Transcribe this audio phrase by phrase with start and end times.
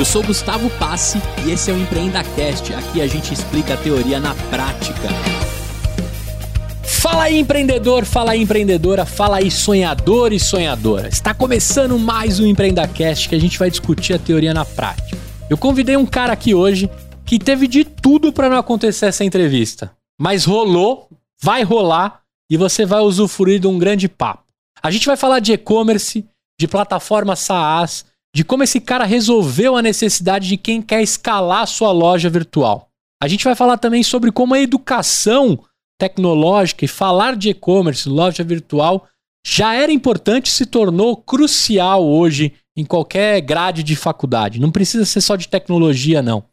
[0.00, 2.72] Eu sou Gustavo Passe e esse é o EmpreendaCast.
[2.72, 5.10] Aqui a gente explica a teoria na prática.
[6.82, 11.06] Fala aí, empreendedor, fala aí, empreendedora, fala aí, sonhador e sonhadora.
[11.06, 15.18] Está começando mais um EmpreendaCast que a gente vai discutir a teoria na prática.
[15.50, 16.88] Eu convidei um cara aqui hoje
[17.26, 21.10] que teve de tudo para não acontecer essa entrevista, mas rolou,
[21.42, 24.44] vai rolar e você vai usufruir de um grande papo.
[24.82, 26.24] A gente vai falar de e-commerce,
[26.58, 31.90] de plataforma SaaS, de como esse cara resolveu a necessidade de quem quer escalar sua
[31.90, 32.88] loja virtual.
[33.22, 35.58] A gente vai falar também sobre como a educação
[35.98, 39.06] tecnológica e falar de e-commerce, loja virtual,
[39.46, 44.60] já era importante se tornou crucial hoje em qualquer grade de faculdade.
[44.60, 46.44] Não precisa ser só de tecnologia, não.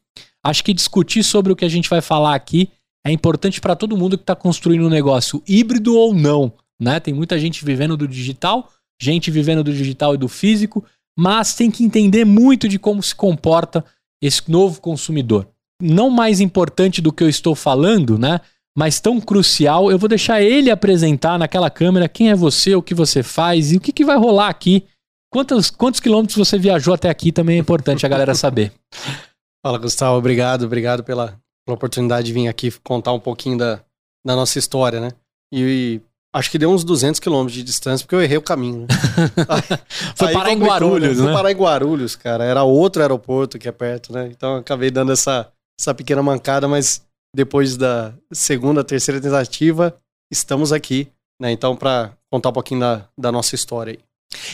[0.44, 2.70] Acho que discutir sobre o que a gente vai falar aqui
[3.06, 6.52] é importante para todo mundo que está construindo um negócio híbrido ou não.
[6.80, 7.00] Né?
[7.00, 8.70] Tem muita gente vivendo do digital,
[9.02, 10.84] gente vivendo do digital e do físico,
[11.18, 13.84] mas tem que entender muito de como se comporta
[14.22, 15.48] esse novo consumidor.
[15.82, 18.40] Não mais importante do que eu estou falando, né?
[18.78, 22.94] Mas tão crucial, eu vou deixar ele apresentar naquela câmera quem é você, o que
[22.94, 24.86] você faz e o que, que vai rolar aqui.
[25.32, 28.72] Quantos, quantos quilômetros você viajou até aqui também é importante a galera saber.
[29.66, 30.18] Fala, Gustavo.
[30.18, 33.82] Obrigado, obrigado pela, pela oportunidade de vir aqui contar um pouquinho da,
[34.24, 35.10] da nossa história, né?
[35.52, 36.00] E,
[36.38, 38.82] Acho que deu uns 200 quilômetros de distância, porque eu errei o caminho.
[38.82, 38.88] Né?
[40.16, 41.24] Foi parar em Guarulhos, né?
[41.24, 42.44] Foi parar em Guarulhos, cara.
[42.44, 44.30] Era outro aeroporto que é perto, né?
[44.32, 47.02] Então acabei dando essa, essa pequena mancada, mas
[47.36, 49.98] depois da segunda, terceira tentativa,
[50.32, 51.08] estamos aqui,
[51.42, 51.52] né?
[51.52, 54.00] Então, para contar um pouquinho da, da nossa história aí.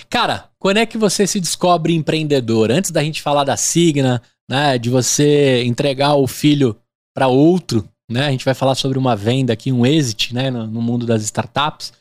[0.10, 2.72] Cara, quando é que você se descobre empreendedor?
[2.72, 4.78] Antes da gente falar da Signa, né?
[4.78, 6.78] De você entregar o filho
[7.14, 8.28] para outro, né?
[8.28, 11.24] A gente vai falar sobre uma venda aqui, um exit, né, no, no mundo das
[11.24, 11.94] startups.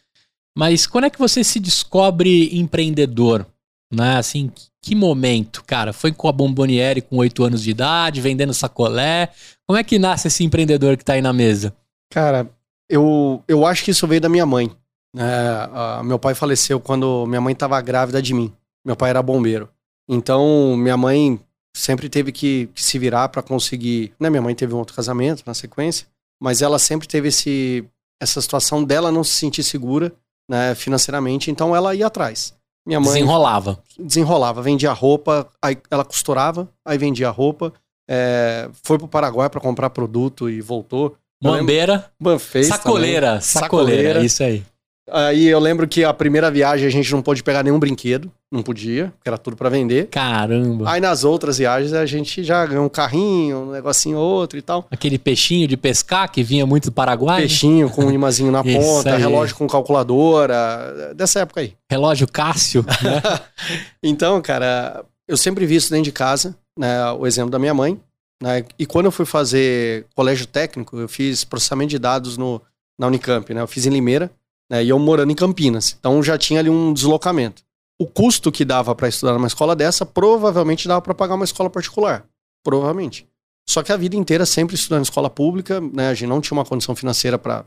[0.56, 3.46] Mas quando é que você se descobre empreendedor?
[3.92, 4.16] Né?
[4.16, 4.50] Assim,
[4.82, 5.92] que momento, cara?
[5.92, 9.28] Foi com a Bomboniere com 8 anos de idade, vendendo sacolé?
[9.66, 11.74] Como é que nasce esse empreendedor que tá aí na mesa?
[12.10, 12.50] Cara,
[12.88, 14.70] eu, eu acho que isso veio da minha mãe.
[15.16, 18.52] É, meu pai faleceu quando minha mãe estava grávida de mim.
[18.84, 19.68] Meu pai era bombeiro.
[20.08, 21.38] Então, minha mãe
[21.74, 24.12] sempre teve que, que se virar para conseguir.
[24.18, 24.28] Né?
[24.28, 26.06] Minha mãe teve um outro casamento na sequência,
[26.40, 27.84] mas ela sempre teve esse,
[28.20, 30.12] essa situação dela não se sentir segura
[30.48, 32.54] né, financeiramente, então ela ia atrás.
[32.86, 33.82] Minha mãe desenrolava.
[33.98, 37.72] Desenrolava, vendia roupa, aí ela costurava, aí vendia roupa,
[38.08, 41.16] é, foi pro Paraguai para comprar produto e voltou.
[41.40, 44.64] Bombeira, sacoleira, sacoleira, sacoleira, isso aí.
[45.10, 48.62] Aí eu lembro que a primeira viagem a gente não pôde pegar nenhum brinquedo, não
[48.62, 50.08] podia, porque era tudo para vender.
[50.08, 50.90] Caramba.
[50.90, 54.86] Aí nas outras viagens a gente já ganhou um carrinho, um negocinho outro e tal.
[54.90, 57.36] Aquele peixinho de pescar que vinha muito do Paraguai.
[57.36, 57.46] Né?
[57.46, 61.74] Peixinho com um imazinho na ponta, relógio com calculadora, dessa época aí.
[61.90, 63.22] Relógio Cássio, né?
[64.02, 67.98] então, cara, eu sempre vi isso dentro de casa, né, o exemplo da minha mãe,
[68.42, 68.64] né?
[68.78, 72.60] E quando eu fui fazer colégio técnico, eu fiz processamento de dados no,
[72.98, 73.60] na Unicamp, né?
[73.60, 74.30] Eu fiz em Limeira
[74.70, 75.96] né, e eu morando em Campinas.
[75.98, 77.62] Então já tinha ali um deslocamento.
[78.02, 81.70] O custo que dava para estudar numa escola dessa provavelmente dava para pagar uma escola
[81.70, 82.26] particular.
[82.64, 83.28] Provavelmente.
[83.64, 86.08] Só que a vida inteira sempre estudando escola pública, né?
[86.08, 87.64] A gente não tinha uma condição financeira para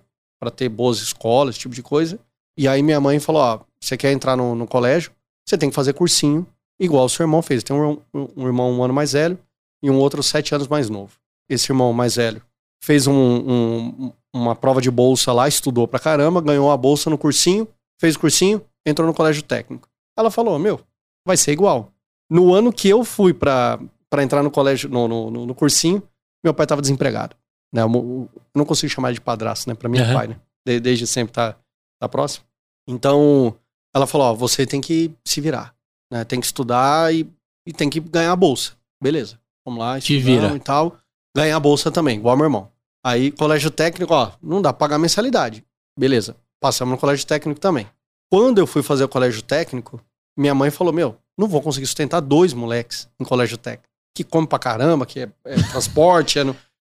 [0.54, 2.20] ter boas escolas, esse tipo de coisa.
[2.58, 5.10] E aí minha mãe falou: ó, você quer entrar no, no colégio?
[5.48, 6.46] Você tem que fazer cursinho,
[6.78, 7.64] igual o seu irmão fez.
[7.64, 9.40] Tem um, um, irmão um ano mais velho
[9.82, 11.14] e um outro sete anos mais novo.
[11.50, 12.42] Esse irmão mais velho
[12.84, 17.66] fez um, uma prova de bolsa lá, estudou pra caramba, ganhou a bolsa no cursinho,
[17.98, 19.88] fez o cursinho, entrou no colégio técnico.
[20.18, 20.80] Ela falou: Meu,
[21.26, 21.92] vai ser igual.
[22.30, 26.02] No ano que eu fui pra, pra entrar no colégio, no, no, no cursinho,
[26.44, 27.36] meu pai tava desempregado.
[27.74, 27.82] Né?
[27.82, 29.76] Eu, eu não consigo chamar de padrasto, né?
[29.76, 30.40] Pra mim é pai, né?
[30.66, 31.56] De, desde sempre tá,
[32.00, 32.46] tá próximo.
[32.88, 33.56] Então,
[33.94, 35.76] ela falou: Ó, você tem que se virar.
[36.12, 36.24] Né?
[36.24, 37.30] Tem que estudar e,
[37.68, 38.74] e tem que ganhar a bolsa.
[39.02, 40.56] Beleza, vamos lá, Te vira.
[40.56, 40.98] e tal.
[41.36, 42.72] Ganhar a bolsa também, igual meu irmão.
[43.06, 45.64] Aí, colégio técnico, ó, não dá pra pagar mensalidade.
[46.00, 47.88] Beleza, passamos no colégio técnico também.
[48.32, 50.02] Quando eu fui fazer o colégio técnico,
[50.38, 53.90] minha mãe falou: Meu, não vou conseguir sustentar dois moleques em colégio técnico.
[54.16, 56.44] Que come pra caramba, que é, é transporte, é,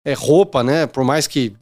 [0.04, 0.86] é, roupa, né?
[0.86, 1.54] Por mais que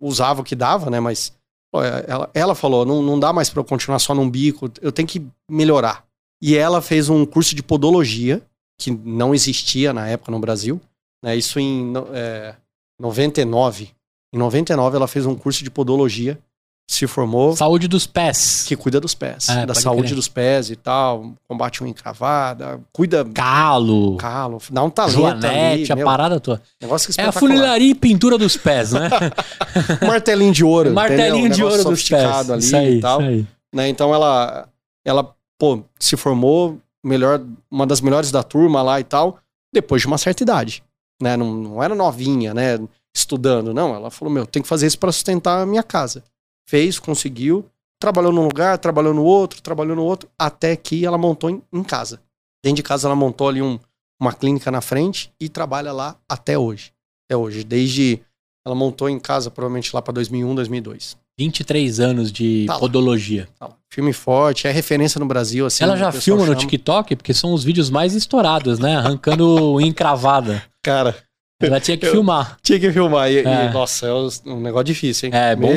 [0.00, 1.00] usava o que dava, né?
[1.00, 1.32] Mas
[1.72, 4.92] ó, ela, ela falou: não, não dá mais pra eu continuar só num bico, eu
[4.92, 6.04] tenho que melhorar.
[6.42, 8.42] E ela fez um curso de podologia,
[8.78, 10.80] que não existia na época no Brasil.
[11.24, 11.36] Né?
[11.36, 12.54] Isso em é,
[13.00, 13.90] 99.
[14.34, 16.38] Em 99 ela fez um curso de podologia,
[16.86, 17.56] se formou.
[17.56, 18.64] Saúde dos pés.
[18.68, 19.48] Que cuida dos pés.
[19.48, 20.14] É, da saúde crer.
[20.16, 21.32] dos pés e tal.
[21.48, 23.24] Combate uma encravada, cuida.
[23.24, 24.16] Calo.
[24.16, 24.58] Calo.
[24.70, 26.02] Dá um talento Joanete, ali.
[26.02, 26.60] a parada tua.
[26.80, 29.08] Negócio é a funilaria e pintura dos pés, né?
[30.06, 30.92] Martelinho de ouro.
[30.92, 32.50] Martelinho de ouro dos pés.
[32.50, 33.20] ali isso aí, e tal.
[33.20, 33.46] Isso aí.
[33.74, 33.88] Né?
[33.88, 34.68] Então ela,
[35.04, 39.38] ela, pô, se formou, melhor, uma das melhores da turma lá e tal.
[39.72, 40.82] depois de uma certa idade.
[41.20, 41.36] Né?
[41.36, 42.78] Não, não era novinha, né?
[43.16, 43.94] Estudando, não.
[43.94, 46.22] Ela falou: meu, tem que fazer isso para sustentar a minha casa.
[46.66, 47.66] Fez, conseguiu,
[47.98, 51.82] trabalhou num lugar, trabalhou no outro, trabalhou no outro, até que ela montou em, em
[51.82, 52.20] casa.
[52.62, 53.78] Dentro de casa, ela montou ali um,
[54.20, 56.92] uma clínica na frente e trabalha lá até hoje.
[57.26, 57.64] Até hoje.
[57.64, 58.20] Desde.
[58.66, 61.16] Ela montou em casa, provavelmente lá para 2001, 2002.
[61.38, 63.46] 23 anos de Tá podologia.
[63.58, 63.70] Tá.
[63.90, 65.66] Filme forte, é referência no Brasil.
[65.66, 66.56] Assim, Ela já filma no chama.
[66.58, 68.96] TikTok, porque são os vídeos mais estourados, né?
[68.96, 70.62] Arrancando encravada.
[70.82, 71.14] Cara,
[71.60, 72.56] Ela tinha que Eu- filmar.
[72.62, 73.30] tinha que filmar.
[73.30, 73.70] E, e, É.
[73.72, 74.12] nossa, é
[74.46, 75.34] um negócio difícil, hein?
[75.34, 75.68] É Meu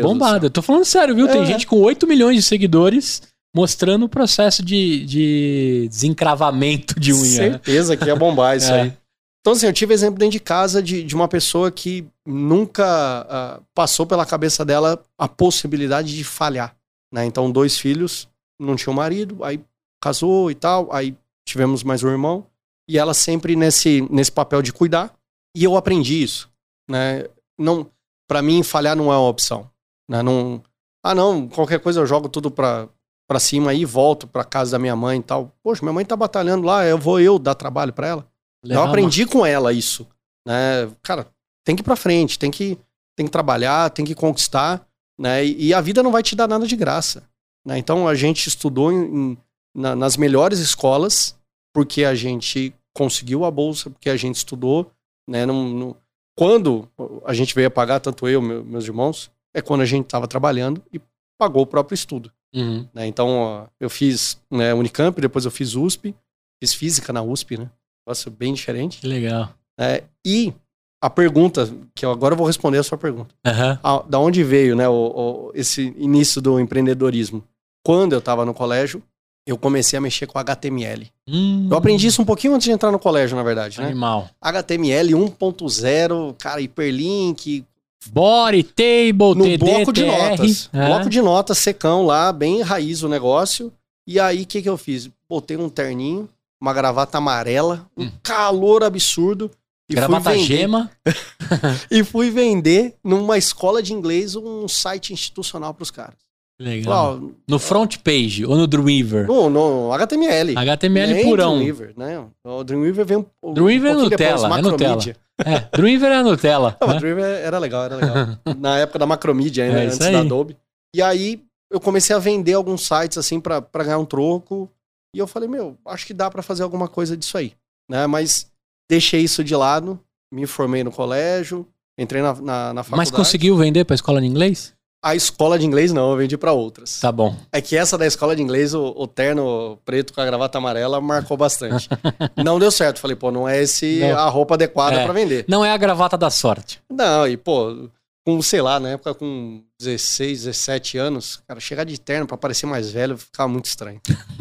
[0.00, 0.46] bombado, é.
[0.46, 1.26] Eu tô falando sério, viu?
[1.28, 1.46] Tem É.
[1.46, 3.20] gente com 8 milhões de seguidores
[3.54, 7.22] mostrando o processo de, de desencravamento de unha.
[7.22, 7.50] né?
[7.50, 8.82] Certeza que ia bombar isso É.
[8.82, 8.92] aí.
[9.40, 12.84] Então, assim, eu tive exemplo dentro de casa de, de uma pessoa que nunca
[13.28, 16.74] ah, passou pela cabeça dela a possibilidade de falhar.
[17.12, 17.26] Né?
[17.26, 18.26] Então, dois filhos,
[18.58, 19.60] não tinha um marido, aí
[20.02, 21.14] casou e tal, aí
[21.46, 22.46] tivemos mais um irmão,
[22.88, 25.12] e ela sempre nesse, nesse papel de cuidar,
[25.54, 26.50] e eu aprendi isso.
[26.88, 27.24] Né?
[27.58, 27.90] Não,
[28.28, 29.70] para mim, falhar não é uma opção.
[30.08, 30.22] Né?
[30.22, 30.62] Não,
[31.04, 32.88] ah, não, qualquer coisa eu jogo tudo pra,
[33.28, 35.52] pra cima aí e volto pra casa da minha mãe e tal.
[35.62, 38.26] Poxa, minha mãe tá batalhando lá, eu vou eu dar trabalho pra ela.
[38.64, 40.06] Eu aprendi com ela isso.
[40.46, 40.90] Né?
[41.02, 41.26] Cara,
[41.64, 42.78] tem que ir pra frente, tem que,
[43.16, 44.86] tem que trabalhar, tem que conquistar.
[45.18, 45.44] Né?
[45.44, 47.22] E, e a vida não vai te dar nada de graça.
[47.66, 47.78] Né?
[47.78, 48.96] Então a gente estudou em-
[49.32, 49.38] em-
[49.74, 51.34] na- nas melhores escolas
[51.74, 54.90] porque a gente conseguiu a bolsa, porque a gente estudou.
[55.28, 55.44] Né?
[55.46, 55.96] Não- não-
[56.36, 56.88] quando
[57.24, 60.26] a gente veio a pagar, tanto eu meu- meus irmãos, é quando a gente estava
[60.26, 61.00] trabalhando e
[61.38, 62.30] pagou o próprio estudo.
[62.56, 62.86] Uhum.
[62.94, 63.04] né?
[63.08, 66.14] Então, ó, eu fiz né, Unicamp, depois eu fiz USP,
[66.62, 67.68] fiz física na USP, né?
[68.06, 69.00] Nossa, bem diferente.
[69.00, 69.52] Que legal.
[69.76, 70.54] É, e
[71.02, 73.34] a pergunta, que eu agora vou responder a sua pergunta.
[73.44, 73.80] Aham.
[73.82, 77.42] Ah, da onde veio né, o, o- esse início do empreendedorismo?
[77.84, 79.02] Quando eu estava no colégio,
[79.46, 81.10] eu comecei a mexer com HTML.
[81.28, 83.86] Hum, Eu aprendi isso um pouquinho antes de entrar no colégio, na verdade, né?
[83.88, 84.30] Animal.
[84.40, 87.64] HTML 1.0, cara, hiperlink,
[88.10, 90.06] Body, table, no TD, bloco de TR.
[90.28, 90.70] notas.
[90.72, 90.86] É.
[90.86, 93.72] Bloco de notas, secão lá, bem raiz o negócio.
[94.06, 95.08] E aí, o que, que eu fiz?
[95.28, 96.28] Botei um terninho,
[96.60, 98.10] uma gravata amarela, um Hum.
[98.22, 99.50] calor absurdo.
[99.88, 100.90] E Gravata fui vender, gema.
[101.90, 106.14] E fui vender numa escola de inglês um site institucional para os caras.
[106.58, 107.20] Legal.
[107.48, 109.26] No front page ou no Dreamweaver?
[109.26, 110.56] no, no HTML.
[110.56, 111.56] HTML Nem purão.
[111.58, 112.24] Dreamweaver, né?
[112.44, 115.16] O Dreamweaver vem um, um Dreamweaver é pouquinho depois, Nutella, é Macromedia.
[115.44, 116.76] É, Dreamweaver é Nutella.
[116.80, 116.98] Não, né?
[117.00, 118.16] Dreamweaver era legal, era legal.
[118.56, 120.12] Na época da Macromedia ainda, É antes aí.
[120.12, 120.56] da Adobe.
[120.94, 121.42] E aí
[121.72, 124.70] eu comecei a vender alguns sites assim pra pra ganhar um troco.
[125.14, 127.52] E eu falei, meu, acho que dá pra fazer alguma coisa disso aí.
[127.90, 128.06] Né?
[128.06, 128.50] Mas
[128.88, 129.98] deixei isso de lado,
[130.32, 131.66] me formei no colégio,
[131.98, 132.96] entrei na, na, na faculdade.
[132.96, 134.72] Mas conseguiu vender pra escola de inglês?
[135.04, 136.98] A escola de inglês não, eu vendi pra outras.
[136.98, 137.36] Tá bom.
[137.52, 140.98] É que essa da escola de inglês, o, o terno preto com a gravata amarela,
[140.98, 141.88] marcou bastante.
[142.42, 143.00] não deu certo.
[143.00, 144.16] Falei, pô, não é esse Não.
[144.18, 145.04] a roupa adequada É.
[145.04, 145.44] pra vender.
[145.46, 146.80] Não é a gravata da sorte.
[146.90, 147.90] Não, e pô,
[148.26, 152.64] com, sei lá, na época com 16, 17 anos, cara, chegar de terno pra parecer
[152.64, 154.00] mais velho ficava muito estranho.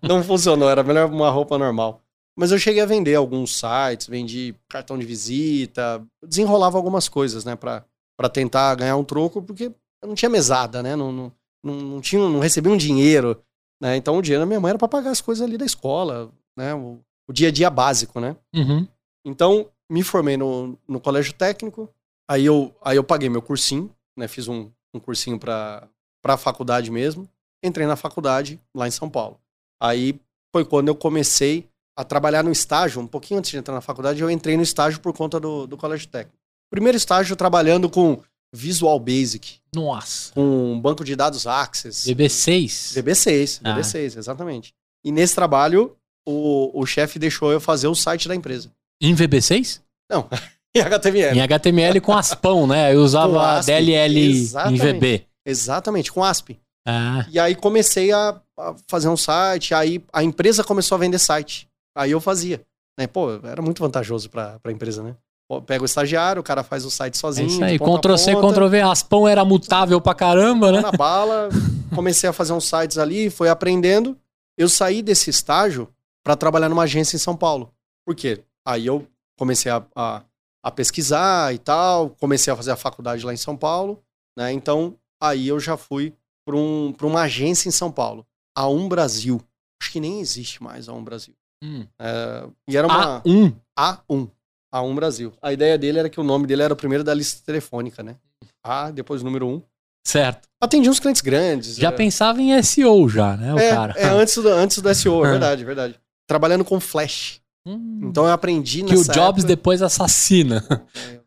[0.00, 2.00] não, não funcionou, era melhor uma roupa normal.
[2.38, 7.56] Mas eu cheguei a vender alguns sites, vendi cartão de visita, desenrolava algumas coisas, né,
[7.56, 7.84] pra,
[8.16, 9.72] pra tentar ganhar um troco, porque
[10.02, 11.32] eu não tinha mesada, né, não, não,
[11.62, 13.40] não, não tinha, não recebia um dinheiro,
[13.80, 16.30] né, então o dinheiro da minha mãe era pra pagar as coisas ali da escola,
[16.56, 18.36] né, o, o dia a dia básico, né.
[18.54, 18.86] Uhum.
[19.24, 21.88] Então, me formei no, no colégio técnico,
[22.28, 24.26] aí eu, aí eu paguei meu cursinho, né?
[24.26, 25.88] Fiz um, um cursinho para
[26.24, 27.28] a faculdade mesmo.
[27.62, 29.38] Entrei na faculdade lá em São Paulo.
[29.80, 30.18] Aí
[30.50, 34.20] foi quando eu comecei a trabalhar no estágio, um pouquinho antes de entrar na faculdade,
[34.20, 36.38] eu entrei no estágio por conta do, do colégio técnico.
[36.72, 38.18] Primeiro estágio trabalhando com
[38.54, 40.32] Visual Basic, Nossa.
[40.32, 42.10] com banco de dados Access.
[42.10, 42.94] VB6.
[42.94, 43.76] VB6, Ah.
[43.76, 44.72] VB6, exatamente.
[45.04, 45.94] E nesse trabalho,
[46.26, 48.70] o, o chefe deixou eu fazer o site da empresa.
[49.02, 49.82] Em VB6?
[50.10, 50.26] Não,
[50.74, 51.36] em HTML.
[51.36, 52.94] Em HTML com Aspão, né?
[52.94, 54.82] Eu usava ASP, DLL em exatamente.
[54.82, 55.26] VB.
[55.46, 56.58] Exatamente, com ASP.
[56.88, 61.18] Ah, E aí comecei a, a fazer um site, aí a empresa começou a vender
[61.18, 61.68] site.
[61.94, 62.62] Aí eu fazia.
[62.98, 63.06] Né?
[63.06, 65.14] Pô, era muito vantajoso pra, pra empresa, né?
[65.60, 67.48] Pega o estagiário, o cara faz o site é sozinho.
[67.48, 67.72] isso aí.
[67.72, 68.80] de ponta a Ctrl C, ponta, Ctrl V.
[68.80, 70.80] Aspão era mutável pra caramba, né?
[70.80, 71.48] na bala.
[71.94, 74.16] Comecei a fazer uns sites ali, foi aprendendo.
[74.56, 75.88] Eu saí desse estágio
[76.24, 77.72] para trabalhar numa agência em São Paulo.
[78.06, 78.42] Por quê?
[78.66, 79.06] Aí eu
[79.38, 80.22] comecei a, a,
[80.62, 84.02] a pesquisar e tal, comecei a fazer a faculdade lá em São Paulo,
[84.36, 84.52] né?
[84.52, 86.14] Então, aí eu já fui
[86.46, 89.40] para um, pra uma agência em São Paulo, a Um Brasil.
[89.82, 91.34] Acho que nem existe mais a Um Brasil.
[91.62, 91.86] Hum.
[91.98, 93.54] É, e era uma A1.
[93.78, 94.30] A1,
[94.72, 95.32] A1 Brasil.
[95.42, 98.16] A ideia dele era que o nome dele era o primeiro da lista telefônica, né?
[98.64, 99.62] A, depois o número 1.
[100.04, 100.48] Certo.
[100.60, 101.76] Atendia uns clientes grandes.
[101.76, 101.92] Já é.
[101.92, 103.94] pensava em SEO já, né, o é, cara?
[103.96, 105.94] é antes do, antes do SEO, é verdade, verdade.
[106.26, 107.40] Trabalhando com Flash.
[107.66, 110.64] Hum, Então eu aprendi que o Jobs época, depois assassina.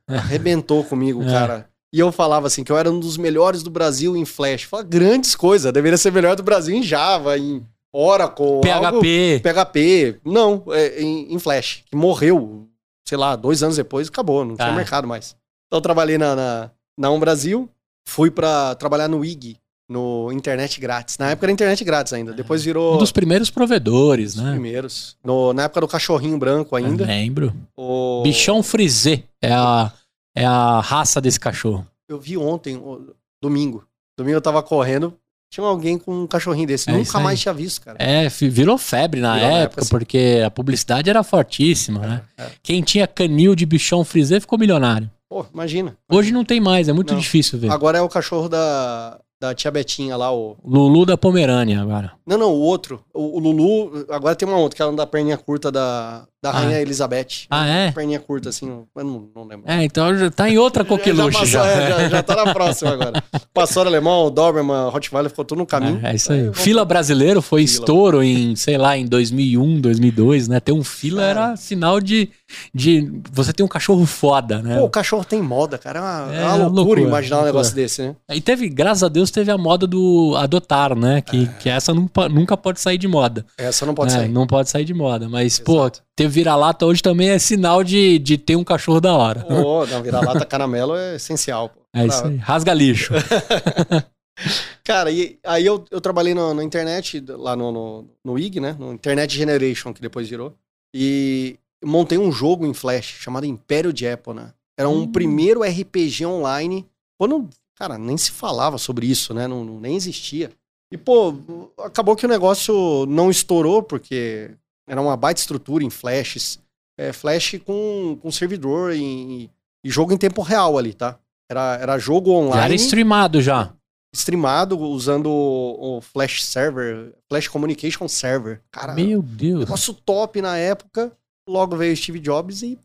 [0.07, 1.31] arrebentou comigo, É.
[1.31, 1.69] cara.
[1.93, 4.63] E eu falava assim, que eu era um dos melhores do Brasil em Flash.
[4.63, 9.39] Fala, grandes coisas, deveria ser melhor do Brasil em Java, em Oracle, algo- PHP.
[9.41, 10.19] PHP.
[10.25, 12.67] Não, é, em, em Flash, que morreu,
[13.07, 14.75] sei lá, dois anos depois, acabou, não tinha Ah.
[14.75, 15.35] mercado mais.
[15.67, 17.69] Então eu trabalhei na, na, na Um Brasil,
[18.07, 19.57] fui pra trabalhar no IG,
[19.89, 21.17] no Internet Grátis.
[21.17, 24.51] Na época era Internet Grátis ainda, depois virou Um dos primeiros provedores, os né?
[24.51, 25.15] primeiros.
[25.23, 27.03] No- na época do cachorrinho branco ainda.
[27.03, 27.53] Eu lembro.
[27.77, 29.91] o- Bichão frisé é a,
[30.35, 31.85] é a raça desse cachorro.
[32.09, 33.85] Eu vi ontem, o- domingo.
[34.17, 35.15] Domingo eu tava correndo,
[35.49, 36.89] tinha alguém com um cachorrinho desse.
[36.89, 37.97] É Nunca mais tinha visto, cara.
[37.99, 42.21] É, virou febre na Virou época, época, porque a publicidade era fortíssima, né?
[42.37, 42.47] É.
[42.61, 45.09] Quem tinha canil de bichão frisé ficou milionário.
[45.29, 45.97] Pô, imagina.
[46.11, 47.19] Hoje não tem mais, é muito Não.
[47.19, 47.71] difícil ver.
[47.71, 50.55] Agora é o cachorro da, da tia Betinha lá, o.
[50.63, 52.13] Lulu da Pomerânia agora.
[52.25, 53.03] Não, não, o outro.
[53.13, 54.05] O, o Lulu.
[54.09, 56.59] Agora tem uma outra, que é uma da perninha curta da, da Ah.
[56.61, 57.47] Rainha Elizabeth.
[57.49, 57.91] Ah, é?
[57.91, 59.63] Perninha curta, assim, eu não, não lembro.
[59.69, 61.65] É, então já tá em outra coqueluche passou, já.
[61.67, 63.23] é, já, já tá na próxima agora.
[63.53, 65.99] Pastor alemão, Doberman, Rottweiler, ficou tudo no caminho.
[66.03, 66.43] É, é isso aí.
[66.43, 67.71] vamos- Fila brasileiro foi Fila.
[67.79, 70.59] estouro em, sei lá, em 2001, 2002, né?
[70.59, 71.31] Ter um fila Cara.
[71.47, 72.29] era sinal de,
[72.73, 74.77] de você ter um cachorro foda, né?
[74.77, 75.99] Pô, o cachorro tem moda, cara.
[75.99, 77.53] É uma, É é uma loucura, loucura, imaginar um loucura.
[77.53, 78.15] negócio desse, né?
[78.33, 81.21] E teve, graças a Deus, teve a moda do adotar, né?
[81.21, 83.45] Que, que essa não nunca pode sair de moda.
[83.57, 84.19] Essa não pode né?
[84.19, 84.29] sair.
[84.29, 85.27] Não pode sair de moda.
[85.29, 86.01] Mas, pô, Exato.
[86.35, 89.45] Vira-lata hoje também é sinal de, de ter um cachorro da hora.
[89.49, 91.69] Ô, não, vira-lata caramelo é essencial.
[91.69, 91.79] Pô.
[91.93, 92.35] É isso aí.
[92.37, 93.13] Rasga lixo.
[94.83, 98.75] Cara, e aí eu, eu trabalhei na, na internet, lá no, no, no IG, né?
[98.77, 100.53] No Internet Generation, que depois virou.
[100.93, 104.53] E montei um jogo em Flash chamado Império de Epona.
[104.77, 105.11] Era um Hum.
[105.11, 106.85] primeiro RPG online.
[107.17, 109.47] Quando, cara, nem se falava sobre isso, né?
[109.47, 110.51] Não, não- nem existia.
[110.91, 111.33] E, pô,
[111.79, 114.51] acabou que o negócio não estourou, porque
[114.87, 116.59] era uma baita estrutura em Flashes.
[116.97, 119.49] É, Flash com, com servidor e,
[119.83, 121.19] e jogo em tempo real ali, tá?
[121.49, 123.73] Era, era jogo Já online era streamado já.
[124.13, 128.61] streamado usando o, o Flash Server, Flash Communication Server.
[128.71, 129.59] Cara, Meu Deus.
[129.61, 131.11] negócio top na época.
[131.47, 132.79] Logo veio o Steve Jobs e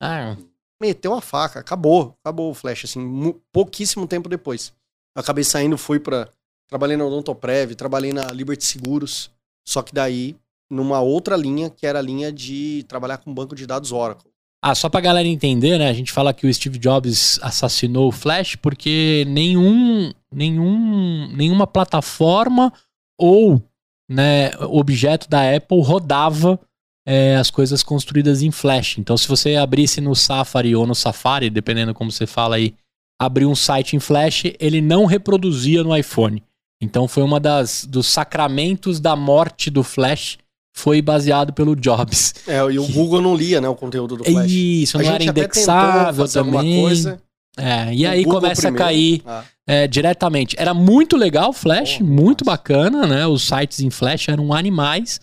[0.00, 0.36] Ah,
[0.80, 1.58] meteu a faca.
[1.60, 4.72] Acabou, acabou o Flash, assim, pouquíssimo tempo depois.
[5.16, 6.28] Eu acabei saindo, fui pra.
[6.68, 9.30] Trabalhei na Odontoprev, trabalhei na Liberty Seguros.
[9.66, 10.36] Só que daí,
[10.70, 14.30] numa outra linha, que era a linha de trabalhar com banco de dados Oracle.
[14.62, 15.88] Ah, só pra galera entender, né?
[15.88, 22.72] A gente fala que o Steve Jobs assassinou o Flash porque nenhum, nenhum, nenhuma plataforma
[23.16, 23.62] ou
[24.10, 26.58] né, objeto da Apple rodava
[27.06, 28.98] é, as coisas construídas em Flash.
[28.98, 32.74] Então, se você abrisse no Safari ou no Safari, dependendo como você fala aí,
[33.18, 36.42] abrir um site em Flash, ele não reproduzia no iPhone.
[36.80, 40.38] Então, foi uma das dos sacramentos da morte do Flash,
[40.78, 42.34] foi baseado pelo Jobs.
[42.46, 44.50] É, e o Google não lia, né, o conteúdo do Flash.
[44.50, 46.82] Isso, A não era indexável também.
[46.82, 47.20] coisa.
[47.56, 48.84] É, e aí Google começa primeiro.
[48.84, 50.54] a cair Ah, é, diretamente.
[50.56, 52.56] Era muito legal o Flash, Pô, muito massa.
[52.56, 53.26] bacana, né?
[53.26, 55.20] Os sites em Flash eram animais,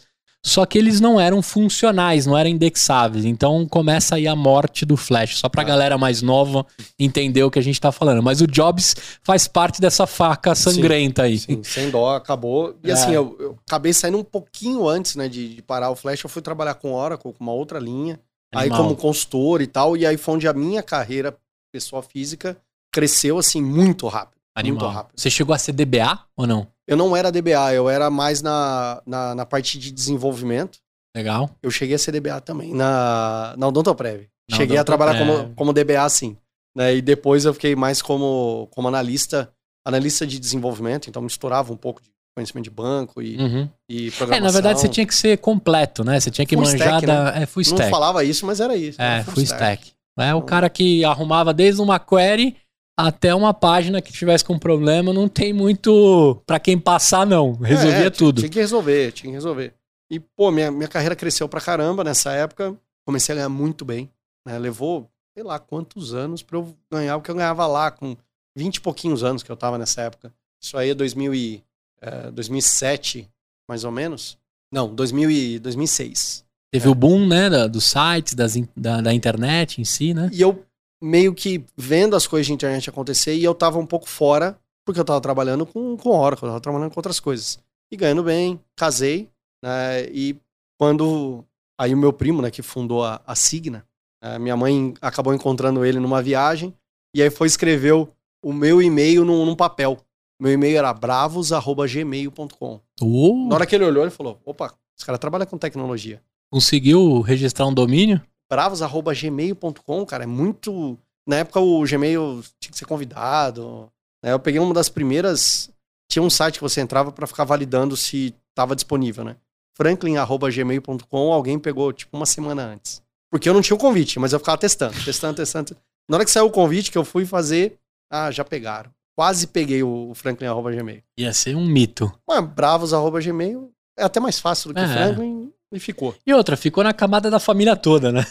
[0.48, 3.26] só que eles não eram funcionais, não eram indexáveis.
[3.26, 5.66] Então começa aí a morte do Flash, só pra Ah.
[5.66, 6.64] galera mais nova
[7.00, 8.22] entender o que a gente tá falando.
[8.22, 11.40] Mas o Jobs faz parte dessa faca sangrenta aí.
[11.40, 12.76] Sim, sem dó, acabou.
[12.84, 12.94] E É.
[12.94, 16.24] assim, eu, eu acabei saindo um pouquinho antes, né, de, de parar o Flash.
[16.24, 18.20] Eu fui trabalhar com Oracle, com uma outra linha.
[18.54, 18.84] Aí Animal.
[18.84, 19.98] como consultor e tal.
[19.98, 21.36] E aí foi onde a minha carreira
[21.74, 22.56] pessoa física
[22.94, 24.40] cresceu, assim, muito rápido.
[24.56, 24.84] Animal.
[24.84, 25.20] Muito rápido.
[25.20, 26.68] Você chegou a ser DBA ou não?
[26.88, 30.80] Eu não era DBA, eu era mais na, na, na parte de desenvolvimento.
[31.16, 31.50] Legal.
[31.64, 34.28] Eu cheguei a ser DBA também, na, na Odontoprev.
[34.52, 35.44] Na cheguei a trabalhar Odontoprev.
[35.56, 36.38] como, como DBA, sim.
[36.78, 39.50] Né, e depois eu fiquei mais como, como analista,
[39.88, 41.10] analista de desenvolvimento.
[41.10, 43.70] Então misturava um pouco de conhecimento de banco e, Uhum.
[43.90, 44.46] e É, programação.
[44.46, 46.20] na verdade você tinha que ser completo, né?
[46.20, 47.30] Você tinha que Full manjar stack, da.
[47.42, 47.90] É, full Não stack.
[47.90, 49.02] falava isso, mas era isso.
[49.02, 49.94] É, era full stack.
[50.20, 52.58] É o cara que arrumava desde uma query
[52.98, 57.54] até uma página que tivesse com problema, não tem muito pra quem passar, não.
[57.54, 58.40] Resolvia É, tinha- tudo.
[58.42, 59.74] Tinha que resolver, tinha que resolver.
[60.10, 62.76] E, pô, minha, minha carreira cresceu pra caramba nessa época.
[63.06, 64.10] Comecei a ganhar muito bem.
[64.48, 64.60] né?
[64.60, 68.16] Levou, sei lá, quantos anos pra eu ganhar o que eu ganhava lá, com
[68.56, 70.32] 20 e pouquinhos anos que eu tava nessa época.
[70.62, 71.64] Isso aí é 2000 e,
[72.00, 73.28] é, 2007,
[73.68, 74.38] mais ou menos.
[74.72, 76.46] Não, 2000 e, 2006.
[76.72, 80.30] Teve o boom, né, da- dos sites, das da, da internet em si, né?
[80.32, 80.64] E eu
[81.06, 85.00] meio que vendo as coisas de internet acontecer e eu tava um pouco fora, porque
[85.00, 87.60] eu tava trabalhando com, com Oracle, eu tava trabalhando com outras coisas.
[87.92, 89.30] E ganhando bem, casei,
[89.64, 90.06] né?
[90.12, 90.36] E
[90.80, 91.46] quando.
[91.80, 93.86] Aí o meu primo, né, que fundou a, a Signa,
[94.24, 96.74] né, minha mãe acabou encontrando ele numa viagem,
[97.14, 98.10] e aí foi escreveu
[98.42, 99.98] o meu e-mail num, num papel.
[100.42, 102.80] Meu e-mail era bravos.gmail.com.
[103.02, 106.22] Uh, Na hora que ele olhou, ele falou: opa, esse cara trabalha com tecnologia.
[106.50, 108.22] Conseguiu registrar um domínio?
[108.50, 110.98] bravos.gmail.com, cara, é muito.
[111.28, 113.92] Na época o Gmail tinha que ser convidado.
[114.24, 114.34] Né?
[114.34, 115.70] Eu peguei uma das primeiras.
[116.10, 119.36] Tinha um site que você entrava para ficar validando se estava disponível, né?
[119.76, 123.02] franklin.gmail.com, alguém pegou tipo uma semana antes.
[123.30, 125.76] Porque eu não tinha o convite, mas eu ficava testando, testando, testando.
[126.08, 127.78] Na hora que saiu o convite que eu fui fazer,
[128.10, 128.90] ah, já pegaram.
[129.18, 131.04] Quase peguei o franklin.gmail.
[131.18, 132.12] Ia ser um mito.
[132.28, 134.88] Mas bravos.gmail é até mais fácil do que É.
[134.88, 136.16] Franklin e ficou.
[136.26, 138.26] E outra, ficou na camada da família toda, né?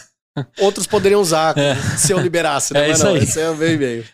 [0.59, 1.55] Outros poderiam usar
[1.97, 2.85] se eu liberasse, né?
[2.85, 3.23] É Mas isso não, aí.
[3.23, 4.05] esse é meu e-mail.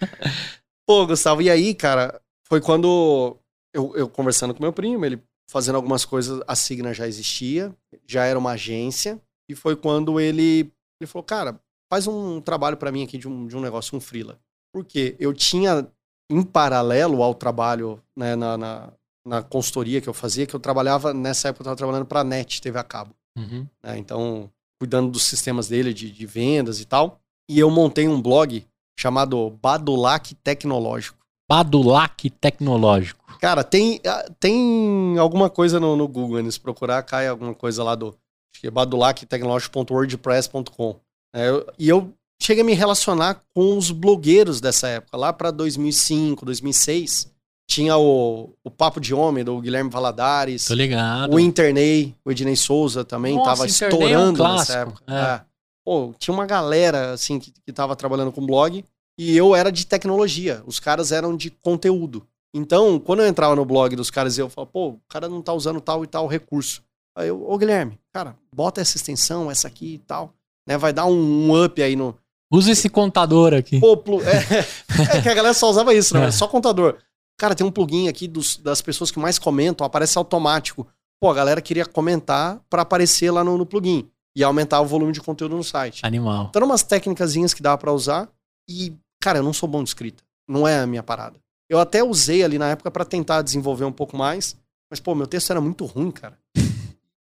[0.86, 3.36] Pô, Gustavo, e aí, cara, foi quando
[3.74, 7.74] eu, eu conversando com meu primo, ele fazendo algumas coisas, a Signa já existia,
[8.06, 12.90] já era uma agência, e foi quando ele, ele falou, cara, faz um trabalho pra
[12.90, 14.40] mim aqui de um, de um negócio, um freela.
[14.72, 15.86] Porque eu tinha,
[16.30, 18.92] em paralelo ao trabalho né, na, na,
[19.24, 22.60] na consultoria que eu fazia, que eu trabalhava, nessa época eu tava trabalhando pra NET,
[22.60, 23.66] TV a cabo Uhum.
[23.82, 23.98] né?
[23.98, 27.18] Então, cuidando dos sistemas dele de, de vendas e tal.
[27.48, 28.66] E eu montei um blog
[28.98, 31.18] chamado Badulac Tecnológico.
[31.48, 33.38] Badulac Tecnológico.
[33.40, 36.50] Cara, tem, ah, tem alguma coisa no, no Google, né?
[36.50, 38.14] se procurar, cai alguma coisa lá do
[38.62, 41.00] é badulactecnologico.wordpress.com.
[41.34, 41.48] É,
[41.78, 47.32] e eu cheguei a me relacionar com os blogueiros dessa época, lá para 2005, 2006.
[47.68, 50.66] Tinha o, o Papo de Homem, do Guilherme Valadares.
[50.66, 51.34] Tô ligado.
[51.34, 55.02] O Internei, o Ednei Souza também Nossa, tava Internei é um estourando nessa época.
[55.08, 55.20] é.
[55.20, 55.40] É.
[55.84, 58.84] Pô, tinha uma galera, assim, que, que tava trabalhando com blog
[59.18, 60.62] e eu era de tecnologia.
[60.64, 62.24] Os caras eram de conteúdo.
[62.54, 65.52] Então, quando eu entrava no blog dos caras, eu falava, pô, o cara não tá
[65.52, 66.82] usando tal e tal recurso.
[67.16, 70.32] Aí eu, ô Guilherme, cara, bota essa extensão, essa aqui e tal.
[70.68, 72.16] Né, vai dar um, um up aí no,
[72.52, 73.80] Usa esse contador aqui.
[73.80, 74.36] Pô, plu- é,
[75.16, 76.26] é que a galera só usava isso, né?
[76.26, 76.30] É.
[76.30, 76.98] Só contador.
[77.42, 80.86] Cara, tem um plugin aqui dos- das pessoas que mais comentam, aparece automático.
[81.20, 85.10] Pô, a galera queria comentar pra aparecer lá no, no plugin e aumentar o volume
[85.12, 86.06] de conteúdo no site.
[86.06, 86.46] Animal.
[86.50, 88.28] Então, umas técnicas que dava pra usar
[88.70, 90.22] e, cara, eu não sou bom de escrita.
[90.48, 91.36] Não é a minha parada.
[91.68, 94.56] Eu até usei ali na época pra tentar desenvolver um pouco mais,
[94.88, 96.38] mas, pô, meu texto era muito ruim, cara.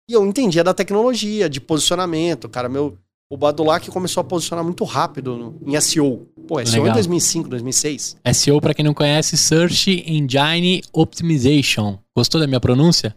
[0.10, 2.68] E eu entendia da tecnologia, de posicionamento, cara.
[2.68, 2.98] Meu,
[3.30, 6.28] o Badulac começou a posicionar muito rápido no- em SEO.
[6.48, 6.94] Pô, SEO em Legal.
[6.96, 8.18] 2005, 2006.
[8.34, 12.00] SEO, pra quem não conhece, Search Engine Optimization.
[12.18, 13.16] Gostou da minha pronúncia?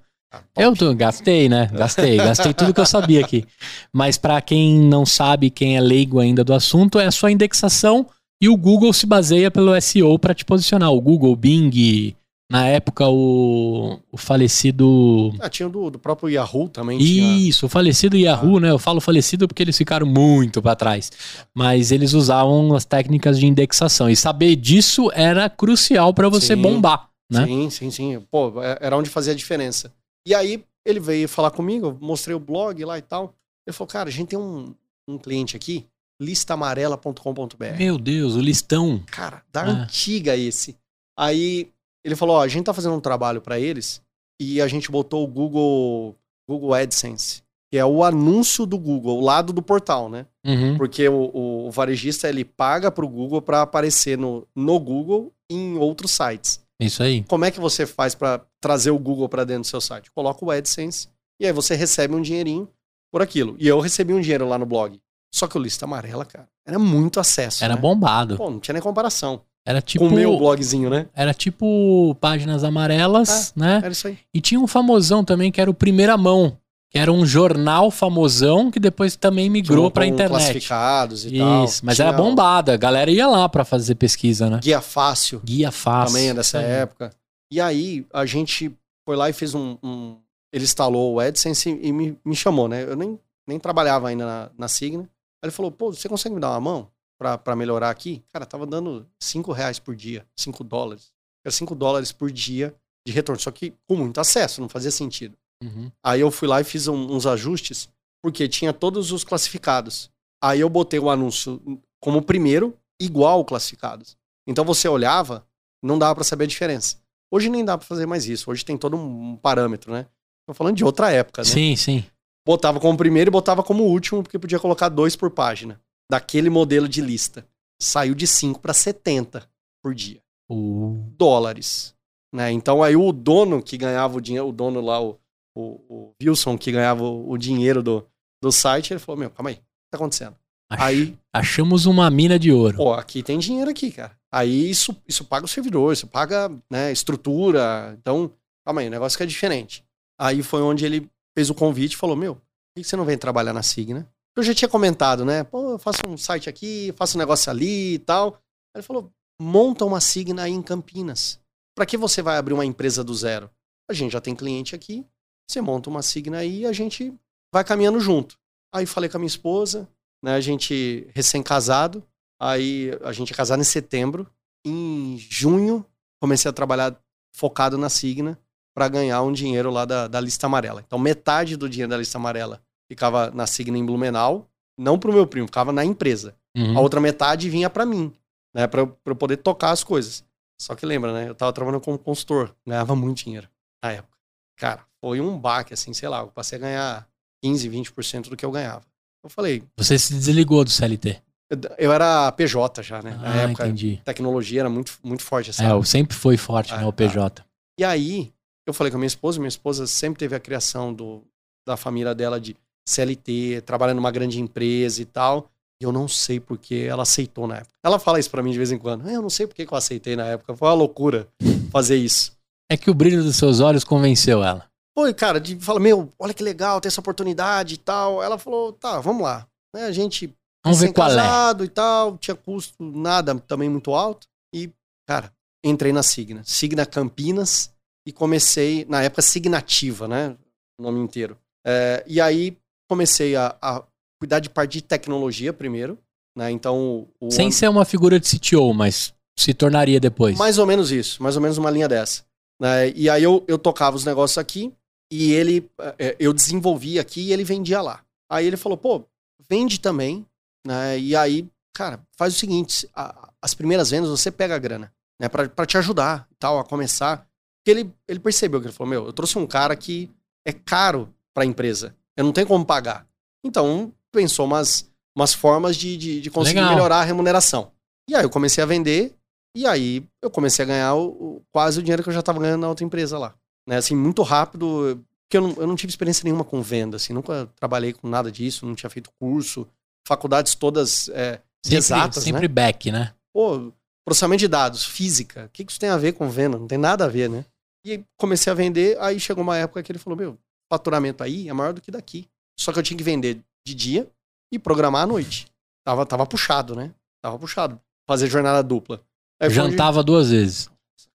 [0.57, 1.71] Eu tô- gastei, né?
[1.73, 3.45] Gastei, gastei tudo que eu sabia aqui.
[3.93, 8.07] Mas pra quem não sabe, quem é leigo ainda do assunto, é a sua indexação
[8.41, 10.91] e o Google se baseia pelo SEO pra te posicionar.
[10.91, 12.15] O Google, Bing,
[12.53, 16.99] na época o, o falecido Ah, tinha do, do próprio Yahoo também.
[16.99, 17.39] Tinha...
[17.49, 18.71] Isso, o falecido Yahoo, né?
[18.71, 21.11] Eu falo falecido porque eles ficaram muito pra trás.
[21.55, 24.09] Mas eles usavam as técnicas de indexação.
[24.11, 26.63] E saber disso era crucial pra você Sim.
[26.63, 27.47] bombar, né?
[27.47, 28.21] Sim, sim, sim.
[28.31, 29.93] Pô, é- era onde fazia a diferença.
[30.27, 33.35] E aí ele veio falar comigo, eu mostrei o blog lá e tal.
[33.67, 34.75] Ele falou, cara, a gente tem um,
[35.09, 35.87] um cliente aqui,
[36.21, 37.77] listaamarela.com.br.
[37.79, 39.03] Meu Deus, o listão.
[39.07, 39.71] Cara, da Ah.
[39.71, 40.77] antiga esse.
[41.19, 41.69] Aí
[42.05, 44.01] ele falou, ó, a gente tá fazendo um trabalho pra eles
[44.41, 46.17] e a gente botou o Google,
[46.49, 50.27] Google AdSense, que é o anúncio do Google, o lado do portal, né?
[50.45, 50.77] Uhum.
[50.77, 55.55] Porque o, o- o varejista ele paga pro Google para aparecer no, no Google e
[55.55, 56.61] em outros sites.
[56.81, 57.23] Isso aí.
[57.29, 60.11] Como é que você faz para trazer o Google para dentro do seu site?
[60.11, 61.09] Coloca o AdSense
[61.41, 62.69] e aí você recebe um dinheirinho
[63.13, 63.55] por aquilo.
[63.59, 65.01] E eu recebi um dinheiro lá no blog.
[65.33, 67.63] Só que o lista amarela, cara, era muito acesso.
[67.65, 67.81] Era né?
[67.81, 68.37] bombado.
[68.37, 69.43] Pô, não tinha nem comparação.
[69.65, 70.07] Era tipo.
[70.09, 71.07] Com o meu blogzinho, né?
[71.15, 73.77] Era tipo páginas amarelas, né?
[73.83, 74.19] Era isso aí.
[74.35, 76.57] E tinha um famosão também que era o Primeira Mão,
[76.91, 80.29] que era um jornal famosão que depois também migrou um internet.
[80.29, 81.65] Classificados e tal.
[81.65, 82.75] Isso, mas Tinha era bombada.
[82.75, 84.59] A galera ia lá pra fazer pesquisa, né?
[84.61, 85.41] Guia fácil.
[85.45, 86.15] Guia fácil.
[86.15, 86.65] também é dessa aí.
[86.65, 87.11] época.
[87.51, 88.73] E aí a gente
[89.07, 89.77] foi lá e fez um.
[89.83, 90.17] um-
[90.53, 92.83] ele instalou o AdSense e me, me chamou, né?
[92.83, 95.05] Eu nem, nem trabalhava ainda na, na Signa.
[95.05, 96.89] Aí ele falou: pô, você consegue me dar uma mão
[97.23, 98.23] pra, pra melhorar aqui?
[98.33, 101.13] Cara, tava dando 5 reais por dia, 5 dólares.
[101.45, 102.75] Era 5 dólares por dia
[103.07, 103.41] de retorno.
[103.41, 105.37] Só que com muito acesso, não fazia sentido.
[105.63, 105.91] Uhum.
[106.05, 107.89] Aí eu fui lá e fiz um- uns ajustes,
[108.23, 110.11] porque tinha todos os classificados.
[110.43, 111.63] Aí eu botei o anúncio
[112.01, 114.17] como primeiro, igual classificados.
[114.47, 115.47] Então você olhava,
[115.83, 116.97] não dava pra saber a diferença.
[117.33, 118.51] Hoje nem dá pra fazer mais isso.
[118.51, 120.07] Hoje tem todo um parâmetro, né?
[120.47, 121.49] Tô falando de outra época, né?
[121.49, 122.05] Sim, sim.
[122.45, 125.81] Botava como primeiro e botava como último, porque podia colocar dois por página.
[126.13, 127.47] Daquele modelo de lista.
[127.81, 129.49] Saiu de 5 para 70
[129.83, 131.07] por dia O...
[131.17, 131.95] dólares.
[132.31, 132.53] Né?
[132.53, 135.19] Então aí o dono que ganhava o dinheiro, o dono lá, o,
[135.57, 138.07] o, o Wilson que ganhava o, o dinheiro do,
[138.43, 140.37] do site, ele falou, meu, calma aí, o que tá acontecendo?
[140.71, 142.77] Ach- Aí, Achamos uma mina de ouro.
[142.77, 144.15] pô, aqui tem dinheiro aqui, cara.
[144.31, 147.97] Aí isso, isso paga o servidor, isso paga né, estrutura.
[147.99, 148.31] Então,
[148.67, 149.83] calma aí, o negócio que é diferente.
[150.21, 152.39] Aí foi onde ele fez o convite e falou, meu,
[152.77, 154.07] que você não vem trabalhar na Signa?
[154.35, 155.45] Eu já tinha comentado, né?
[155.45, 158.35] Pô, eu faço um site aqui, faço um negócio ali e tal.
[158.75, 161.39] Aí ele falou, monta uma Signa aí em Campinas.
[161.75, 163.51] Para que você vai abrir uma empresa do zero?
[163.91, 165.07] A gente já tem cliente aqui,
[165.47, 167.13] você monta uma Signa aí e a gente
[167.53, 168.39] vai caminhando junto.
[168.75, 169.87] Aí falei com a minha esposa,
[170.23, 170.35] né?
[170.35, 172.03] A gente recém-casado,
[172.41, 174.27] aí a gente é casado em setembro.
[174.65, 175.85] Em junho,
[176.21, 176.99] comecei a trabalhar
[177.35, 178.39] focado na Signa
[178.75, 180.83] para ganhar um dinheiro lá da, da lista amarela.
[180.87, 182.63] Então, metade do dinheiro da lista amarela
[182.95, 186.35] ficava na Signa em Blumenau, não pro meu primo, ficava na empresa.
[186.57, 186.77] Uhum.
[186.77, 188.13] A outra metade vinha para mim,
[188.55, 190.25] né, para eu poder tocar as coisas.
[190.61, 193.49] Só que lembra, né, eu tava trabalhando como consultor, ganhava muito dinheiro
[193.83, 194.17] na época.
[194.57, 197.09] Cara, foi um baque, assim, sei lá, eu passei a ganhar
[197.43, 198.83] 15, 20% do que eu ganhava.
[199.25, 199.63] Eu falei.
[199.77, 201.21] Você se desligou do CLT?
[201.51, 203.17] Eu, eu era PJ já, né?
[203.21, 204.01] Ah, na época, entendi.
[204.05, 205.51] tecnologia era muito, muito forte.
[205.51, 205.89] É, Sabe?
[205.89, 206.87] sempre foi forte, Ah, né?
[206.87, 207.45] O PJ.
[207.79, 208.33] E aí,
[208.67, 211.23] eu falei com a minha esposa, minha esposa sempre teve a criação do,
[211.67, 212.57] da família dela de
[212.89, 215.49] CLT, trabalhando numa grande empresa e tal.
[215.81, 217.73] E eu não sei porque ela aceitou na época.
[217.85, 219.07] Ela fala isso pra mim de vez em quando.
[219.07, 220.55] "Ah, Eu não sei porque que eu aceitei na época.
[220.57, 221.29] Foi uma loucura
[221.73, 222.33] fazer isso.
[222.71, 224.67] É que o brilho dos seus olhos convenceu ela.
[224.97, 228.23] Foi, cara, de fala, meu, olha que legal ter essa oportunidade e tal.
[228.23, 229.47] Ela falou, tá, vamos lá.
[229.75, 230.33] Né, a gente
[230.65, 231.65] Vamos ver qual é.
[231.65, 234.29] e tal, tinha custo nada também muito alto.
[234.55, 234.71] E,
[235.09, 235.33] cara,
[235.65, 236.43] entrei na Signa.
[236.45, 237.73] Signa Campinas
[238.07, 240.37] e comecei, na época, Signativa, né?
[240.79, 241.37] O nome inteiro.
[241.67, 242.57] É, e aí
[242.93, 243.83] comecei a, a
[244.21, 245.99] cuidar de parte de tecnologia primeiro,
[246.37, 246.51] né?
[246.51, 250.37] Então, o Sem ser uma figura de CTO, mas se tornaria depois.
[250.39, 252.23] mais ou menos isso, mais ou menos uma linha dessa.
[252.61, 252.91] né?
[252.91, 254.73] E aí eu, eu tocava os negócios aqui
[255.11, 258.03] e ele, eh, eu desenvolvia aqui e ele vendia lá.
[258.31, 259.05] Aí ele falou, pô,
[259.49, 260.25] vende também,
[260.67, 260.99] né?
[260.99, 265.29] E aí, cara, faz o seguinte, a- as primeiras vendas você pega a grana, né?
[265.29, 267.27] Pra, pra te ajudar e tal, a começar.
[267.65, 270.11] Porque ele, ele percebeu que ele falou, meu, eu trouxe um cara que
[270.47, 273.07] é caro pra empresa, eu não tenho como pagar.
[273.45, 276.75] Então, pensou umas, umas formas de, de, de conseguir Legal.
[276.75, 277.73] melhorar a remuneração.
[278.09, 279.15] E aí eu comecei a vender
[279.57, 282.39] e aí eu comecei a ganhar o, o- quase o dinheiro que eu já estava
[282.41, 283.35] ganhando na outra empresa lá.
[283.69, 283.77] Né?
[283.77, 287.49] Assim, muito rápido, porque eu não, eu não tive experiência nenhuma com venda, assim, nunca
[287.57, 289.67] trabalhei com nada disso, não tinha feito curso,
[290.07, 292.49] faculdades todas é, sempre, exatas, sempre né?
[292.49, 293.15] back, né?
[293.33, 293.73] Pô,
[294.05, 296.59] processamento de dados, física, o que, que isso tem a ver com venda?
[296.59, 297.45] Não tem nada a ver, né?
[297.87, 300.39] E comecei a vender, aí chegou uma época que ele falou, meu,
[300.73, 302.27] faturamento aí é maior do que daqui.
[302.59, 304.09] Só que eu tinha que vender de dia
[304.53, 305.47] e programar à noite.
[305.87, 306.93] Tava, tava puxado, né?
[307.23, 307.79] Tava puxado.
[308.09, 309.03] Fazer jornada dupla.
[309.41, 310.71] Aí onde- Jantava duas vezes.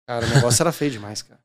[0.08, 1.40] Cara, o negócio era feio demais, cara.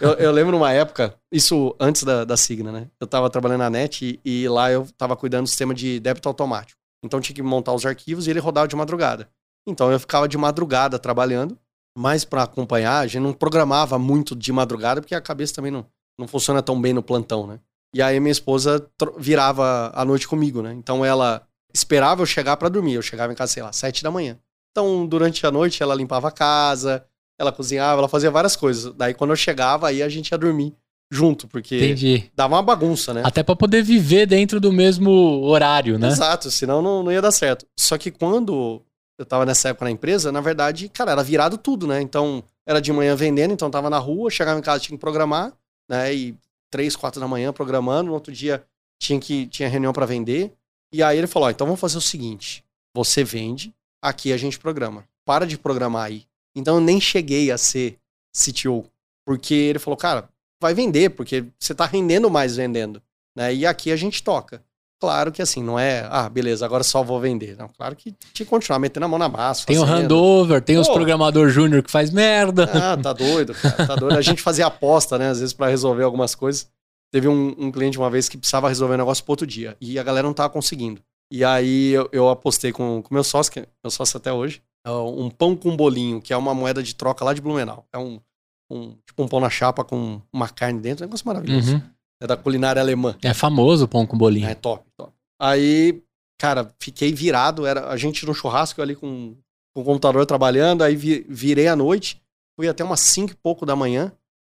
[0.00, 2.88] Eu, eu lembro uma época, isso antes da, da Signa, né?
[3.00, 6.28] Eu tava trabalhando na NET e, e lá eu tava cuidando do sistema de débito
[6.28, 6.78] automático.
[7.04, 9.28] Então tinha que montar os arquivos e ele rodava de madrugada.
[9.68, 11.56] Então eu ficava de madrugada trabalhando,
[11.96, 15.86] mas pra acompanhar, a gente não programava muito de madrugada, porque a cabeça também não,
[16.18, 17.60] não funciona tão bem no plantão, né?
[17.94, 18.86] E aí minha esposa
[19.18, 20.74] virava a noite comigo, né?
[20.74, 22.94] Então ela esperava eu chegar pra dormir.
[22.94, 24.38] Eu chegava em casa, sei lá, sete da manhã.
[24.70, 27.04] Então, durante a noite, ela limpava a casa,
[27.38, 28.92] ela cozinhava, ela fazia várias coisas.
[28.94, 30.74] Daí, quando eu chegava, aí a gente ia dormir
[31.10, 32.30] junto, porque Entendi.
[32.34, 33.22] dava uma bagunça, né?
[33.24, 35.10] Até pra poder viver dentro do mesmo
[35.42, 36.08] horário, né?
[36.08, 37.64] Exato, senão não, não ia dar certo.
[37.78, 38.82] Só que quando
[39.18, 42.00] eu tava nessa época na empresa, na verdade, cara, era virado tudo, né?
[42.02, 45.52] Então, era de manhã vendendo, então tava na rua, chegava em casa, tinha que programar,
[45.88, 46.14] né?
[46.14, 46.36] E
[46.70, 48.64] três, quatro da manhã programando, no outro dia
[49.00, 50.52] tinha que tinha reunião pra vender.
[50.92, 54.58] E aí ele falou: ó, então vamos fazer o seguinte: você vende, aqui a gente
[54.58, 55.04] programa.
[55.24, 56.24] Para de programar aí.
[56.54, 57.98] Então eu nem cheguei a ser
[58.32, 58.84] CTO,
[59.24, 60.28] porque ele falou, cara,
[60.60, 63.02] vai vender, porque você tá rendendo mais vendendo,
[63.36, 63.54] né?
[63.54, 64.64] E aqui a gente toca.
[65.00, 67.56] Claro que assim, não é, ah, beleza, agora só vou vender.
[67.56, 69.64] Não, claro que tinha que continuar metendo a mão na massa.
[69.64, 70.94] Tem o handover, tem os Pô.
[70.94, 72.68] programador júnior que faz merda.
[72.72, 74.18] Ah, tá doido, cara, tá doido.
[74.18, 76.68] A gente fazia aposta, né, às vezes pra resolver algumas coisas.
[77.12, 79.98] Teve um, um cliente uma vez que precisava resolver um negócio pro outro dia e
[79.98, 81.00] a galera não tava conseguindo.
[81.30, 84.62] E aí eu, eu apostei com o meu sócio, que é meu sócio até hoje,
[84.84, 87.86] é um pão com bolinho, que é uma moeda de troca lá de Blumenau.
[87.92, 88.18] É um,
[88.70, 91.74] um tipo um pão na chapa com uma carne dentro, é um negócio maravilhoso.
[91.74, 91.82] Uhum.
[92.20, 93.16] É da culinária alemã.
[93.22, 94.48] É famoso o pão com bolinho.
[94.48, 95.12] É top, top.
[95.40, 96.02] Aí,
[96.38, 97.64] cara, fiquei virado.
[97.66, 99.36] Era a gente no churrasco eu ali com,
[99.74, 100.82] com o computador trabalhando.
[100.82, 102.20] Aí vi- virei à noite.
[102.58, 104.10] Fui até umas 5 e pouco da manhã.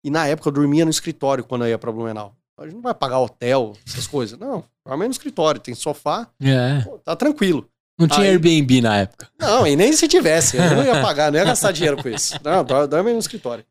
[0.05, 2.35] E na época eu dormia no escritório quando eu ia pra Blumenau.
[2.59, 4.37] A gente não vai pagar hotel, essas coisas.
[4.37, 5.59] Não, dorme no escritório.
[5.61, 6.81] Tem sofá, É.
[6.81, 7.67] pô, tá tranquilo.
[7.97, 9.29] Não tinha Aí- Airbnb na época.
[9.39, 10.57] Não, e nem se tivesse.
[10.57, 12.33] Eu não ia pagar, não ia gastar dinheiro com isso.
[12.43, 13.63] Não, dor- dorme no escritório.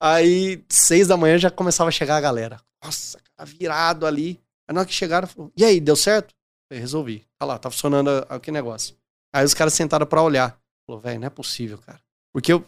[0.00, 2.60] Aí, seis da manhã já começava a chegar a galera.
[2.82, 4.40] Nossa, cara, virado ali.
[4.68, 6.34] Aí na hora que chegaram, falou, e aí, deu certo?
[6.68, 7.26] Falei, resolvi.
[7.38, 8.94] Tá lá, tá funcionando a- a- que negócio.
[9.34, 10.58] Aí os caras sentaram pra olhar.
[10.86, 12.00] Falou, velho, não é possível, cara.
[12.32, 12.64] Porque eu,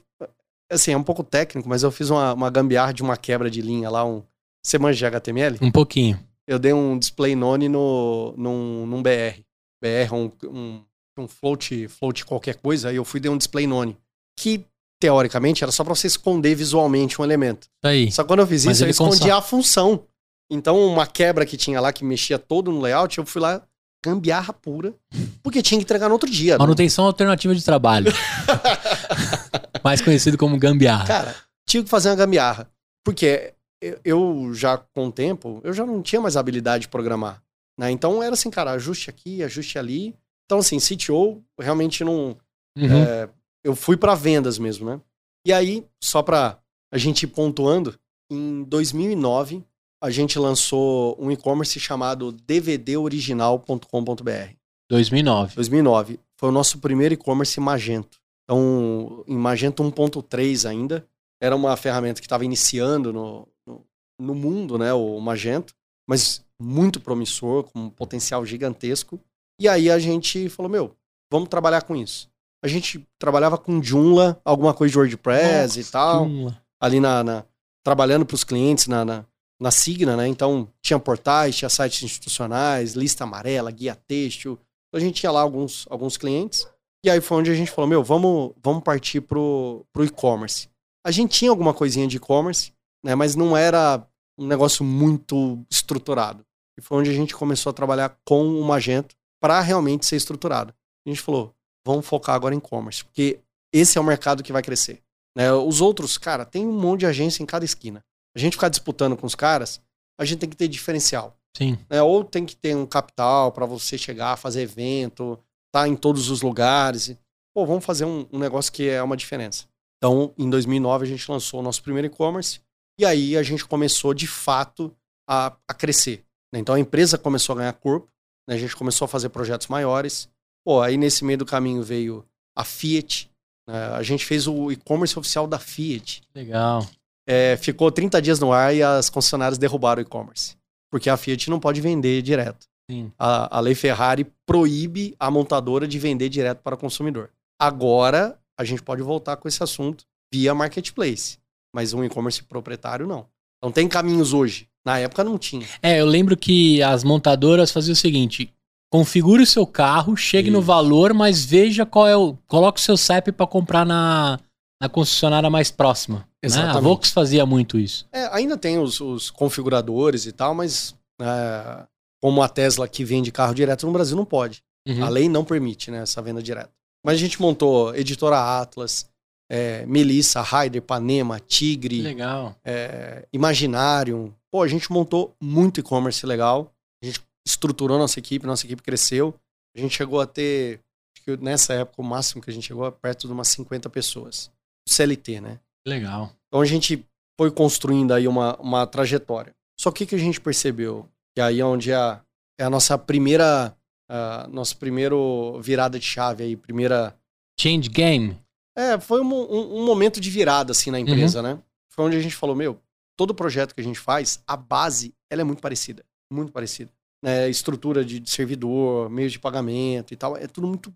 [0.70, 3.61] assim, é um pouco técnico, mas eu fiz uma, uma gambiarra de uma quebra de
[3.62, 4.22] linha lá, um...
[4.64, 5.59] Você manja de HTML?
[5.61, 6.18] Um pouquinho.
[6.46, 9.40] eu dei um display none no, num, num BR.
[9.83, 10.85] BR, um, um,
[11.18, 13.96] um float, float qualquer coisa, aí eu fui e dei um display none.
[14.38, 14.64] Que,
[15.03, 17.67] teoricamente, era só pra você esconder visualmente um elemento.
[17.85, 18.12] Aí.
[18.12, 20.05] Só que quando eu fiz Mas isso, eu consa- a função.
[20.49, 23.61] Então, uma quebra que tinha lá, que mexia todo no layout, eu fui lá,
[24.05, 24.95] gambiarra pura,
[25.43, 26.53] porque tinha que entregar no outro dia.
[26.55, 26.59] né?
[26.59, 28.12] Manutenção alternativa de trabalho.
[29.83, 31.05] Mais conhecido como gambiarra.
[31.07, 31.35] Cara,
[31.67, 32.69] tinha que fazer uma gambiarra.
[33.05, 37.43] Porque eu- eu já, com o tempo, eu já não tinha mais habilidade de programar.
[37.79, 37.91] Né?
[37.91, 40.15] Então, era assim, cara, ajuste aqui, ajuste ali.
[40.47, 42.37] Então, assim, CTO, realmente não...
[42.79, 43.03] Uhum.
[43.05, 43.29] É,
[43.64, 45.01] eu fui para vendas mesmo, né?
[45.46, 46.59] E aí, só para
[46.92, 47.98] a gente ir pontuando,
[48.31, 49.64] em 2009
[50.03, 54.57] a gente lançou um e-commerce chamado dvdoriginal.com.br.
[54.90, 55.55] 2009.
[55.55, 58.18] 2009 foi o nosso primeiro e-commerce Magento.
[58.42, 61.07] Então, em Magento 1.3 ainda,
[61.40, 63.87] era uma ferramenta que estava iniciando no, no,
[64.18, 65.72] no mundo, né, o Magento,
[66.09, 69.20] mas muito promissor, com um potencial gigantesco.
[69.61, 70.96] E aí a gente falou, meu,
[71.31, 72.29] vamos trabalhar com isso.
[72.64, 76.62] A gente trabalhava com Joomla, alguma coisa de WordPress e tal, Joomla.
[76.81, 77.44] ali na, na-
[77.85, 79.25] trabalhando para os clientes na, na,
[79.61, 80.29] na Signa, né?
[80.29, 84.53] Então tinha portais, tinha sites institucionais, lista amarela, guia têxtil.
[84.88, 86.66] Então, a gente tinha lá alguns, alguns clientes.
[87.05, 90.68] E aí foi onde a gente falou, meu, vamos, vamos partir pro, pro e-commerce.
[91.05, 92.72] A gente tinha alguma coisinha de e-commerce,
[93.05, 93.14] né?
[93.16, 94.07] Mas não era
[94.38, 96.44] um negócio muito estruturado.
[96.79, 100.72] E foi onde a gente começou a trabalhar com o Magento para realmente ser estruturado.
[101.05, 101.53] A gente falou,
[101.87, 103.40] vamos focar agora em e-commerce, porque
[103.73, 105.03] esse é o mercado que vai crescer.
[105.37, 105.53] né?
[105.53, 108.05] Os outros, cara, tem um monte de agência em cada esquina.
[108.37, 109.81] A gente ficar disputando com os caras,
[110.18, 111.37] a gente tem que ter diferencial.
[111.57, 111.79] Sim.
[111.90, 112.03] né?
[112.03, 115.38] Ou tem que ter um capital para você chegar, fazer evento,
[115.73, 117.16] tá em todos os lugares.
[117.55, 119.66] Pô, vamos fazer um, um negócio que é uma diferença.
[119.99, 122.61] Então, em 2009, a gente lançou o nosso primeiro e-commerce.
[122.99, 124.95] E aí a gente começou, de fato,
[125.29, 126.25] a, a crescer.
[126.53, 126.59] né?
[126.61, 128.09] Então, a empresa começou a ganhar corpo.
[128.49, 128.55] né?
[128.55, 130.29] A gente começou a fazer projetos maiores.
[130.64, 132.25] Pô, aí nesse meio do caminho veio
[132.57, 133.31] a Fiat.
[133.66, 133.87] né?
[133.94, 136.22] A gente fez o e-commerce oficial da Fiat.
[136.35, 136.87] Legal.
[137.27, 140.57] É, ficou 30 dias no ar e as concessionárias derrubaram o e-commerce.
[140.90, 142.66] Porque a Fiat não pode vender direto.
[142.90, 143.12] Sim.
[143.18, 147.31] A, a lei Ferrari proíbe a montadora de vender direto para o consumidor.
[147.61, 151.38] Agora, a gente pode voltar com esse assunto via marketplace.
[151.75, 153.27] Mas um e-commerce proprietário, não.
[153.62, 154.68] Não tem caminhos hoje.
[154.85, 155.66] Na época não tinha.
[155.81, 158.53] É, eu lembro que as montadoras faziam o seguinte:
[158.92, 160.66] configure o seu carro, chegue no Isso.
[160.66, 162.37] valor, mas veja qual é o.
[162.46, 164.38] Coloque o seu CEP para comprar na,
[164.81, 166.18] na concessionária mais próxima.
[166.18, 166.24] né?
[166.42, 166.83] A Exatamente.
[166.83, 168.07] Vox fazia muito isso.
[168.12, 171.87] É, ainda tem os, os configuradores e tal, mas é,
[172.20, 174.62] como a Tesla que vende carro direto no Brasil não pode.
[174.87, 175.02] Uhum.
[175.02, 176.70] A lei não permite né, essa venda direta.
[177.02, 179.09] Mas a gente montou Editora Atlas,
[179.50, 182.55] é, Melissa, Raider, Panema, Tigre, legal.
[182.62, 184.33] é, Imaginarium.
[184.50, 186.70] Pô, a gente montou muito e-commerce legal.
[187.02, 189.35] A gente estruturou nossa equipe, nossa equipe cresceu.
[189.76, 190.81] A gente chegou a ter,
[191.16, 193.88] acho que nessa época, o máximo que a gente chegou a perto de umas 50
[193.90, 194.50] pessoas.
[194.88, 195.61] CLT, né?
[195.87, 196.33] Legal.
[196.48, 197.07] Então a gente
[197.38, 199.55] foi construindo aí uma, uma trajetória.
[199.81, 201.09] Só que o que a gente percebeu?
[201.35, 202.20] Que aí é onde é a,
[202.61, 203.74] é a nossa primeira.
[204.09, 207.16] a nossa primeiro virada de chave aí, primeira.
[207.59, 208.38] Change game.
[208.76, 211.59] É, foi um, um- um momento de virada, assim, na empresa, né?
[211.90, 212.78] Foi onde a gente falou, meu,
[213.16, 216.05] todo projeto que a gente faz, a base, ela é muito parecida.
[216.33, 216.90] Muito parecida.
[217.25, 220.93] É, estrutura de, de servidor, meio de pagamento e tal, é tudo muito...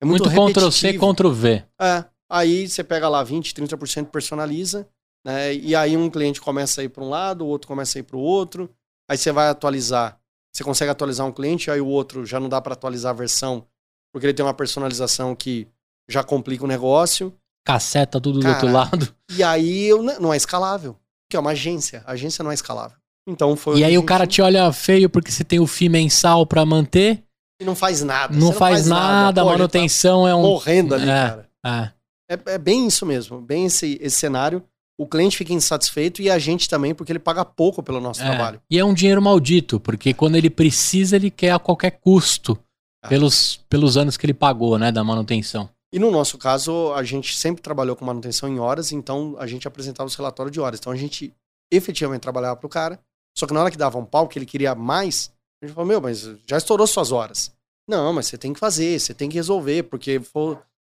[0.00, 1.14] É muito, Muito, Ctrl C, repetitivo.
[1.14, 1.64] Ctrl V.
[1.80, 4.88] É, aí você pega lá 20, 30% personaliza,
[5.24, 5.54] né?
[5.54, 8.02] E aí um cliente começa a ir para um lado, o outro começa a ir
[8.02, 8.68] para o outro.
[9.08, 10.18] Aí você vai atualizar.
[10.52, 13.64] Você consegue atualizar um cliente, aí o outro já não dá para atualizar a versão,
[14.12, 15.68] porque ele tem uma personalização que
[16.10, 17.32] já complica o negócio.
[17.64, 19.14] Caceta tudo do Cara, outro lado.
[19.30, 20.96] E aí eu- não é escalável,
[21.30, 22.02] que é uma agência.
[22.06, 22.96] A agência não é escalável.
[23.26, 25.88] Então foi E aí o cara gente- te olha feio porque você tem o FII
[25.88, 27.22] mensal pra manter,
[27.60, 28.34] e não faz nada.
[28.36, 30.42] não, você faz, nada, a tá manutenção é um.
[30.42, 31.06] morrendo ali, É.
[31.06, 31.48] cara.
[31.64, 31.90] É.
[32.34, 34.62] É, é bem isso mesmo, bem esse, esse cenário.
[34.98, 38.26] O cliente fica insatisfeito e a gente também, porque ele paga pouco pelo nosso É.
[38.26, 38.60] trabalho.
[38.70, 42.58] E é um dinheiro maldito, porque quando ele precisa, ele quer a qualquer custo.
[43.04, 43.08] Ah.
[43.08, 45.68] Pelos, pelos anos que ele pagou, né, da manutenção.
[45.92, 49.66] E no nosso caso, a gente sempre trabalhou com manutenção em horas, então a gente
[49.66, 50.78] apresentava os relatórios de horas.
[50.78, 51.32] Então a gente
[51.72, 52.98] efetivamente trabalhava pro cara,
[53.36, 55.30] só que na hora que dava um pau, que ele queria mais,
[55.62, 57.52] a gente falou, meu, mas já estourou suas horas.
[57.88, 60.20] Não, mas você tem que fazer, você tem que resolver, porque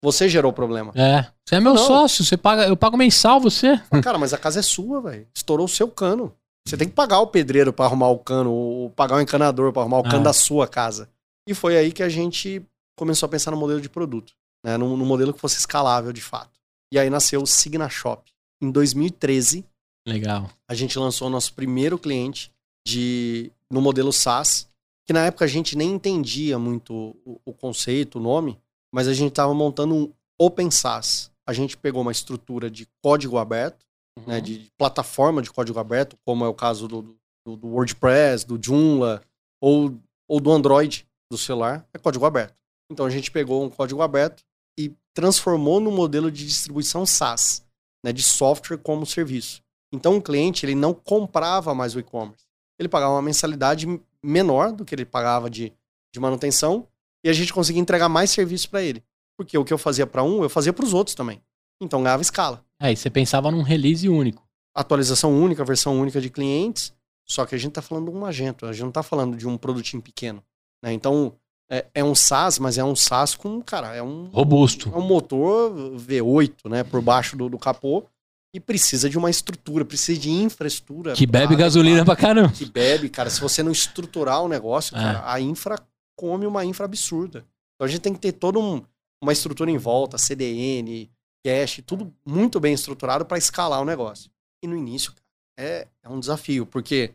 [0.03, 0.91] você gerou o problema.
[0.95, 1.27] É.
[1.45, 1.85] Você é meu Não.
[1.85, 3.77] sócio, você paga, eu pago mensal, você.
[3.89, 5.27] Fala, Cara, mas a casa é sua, velho.
[5.35, 6.33] Estourou o seu cano.
[6.67, 9.81] Você tem que pagar o pedreiro pra arrumar o cano, ou pagar o encanador pra
[9.83, 10.23] arrumar o cano Ah.
[10.23, 11.09] da sua casa.
[11.47, 12.61] E foi aí que a gente
[12.97, 14.33] começou a pensar no modelo de produto,
[14.65, 14.75] né?
[14.75, 16.51] No, no modelo que fosse escalável de fato.
[16.91, 18.29] E aí nasceu o Signa Shop.
[18.61, 19.63] Em 2013,
[20.07, 20.49] Legal.
[20.67, 22.51] a gente lançou o nosso primeiro cliente
[22.87, 24.67] de no modelo SaaS,
[25.05, 26.93] que na época a gente nem entendia muito
[27.25, 28.57] o, o conceito, o nome,
[28.93, 31.31] mas a gente estava montando um Open SaaS.
[31.45, 33.85] A gente pegou uma estrutura de código aberto,
[34.17, 34.33] né, uhum.
[34.33, 38.59] né, de plataforma de código aberto, como é o caso do, do, do WordPress, do
[38.61, 39.21] Joomla
[39.61, 39.93] ou,
[40.27, 42.55] ou do Android do celular, é código aberto.
[42.89, 44.43] Então a gente pegou um código aberto
[44.79, 47.65] e transformou no modelo de distribuição SaaS,
[48.03, 49.61] né, de software como serviço.
[49.91, 52.45] Então o cliente ele não comprava mais o e-commerce.
[52.79, 53.87] Ele pagava uma mensalidade
[54.21, 55.73] menor do que ele pagava de,
[56.13, 56.87] de manutenção
[57.23, 59.03] e a gente conseguia entregar mais serviço para ele.
[59.37, 61.41] Porque o que eu fazia para um, eu fazia para os outros também.
[61.81, 62.63] Então ganhava escala.
[62.79, 64.47] É, e você pensava num release único.
[64.75, 66.93] Atualização única, versão única de clientes.
[67.25, 69.47] Só que a gente está falando de um agente, a gente não está falando de
[69.47, 70.41] um produtinho pequeno.
[70.81, 70.93] Né?
[70.93, 71.35] Então,
[71.69, 74.27] é, é, um SaaS, mas é um SaaS com, cara, é um.
[74.27, 74.89] Robusto.
[74.93, 78.05] É um motor V8, né, por baixo do, do capô.
[78.57, 81.13] E precisa de uma estrutura, precisa de infraestrutura.
[81.13, 82.51] Que bebe pra, gasolina pra, pra caramba.
[82.51, 83.29] Que bebe, cara.
[83.29, 84.99] Se você não estruturar o negócio, é.
[84.99, 85.77] cara, a infra
[86.15, 87.45] come uma infra absurda.
[87.75, 88.83] Então a gente tem que ter toda um,
[89.21, 91.07] uma estrutura em volta, CDN,
[91.45, 94.31] cache, tudo muito bem estruturado para escalar o negócio.
[94.63, 95.21] E no início, cara,
[95.59, 97.13] é, é um desafio, porque,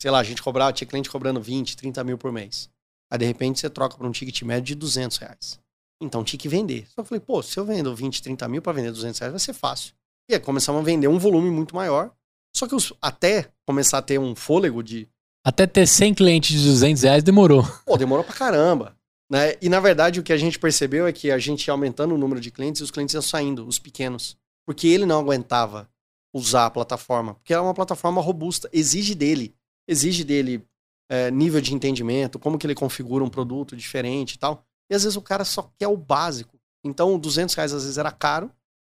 [0.00, 2.70] sei lá, a gente cobrava, tinha cliente cobrando 20, 30 mil por mês.
[3.12, 5.60] Aí de repente você troca para um ticket médio de 200 reais.
[6.00, 6.88] Então tinha que vender.
[6.88, 9.52] Só falei, pô, se eu vendo 20, 30 mil para vender 200 reais vai ser
[9.52, 9.94] fácil.
[10.28, 12.12] E aí começamos a vender um volume muito maior.
[12.56, 15.08] Só que os, até começar a ter um fôlego de.
[15.44, 17.62] Até ter 100 clientes de 200 reais demorou.
[17.84, 18.96] Pô, demorou pra caramba.
[19.30, 19.54] Né?
[19.60, 22.18] E na verdade o que a gente percebeu é que a gente ia aumentando o
[22.18, 24.36] número de clientes e os clientes iam saindo, os pequenos.
[24.66, 25.88] Porque ele não aguentava
[26.32, 27.34] usar a plataforma.
[27.34, 29.54] Porque é uma plataforma robusta, exige dele.
[29.86, 30.66] Exige dele
[31.10, 34.64] é, nível de entendimento, como que ele configura um produto diferente e tal.
[34.90, 36.58] E às vezes o cara só quer o básico.
[36.82, 38.50] Então, 200 reais às vezes era caro,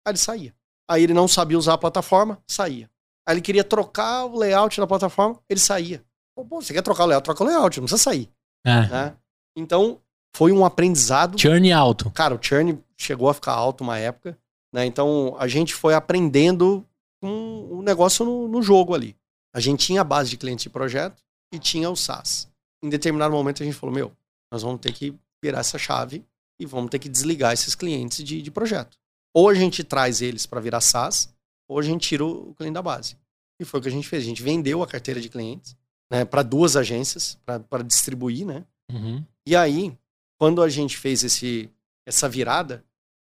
[0.05, 0.53] aí ele saía.
[0.89, 2.89] Aí ele não sabia usar a plataforma, saía.
[3.27, 6.03] Aí ele queria trocar o layout da plataforma, ele saía.
[6.35, 7.23] Pô, você quer trocar o layout?
[7.23, 8.29] Troca o layout, não precisa sair.
[8.65, 8.87] É.
[8.87, 9.15] Né?
[9.55, 10.01] Então,
[10.35, 11.39] foi um aprendizado.
[11.39, 12.09] Churn alto.
[12.11, 14.37] Cara, o churn chegou a ficar alto uma época.
[14.73, 14.85] Né?
[14.85, 16.85] Então, a gente foi aprendendo
[17.21, 19.15] com o negócio no, no jogo ali.
[19.53, 21.21] A gente tinha a base de clientes de projeto,
[21.51, 22.47] e tinha o SaaS.
[22.83, 24.11] Em determinado momento a gente falou, meu,
[24.51, 26.25] nós vamos ter que virar essa chave
[26.59, 28.97] e vamos ter que desligar esses clientes de, de projeto.
[29.33, 31.33] Ou a gente traz eles para virar SaaS,
[31.67, 33.17] ou a gente tira o cliente da base.
[33.59, 34.23] E foi o que a gente fez.
[34.23, 35.75] A gente vendeu a carteira de clientes
[36.11, 37.37] né, para duas agências,
[37.69, 38.65] para distribuir, né?
[38.91, 39.23] Uhum.
[39.45, 39.97] E aí,
[40.39, 41.69] quando a gente fez esse,
[42.07, 42.83] essa virada,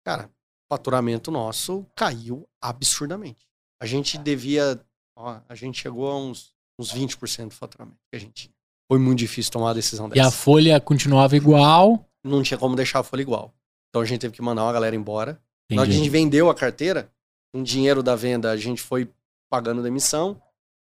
[0.05, 3.47] cara, o faturamento nosso caiu absurdamente.
[3.81, 4.79] A gente devia.
[5.15, 8.53] Ó, a gente chegou a uns uns 20% do faturamento que a gente tinha.
[8.87, 10.21] Foi muito difícil tomar uma decisão dessa.
[10.21, 12.07] E a folha continuava igual?
[12.23, 13.53] Não tinha como deixar a folha igual.
[13.89, 15.41] Então a gente teve que mandar uma galera embora.
[15.67, 15.75] Entendi.
[15.75, 17.11] Na hora que a gente vendeu a carteira,
[17.53, 19.09] com o dinheiro da venda, a gente foi
[19.49, 20.41] pagando demissão.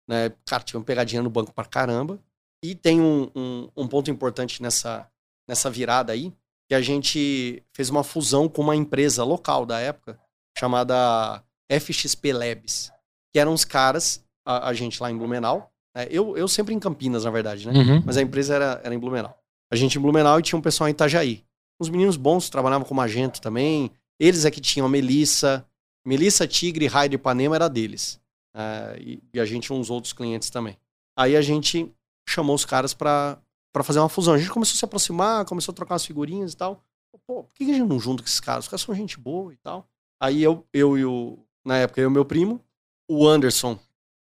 [0.09, 0.33] Né?
[0.47, 2.19] Cara, tivemos pegadinha no banco pra caramba.
[2.63, 5.09] E tem um, um, um ponto importante nessa,
[5.49, 6.33] nessa virada aí,
[6.69, 10.19] que a gente fez uma fusão com uma empresa local da época,
[10.59, 12.93] chamada FXP Labs,
[13.33, 16.79] que eram os caras, a, a gente lá em Blumenau, é, eu, eu sempre em
[16.79, 17.73] Campinas, na verdade, né?
[17.73, 18.03] Uhum.
[18.05, 19.37] Mas a empresa era, era em Blumenau.
[19.71, 21.45] A gente em Blumenau e tinha um pessoal em Itajaí.
[21.81, 23.91] Uns meninos bons trabalhavam como agente também.
[24.19, 25.67] Eles é que tinham a Melissa.
[26.05, 28.21] Melissa, Tigre, Raio de Ipanema era deles.
[28.55, 30.77] É, e, e, a gente tinha uns outros clientes também.
[31.17, 31.93] Aí a gente
[32.29, 33.41] chamou os caras para
[33.83, 34.35] fazer uma fusão.
[34.35, 36.83] A gente começou a se aproximar, começou a trocar as figurinhas e tal.
[37.27, 38.65] Pô, por que a gente não junta com esses caras?
[38.65, 39.87] Os caras são gente boa e tal.
[40.21, 41.39] Aí eu, eu e o.
[41.65, 42.65] Na época, eu e o meu primo,
[43.09, 43.79] o Anderson,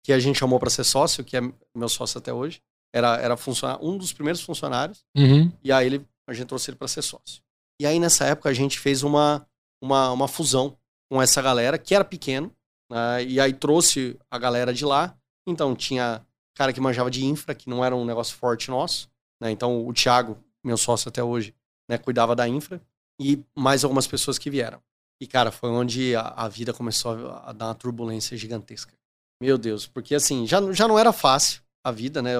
[0.03, 1.41] que a gente chamou para ser sócio, que é
[1.75, 2.61] meu sócio até hoje.
[2.93, 3.35] Era, era
[3.81, 5.03] um dos primeiros funcionários.
[5.15, 5.51] Uhum.
[5.63, 7.41] E aí ele, a gente trouxe ele para ser sócio.
[7.81, 9.45] E aí nessa época a gente fez uma,
[9.83, 10.77] uma, uma fusão
[11.11, 12.49] com essa galera, que era pequeno.
[12.89, 13.25] Né?
[13.25, 15.13] E aí trouxe a galera de lá.
[15.45, 19.09] Então tinha cara que manjava de infra, que não era um negócio forte nosso.
[19.41, 19.51] Né?
[19.51, 21.53] Então o Thiago, meu sócio até hoje,
[21.89, 22.81] né, cuidava da infra.
[23.19, 24.81] E mais algumas pessoas que vieram.
[25.21, 28.93] E, cara, foi onde a, a vida começou a, a dar uma turbulência gigantesca.
[29.41, 32.33] Meu Deus, porque assim, já, já não era fácil a vida, né?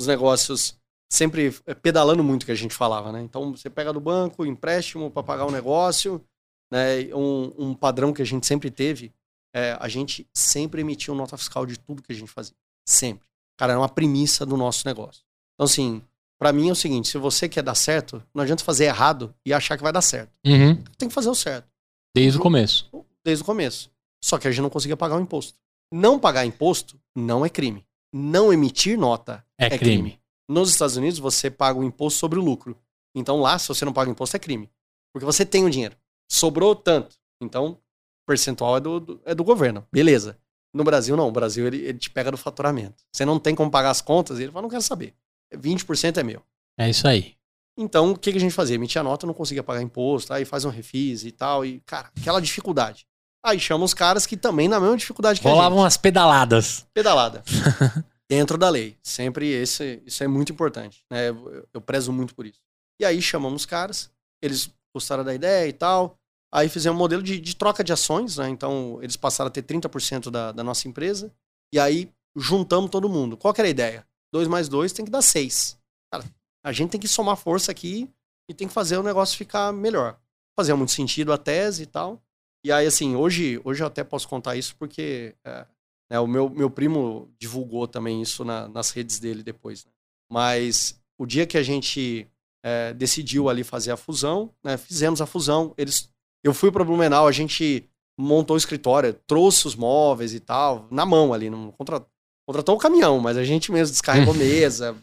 [0.00, 0.76] Os negócios
[1.12, 3.20] sempre é, pedalando muito que a gente falava, né?
[3.22, 6.24] Então você pega do banco, empréstimo para pagar o um negócio,
[6.70, 7.14] né?
[7.14, 9.12] Um, um, padrão que a gente sempre teve,
[9.54, 12.54] é, a gente sempre emitia uma nota fiscal de tudo que a gente fazia.
[12.86, 13.26] Sempre.
[13.56, 15.22] Cara, era uma premissa do nosso negócio.
[15.54, 16.02] Então, assim,
[16.38, 19.52] para mim é o seguinte: se você quer dar certo, não adianta fazer errado e
[19.52, 20.30] achar que vai dar certo.
[20.46, 20.82] Uhum.
[20.96, 21.68] Tem que fazer o certo.
[22.14, 22.88] Desde o começo.
[23.24, 23.90] Desde o começo.
[24.22, 25.58] Só que a gente não conseguia pagar o imposto.
[25.92, 27.84] Não pagar imposto não é crime.
[28.12, 30.02] Não emitir nota é, é crime.
[30.02, 30.20] crime.
[30.48, 32.76] Nos Estados Unidos, você paga o imposto sobre o lucro.
[33.14, 34.70] Então lá, se você não paga imposto, é crime.
[35.12, 35.96] Porque você tem o dinheiro.
[36.28, 37.16] Sobrou tanto.
[37.40, 37.78] Então, o
[38.26, 39.86] percentual é do, do, é do governo.
[39.92, 40.38] Beleza.
[40.74, 41.28] No Brasil, não.
[41.28, 43.02] O Brasil, ele, ele te pega do faturamento.
[43.12, 45.14] Você não tem como pagar as contas, ele fala, não quero saber.
[45.54, 46.42] 20% é meu.
[46.78, 47.34] É isso aí.
[47.76, 48.74] Então, o que, que a gente fazia?
[48.74, 52.40] Emitia nota, não conseguia pagar imposto, aí faz um refis e tal, e, cara, aquela
[52.40, 53.06] dificuldade.
[53.44, 55.86] Aí chama os caras que também na mesma dificuldade que Rolavam a gente.
[55.86, 56.86] as pedaladas.
[56.92, 57.44] Pedalada.
[58.28, 58.98] Dentro da lei.
[59.02, 61.04] Sempre esse, isso é muito importante.
[61.10, 61.28] Né?
[61.28, 62.60] Eu, eu prezo muito por isso.
[63.00, 64.10] E aí chamamos os caras,
[64.42, 66.17] eles gostaram da ideia e tal.
[66.52, 68.48] Aí fizemos um modelo de, de troca de ações, né?
[68.48, 71.32] Então, eles passaram a ter 30% da, da nossa empresa.
[71.72, 73.36] E aí juntamos todo mundo.
[73.36, 74.06] Qual que era a ideia?
[74.32, 75.78] 2 mais 2 tem que dar 6.
[76.12, 76.24] Cara,
[76.64, 78.10] a gente tem que somar força aqui
[78.48, 80.18] e tem que fazer o negócio ficar melhor.
[80.58, 82.22] Fazia muito sentido a tese e tal.
[82.64, 85.66] E aí, assim, hoje, hoje eu até posso contar isso porque é,
[86.10, 89.84] né, o meu, meu primo divulgou também isso na, nas redes dele depois.
[89.84, 89.92] Né?
[90.30, 92.26] Mas o dia que a gente
[92.64, 95.74] é, decidiu ali fazer a fusão, né, fizemos a fusão.
[95.76, 96.12] Eles,
[96.44, 101.06] eu fui para Blumenau, a gente montou o escritório, trouxe os móveis e tal, na
[101.06, 102.04] mão ali, não contra,
[102.46, 104.96] contratou o caminhão, mas a gente mesmo descarregou mesa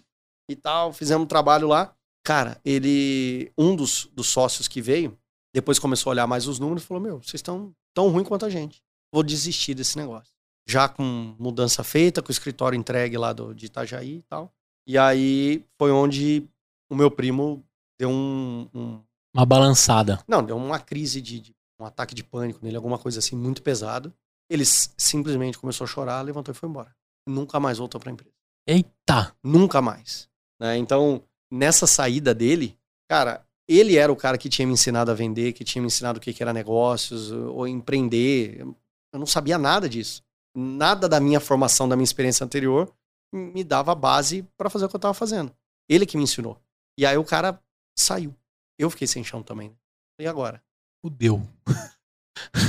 [0.50, 1.94] e tal, fizemos um trabalho lá.
[2.24, 5.18] Cara, ele, um dos, dos sócios que veio,
[5.54, 8.46] depois começou a olhar mais os números e falou: Meu, vocês estão tão ruim quanto
[8.46, 8.84] a gente.
[9.14, 10.34] Vou desistir desse negócio.
[10.68, 14.52] Já com mudança feita, com o escritório entregue lá do, de Itajaí e tal.
[14.88, 16.44] E aí foi onde
[16.90, 17.64] o meu primo
[17.98, 19.02] deu um, um
[19.36, 20.24] Uma balançada.
[20.28, 23.62] não, deu uma crise de, de- um ataque de pânico nele, alguma coisa assim muito
[23.62, 24.14] pesado.
[24.50, 26.96] Ele simplesmente começou a chorar, levantou e foi embora.
[27.28, 28.34] Nunca mais voltou para a empresa.
[28.68, 29.36] Eita!
[29.44, 30.30] Nunca mais.
[30.60, 30.78] né?
[30.78, 31.22] Então,
[31.52, 32.78] nessa saída dele,
[33.10, 36.18] cara, ele era o cara que tinha me ensinado a vender, que tinha me ensinado
[36.18, 38.60] o que que era negócios, ou empreender.
[38.62, 40.24] Eu não sabia nada disso.
[40.56, 42.94] Nada da minha formação, da minha experiência anterior,
[43.34, 45.52] me dava base para fazer o que eu tava fazendo.
[45.90, 46.58] Ele que me ensinou.
[46.98, 47.60] E aí o cara
[47.98, 48.34] saiu.
[48.78, 49.76] Eu fiquei sem chão também.
[50.20, 50.62] E agora?
[51.02, 51.42] Fudeu.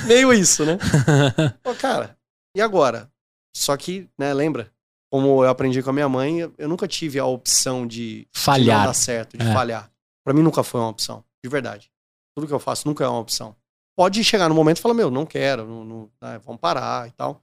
[0.06, 0.78] Meio isso, né?
[1.62, 2.16] Pô, cara,
[2.56, 3.10] e agora?
[3.56, 4.72] Só que, né, lembra?
[5.10, 8.86] Como eu aprendi com a minha mãe, eu- nunca tive a opção de de Falhar.
[8.86, 9.52] dar certo, de É.
[9.52, 9.90] falhar.
[10.24, 11.90] Pra mim nunca foi uma opção, de verdade.
[12.36, 13.56] Tudo que eu faço nunca é uma opção.
[13.96, 17.12] Pode chegar no momento e falar, meu, não quero, não, não- ah, vamos parar e
[17.12, 17.42] tal.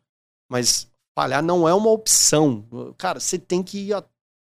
[0.51, 0.87] Mas
[1.17, 2.67] falhar não é uma opção.
[2.97, 3.89] Cara, você tem que,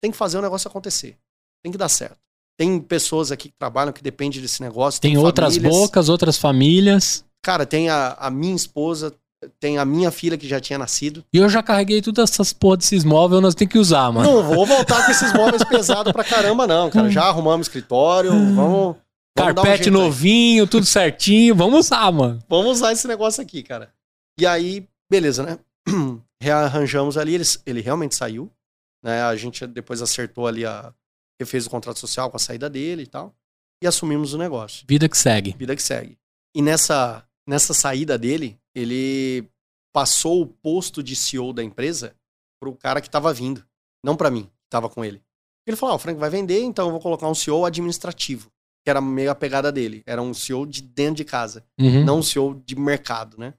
[0.02, 1.16] tem que fazer o negócio acontecer.
[1.62, 2.18] Tem que dar certo.
[2.60, 5.00] Tem pessoas aqui que trabalham que dependem desse negócio.
[5.00, 5.74] Tem outras famílias.
[5.74, 7.24] bocas, outras famílias.
[7.42, 9.14] Cara, tem a, a minha esposa,
[9.58, 11.24] tem a minha filha que já tinha nascido.
[11.32, 14.30] E eu já carreguei todas essas porra desses móveis, nós temos que usar, mano.
[14.30, 17.08] Não vou voltar com esses móveis pesados pra caramba, não, cara.
[17.08, 18.54] Já arrumamos escritório, vamos.
[18.54, 18.96] vamos
[19.34, 20.04] dar um Carpete jeito aí.
[20.04, 21.54] novinho, tudo certinho.
[21.54, 22.40] Vamos usar, mano.
[22.46, 23.90] Vamos usar esse negócio aqui, cara.
[24.38, 25.58] E aí, beleza, né?
[26.42, 28.50] Rearranjamos ali, ele, ele realmente saiu.
[29.02, 29.22] Né?
[29.22, 30.92] A gente depois acertou ali a.
[31.40, 33.34] refez o contrato social com a saída dele e tal.
[33.82, 34.84] E assumimos o negócio.
[34.86, 35.56] Vida que segue.
[35.58, 36.18] Vida que segue.
[36.54, 39.48] E nessa, nessa saída dele, ele
[39.92, 42.14] passou o posto de CEO da empresa
[42.60, 43.64] pro cara que tava vindo.
[44.04, 45.22] Não pra mim, que tava com ele.
[45.66, 48.50] Ele falou: ah, o Frank vai vender, então eu vou colocar um CEO administrativo.
[48.84, 50.02] Que era meio a pegada dele.
[50.06, 52.04] Era um CEO de dentro de casa Uhum.
[52.04, 53.54] não um CEO de mercado, né?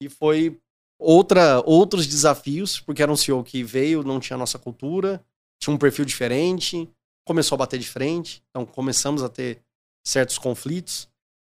[0.00, 0.60] E foi
[0.98, 5.24] outra, outros desafios, porque era um CEO que veio, não tinha a nossa cultura,
[5.60, 6.88] tinha um perfil diferente,
[7.26, 9.62] começou a bater de frente, então começamos a ter
[10.06, 11.08] certos conflitos,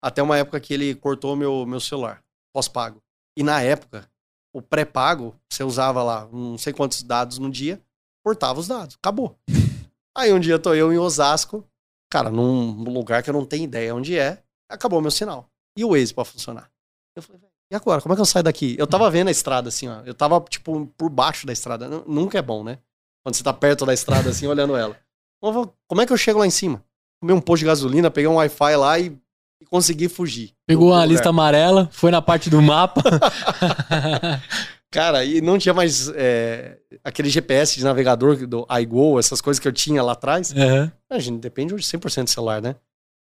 [0.01, 3.01] até uma época que ele cortou meu, meu celular, pós-pago.
[3.37, 4.09] E na época,
[4.53, 7.81] o pré-pago, você usava lá não sei quantos dados no dia,
[8.25, 9.37] cortava os dados, acabou.
[10.17, 11.63] Aí um dia tô eu em Osasco,
[12.09, 15.49] cara, num lugar que eu não tenho ideia onde é, acabou meu sinal.
[15.77, 16.71] E o Waze pra funcionar.
[17.15, 18.01] Eu falei, "Velho, e agora?
[18.01, 18.75] Como é que eu saio daqui?
[18.79, 20.01] Eu tava vendo a estrada assim, ó.
[20.05, 21.87] Eu tava, tipo, por baixo da estrada.
[21.87, 22.79] Nu- Nunca é bom, né?
[23.23, 24.97] Quando você tá perto da estrada, assim, olhando ela.
[25.41, 26.83] Como é que eu chego lá em cima?
[27.21, 29.17] Tomei um posto de gasolina, peguei um Wi-Fi lá e,
[29.61, 30.53] e consegui fugir.
[30.67, 31.07] Pegou lugar.
[31.07, 33.01] lista amarela, foi na parte do mapa.
[34.91, 39.67] Cara, e não tinha mais é, aquele GPS de navegador do iGo, essas coisas que
[39.67, 40.51] eu tinha lá atrás.
[40.51, 40.91] Uhum.
[41.09, 42.75] A gente depende hoje 100% do celular, né?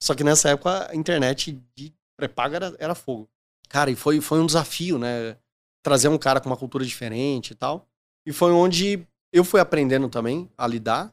[0.03, 3.29] Só que nessa época a internet de pré-paga era, era fogo.
[3.69, 5.37] Cara, e foi, foi um desafio, né?
[5.85, 7.87] Trazer um cara com uma cultura diferente e tal.
[8.27, 11.13] E foi onde eu fui aprendendo também a lidar,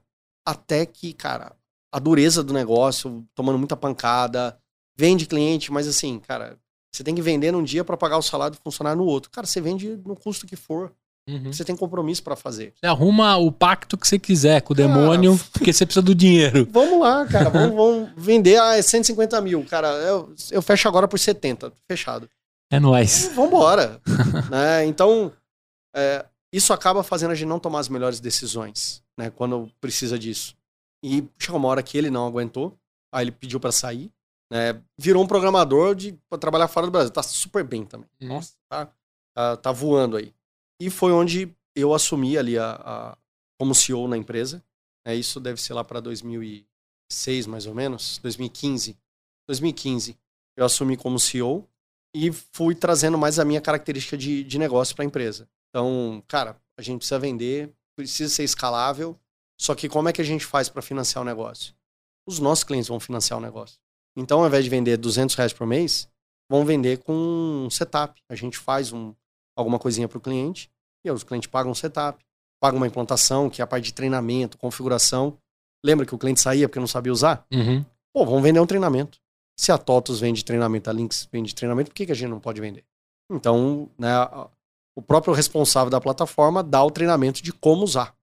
[0.50, 1.54] até que, cara,
[1.92, 4.58] a dureza do negócio, tomando muita pancada,
[4.98, 6.58] vende cliente, mas assim, cara,
[6.92, 9.30] você tem que vender num dia para pagar o salário do funcionário no outro.
[9.30, 10.92] Cara, você vende no custo que for.
[11.30, 11.54] Uhum.
[11.54, 12.74] Você tem compromisso para fazer.
[12.76, 16.16] Você arruma o pacto que você quiser com o Cara, demônio, porque você precisa do
[16.16, 16.68] dinheiro.
[16.74, 17.52] Vamos lá, cara.
[17.52, 18.60] Vamos, vamos vender.
[18.60, 19.64] Ah, é 150 mil.
[19.66, 21.72] Cara, eu, eu fecho agora por 70.
[21.88, 22.28] Fechado.
[22.72, 23.32] É nóis.
[23.36, 24.02] Vambora.
[24.50, 24.86] né?
[24.86, 25.32] Então,
[25.96, 29.30] é, isso acaba fazendo a gente não tomar as melhores decisões, né?
[29.30, 30.56] Quando precisa disso.
[31.04, 32.78] E chegou uma hora que ele não aguentou.
[33.14, 34.12] Aí ele pediu pra sair.
[34.52, 34.82] Né?
[34.98, 37.12] Virou um programador de pra trabalhar fora do Brasil.
[37.12, 38.10] Tá super bem também.
[38.22, 38.30] Uhum.
[38.30, 38.92] Nossa, tá,
[39.36, 40.34] tá, tá voando aí.
[40.82, 43.18] E foi onde eu assumi ali a, a
[43.60, 44.64] como CEO na empresa.
[45.06, 48.98] É, isso deve ser lá para 2006, mais ou menos, 2015.
[49.48, 50.18] 2015,
[50.58, 51.68] eu assumi como CEO
[52.16, 55.50] e fui trazendo mais a minha característica de, de negócio para a empresa.
[55.70, 59.18] Então, cara, a gente precisa vender, precisa ser escalável,
[59.60, 61.74] só que como é que a gente faz para financiar o negócio?
[62.26, 63.78] Os nossos clientes vão financiar o negócio.
[64.16, 66.10] Então, ao invés de vender 200 reais por mês,
[66.50, 68.22] vão vender com um setup.
[68.30, 69.14] A gente faz um,
[69.56, 70.72] alguma coisinha para o cliente
[71.04, 72.24] e os clientes pagam um setup,
[72.60, 75.38] pagam uma implantação, que é a parte de treinamento, configuração.
[75.84, 77.46] Lembra que o cliente saía porque não sabia usar?
[77.52, 77.86] Uhum.
[78.14, 79.20] Pô, vamos vender um treinamento.
[79.58, 82.40] Se a TOTUS vende treinamento, a Lynx vende treinamento, por que, que a gente não
[82.40, 82.86] pode vender?
[83.30, 84.10] Então, né,
[85.00, 88.14] o próprio responsável da plataforma dá o treinamento de como usar.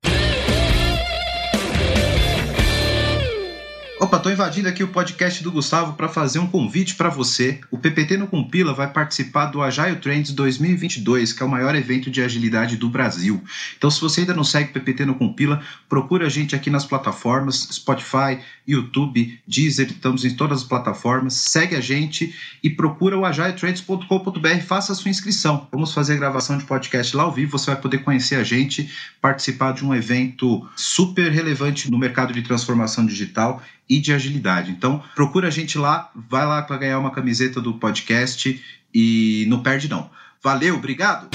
[3.99, 7.61] Opa, tô invadindo aqui o podcast do Gustavo para fazer um convite para você.
[7.71, 12.11] O PPT no Compila vai participar do Agile Trends 2022, que é o maior evento
[12.11, 13.43] de agilidade do Brasil.
[13.79, 16.85] Então, se você ainda não segue o PPT no Compila, procura a gente aqui nas
[16.85, 18.39] plataformas Spotify,
[18.69, 21.33] YouTube, Deezer, estamos em todas as plataformas.
[21.33, 25.69] Segue a gente e procura o agiletrends.com.br, faça a sua inscrição.
[25.73, 28.93] Vamos fazer a gravação de podcast lá ao vivo, você vai poder conhecer a gente,
[29.23, 34.71] participar de um evento super relevante no mercado de transformação digital e de agilidade.
[34.71, 38.63] Então, procura a gente lá, vai lá para ganhar uma camiseta do podcast
[38.95, 40.11] e não perde não.
[40.43, 41.29] Valeu, obrigado.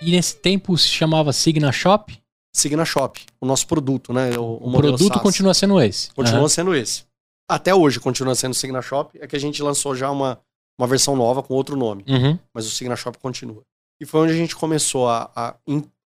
[0.00, 2.16] E nesse tempo se chamava Signa Shop?
[2.52, 4.38] Signa Shop, o nosso produto, né?
[4.38, 5.22] O, o, o produto SaaS.
[5.22, 6.12] continua sendo esse.
[6.12, 6.48] Continua uhum.
[6.48, 7.04] sendo esse.
[7.48, 10.38] Até hoje continua sendo Signa Shop, é que a gente lançou já uma,
[10.78, 12.04] uma versão nova com outro nome.
[12.06, 12.38] Uhum.
[12.52, 13.62] Mas o Signa Shop continua.
[14.00, 15.56] E foi onde a gente começou a, a,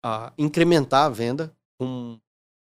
[0.03, 2.19] a incrementar a venda com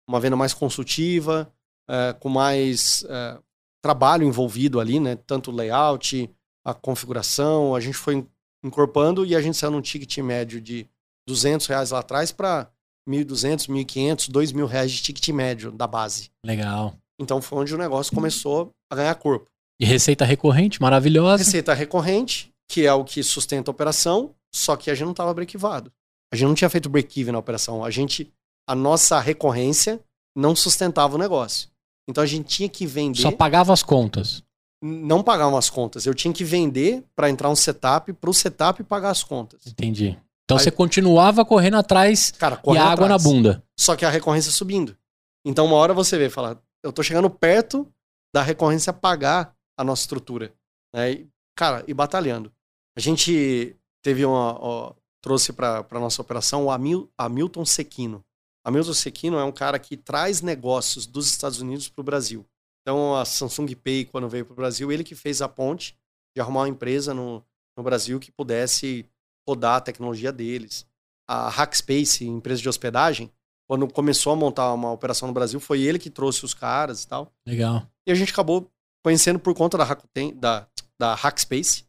[0.07, 1.51] uma venda mais consultiva,
[1.89, 3.39] é, com mais é,
[3.82, 5.16] trabalho envolvido ali, né?
[5.16, 6.30] Tanto o layout,
[6.66, 8.26] a configuração, a gente foi
[8.64, 10.88] incorporando e a gente saiu num ticket médio de
[11.28, 12.70] 200 reais lá atrás para
[13.07, 16.32] 1.200, 1.500, 2.000 reais de ticket médio da base.
[16.45, 16.95] Legal.
[17.20, 19.47] Então foi onde o negócio começou a ganhar corpo.
[19.80, 21.43] E receita recorrente, maravilhosa.
[21.43, 25.34] Receita recorrente, que é o que sustenta a operação, só que a gente não estava
[25.34, 25.91] break-evado.
[26.32, 27.84] A gente não tinha feito break-even na operação.
[27.84, 28.32] A gente
[28.68, 29.99] a nossa recorrência
[30.36, 31.70] não sustentava o negócio.
[32.07, 33.22] Então a gente tinha que vender.
[33.22, 34.43] Só pagava as contas.
[34.82, 36.05] Não pagava as contas.
[36.05, 39.66] Eu tinha que vender para entrar um setup, para o setup pagar as contas.
[39.66, 40.20] Entendi.
[40.43, 43.24] Então Aí, você continuava correndo atrás Cara, correndo e água atrás.
[43.24, 43.64] na bunda.
[43.80, 44.97] Só que a recorrência subindo.
[45.45, 47.88] Então uma hora você vê e fala, eu tô chegando perto
[48.34, 50.53] da recorrência pagar a nossa estrutura.
[50.93, 51.26] Né?
[51.55, 52.51] Cara, e batalhando.
[52.95, 54.57] A gente teve uma.
[54.59, 58.24] Ó, trouxe para nossa operação o Hamil, Hamilton Sequino.
[58.64, 62.45] Hamilton Sequino é um cara que traz negócios dos Estados Unidos para o Brasil.
[62.82, 65.97] Então, a Samsung Pay, quando veio para o Brasil, ele que fez a ponte
[66.36, 67.43] de arrumar uma empresa no,
[67.78, 69.05] no Brasil que pudesse
[69.47, 70.86] rodar a tecnologia deles.
[71.28, 73.32] A Hackspace, empresa de hospedagem,
[73.68, 77.07] quando começou a montar uma operação no Brasil, foi ele que trouxe os caras e
[77.07, 77.32] tal.
[77.47, 77.88] Legal.
[78.05, 78.70] E a gente acabou
[79.03, 80.68] conhecendo por conta da, Rakuten, da,
[80.99, 81.86] da Hackspace.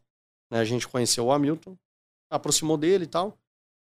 [0.51, 0.59] Né?
[0.59, 1.77] A gente conheceu o Hamilton,
[2.29, 3.37] aproximou dele e tal.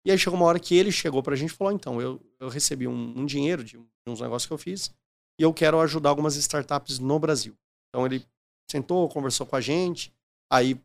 [0.05, 2.49] E aí chegou uma hora que ele chegou pra gente e falou: então, eu, eu
[2.49, 4.93] recebi um, um dinheiro de, uns negócios que eu fiz
[5.39, 7.55] e eu quero ajudar algumas startups no Brasil.
[7.89, 8.25] Então ele
[8.71, 10.13] sentou, conversou com a gente,
[10.51, 10.81] aí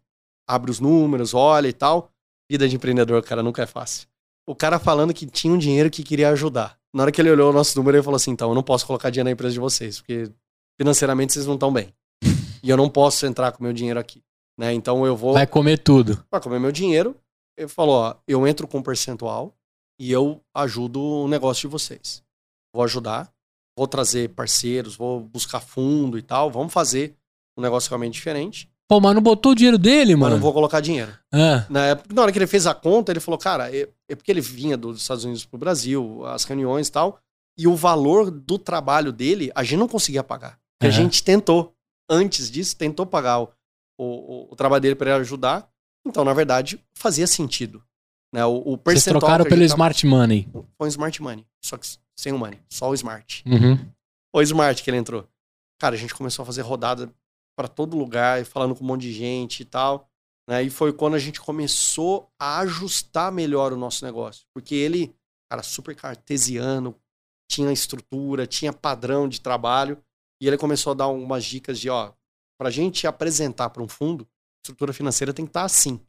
[0.48, 2.12] abre os números, olha e tal.
[2.50, 4.08] Vida de empreendedor, cara, nunca é fácil.
[4.48, 6.78] O cara falando que tinha um dinheiro que queria ajudar.
[6.94, 8.86] Na hora que ele olhou o nosso número, ele falou assim: então, eu não posso
[8.86, 10.32] colocar dinheiro na empresa de vocês, porque
[10.80, 11.94] financeiramente vocês não estão bem.
[12.62, 14.22] e eu não posso entrar com meu dinheiro aqui.
[14.58, 14.74] Né?
[14.74, 15.34] Então eu vou.
[15.34, 16.24] Vai comer tudo.
[16.30, 17.16] Vai comer meu dinheiro
[17.58, 19.54] ele falou: ó, eu entro com um percentual
[20.00, 22.24] e eu ajudo o negócio de vocês.
[22.74, 23.32] Vou ajudar,
[23.78, 26.52] vou trazer parceiros, vou buscar fundo e tal.
[26.52, 27.16] Vamos fazer
[27.58, 28.70] um negócio realmente diferente.
[28.88, 30.26] Pô, mas não botou o dinheiro dele, mano?
[30.26, 31.12] Mas não vou colocar dinheiro.
[31.34, 31.66] É.
[31.70, 34.32] Na, época, na hora que ele fez a conta, ele falou, cara, é, é porque
[34.32, 37.20] ele vinha dos Estados Unidos pro Brasil, as reuniões e tal,
[37.58, 40.60] e o valor do trabalho dele, a gente não conseguia pagar.
[40.82, 41.74] A gente tentou,
[42.08, 43.50] antes disso, tentou pagar o,
[43.98, 45.68] o, o trabalho dele para ele ajudar,
[46.06, 47.84] então, na verdade, fazia sentido.
[48.34, 48.46] Né?
[48.46, 50.48] O, o Vocês trocaram pelo Smart Money.
[50.78, 51.46] Foi o Smart Money.
[51.64, 52.60] Só que sem o Money.
[52.70, 53.44] Só o Smart.
[53.48, 53.92] Uhum.
[54.34, 55.28] O Smart que ele entrou.
[55.80, 57.12] Cara, a gente começou a fazer rodada
[57.58, 60.10] para todo lugar, falando com um monte de gente e tal.
[60.48, 60.64] Né?
[60.64, 64.46] E foi quando a gente começou a ajustar melhor o nosso negócio.
[64.54, 65.16] Porque ele,
[65.50, 66.96] cara, super cartesiano,
[67.50, 69.98] tinha estrutura, tinha padrão de trabalho.
[70.42, 72.12] E ele começou a dar algumas dicas de, ó,
[72.60, 74.28] pra gente apresentar para um fundo,
[74.66, 76.00] estrutura financeira tem que estar tá assim.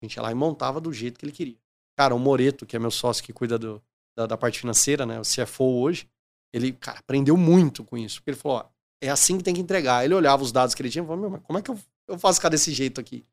[0.00, 1.58] A gente ia lá e montava do jeito que ele queria.
[1.96, 3.82] Cara, o Moreto, que é meu sócio que cuida do,
[4.16, 5.18] da, da, parte financeira, né?
[5.18, 6.08] O CFO hoje,
[6.52, 8.20] ele, cara, aprendeu muito com isso.
[8.20, 8.66] Porque ele falou, ó,
[9.00, 10.04] é assim que tem que entregar.
[10.04, 11.78] Ele olhava os dados que ele tinha e falou, meu, mas como é que eu,
[12.08, 13.24] eu faço ficar desse jeito aqui?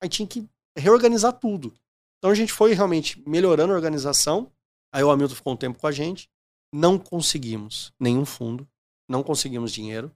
[0.00, 1.74] Aí tinha que reorganizar tudo.
[2.18, 4.50] Então a gente foi realmente melhorando a organização.
[4.92, 6.30] Aí o Hamilton ficou um tempo com a gente.
[6.72, 8.68] Não conseguimos nenhum fundo,
[9.08, 10.14] não conseguimos dinheiro,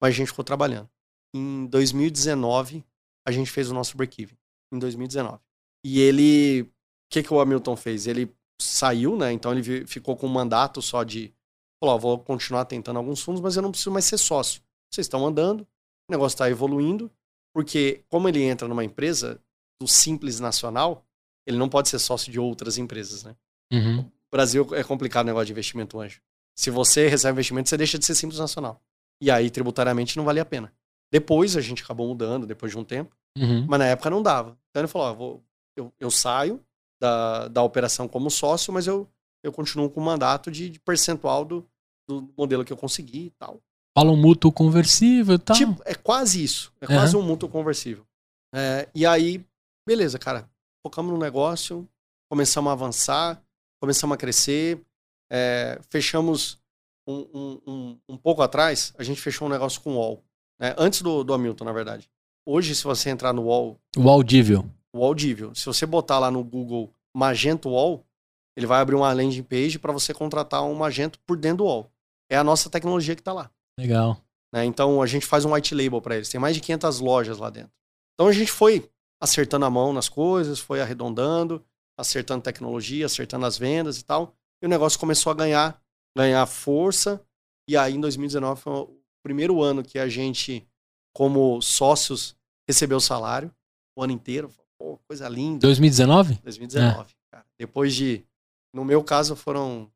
[0.00, 0.88] mas a gente ficou trabalhando.
[1.34, 2.84] Em 2019,
[3.28, 4.36] a gente fez o nosso break-even.
[4.72, 5.38] Em 2019.
[5.84, 6.62] E ele.
[6.62, 6.70] O
[7.10, 8.06] que, que o Hamilton fez?
[8.06, 9.32] Ele saiu, né?
[9.32, 11.32] Então ele ficou com um mandato só de.
[11.82, 14.62] Falou: vou continuar tentando alguns fundos, mas eu não preciso mais ser sócio.
[14.90, 15.60] Vocês estão andando,
[16.08, 17.10] o negócio está evoluindo,
[17.54, 19.40] porque como ele entra numa empresa
[19.80, 21.04] do Simples Nacional,
[21.46, 23.36] ele não pode ser sócio de outras empresas, né?
[23.72, 24.00] Uhum.
[24.00, 26.20] O Brasil é complicado o negócio de investimento anjo.
[26.56, 28.82] Se você recebe investimento, você deixa de ser Simples Nacional.
[29.20, 30.72] E aí, tributariamente, não valia a pena.
[31.10, 33.66] Depois a gente acabou mudando, depois de um tempo, Uhum.
[33.68, 34.56] mas na época não dava.
[34.70, 35.44] Então ele falou: ó, vou,
[35.76, 36.60] eu, eu saio
[37.00, 39.08] da, da operação como sócio, mas eu,
[39.42, 41.68] eu continuo com o mandato de, de percentual do,
[42.08, 43.60] do modelo que eu consegui e tal.
[43.96, 45.56] Fala um mútuo conversível e tal.
[45.56, 46.72] Tipo, é quase isso.
[46.80, 48.06] É quase um mútuo conversível.
[48.54, 49.44] É, e aí,
[49.86, 50.48] beleza, cara.
[50.86, 51.88] Focamos no negócio,
[52.30, 53.42] começamos a avançar,
[53.80, 54.80] começamos a crescer.
[55.30, 56.58] é, fechamos
[57.06, 60.22] um, um, um, um pouco atrás, a gente fechou um negócio com o UOL.
[60.60, 60.74] né?
[60.78, 62.08] Antes do, do Hamilton, na verdade.
[62.50, 64.64] Hoje, se você entrar no UOL, o audível.
[64.90, 65.54] o audível.
[65.54, 68.02] Se você botar lá no Google Magento Wall,
[68.56, 71.92] ele vai abrir uma landing page para você contratar um Magento por dentro do Wall.
[72.30, 73.50] É a nossa tecnologia que está lá.
[73.78, 74.16] Legal.
[74.50, 74.64] né?
[74.64, 76.30] Então a gente faz um white label para eles.
[76.30, 77.70] Tem mais de 500 lojas lá dentro.
[78.14, 78.90] Então a gente foi
[79.20, 81.62] acertando a mão nas coisas, foi arredondando,
[81.98, 84.34] acertando tecnologia, acertando as vendas e tal.
[84.62, 85.78] E o negócio começou a ganhar,
[86.16, 87.22] ganhar força.
[87.68, 90.66] E aí em 2019 foi o primeiro ano que a gente,
[91.12, 92.37] como sócios,
[92.68, 93.50] recebeu o salário
[93.96, 94.50] o ano inteiro.
[94.78, 95.60] Pô, coisa linda.
[95.66, 96.38] 2019?
[96.44, 97.14] 2019.
[97.32, 97.44] cara.
[97.58, 98.24] Depois de,
[98.72, 99.90] no meu caso, foram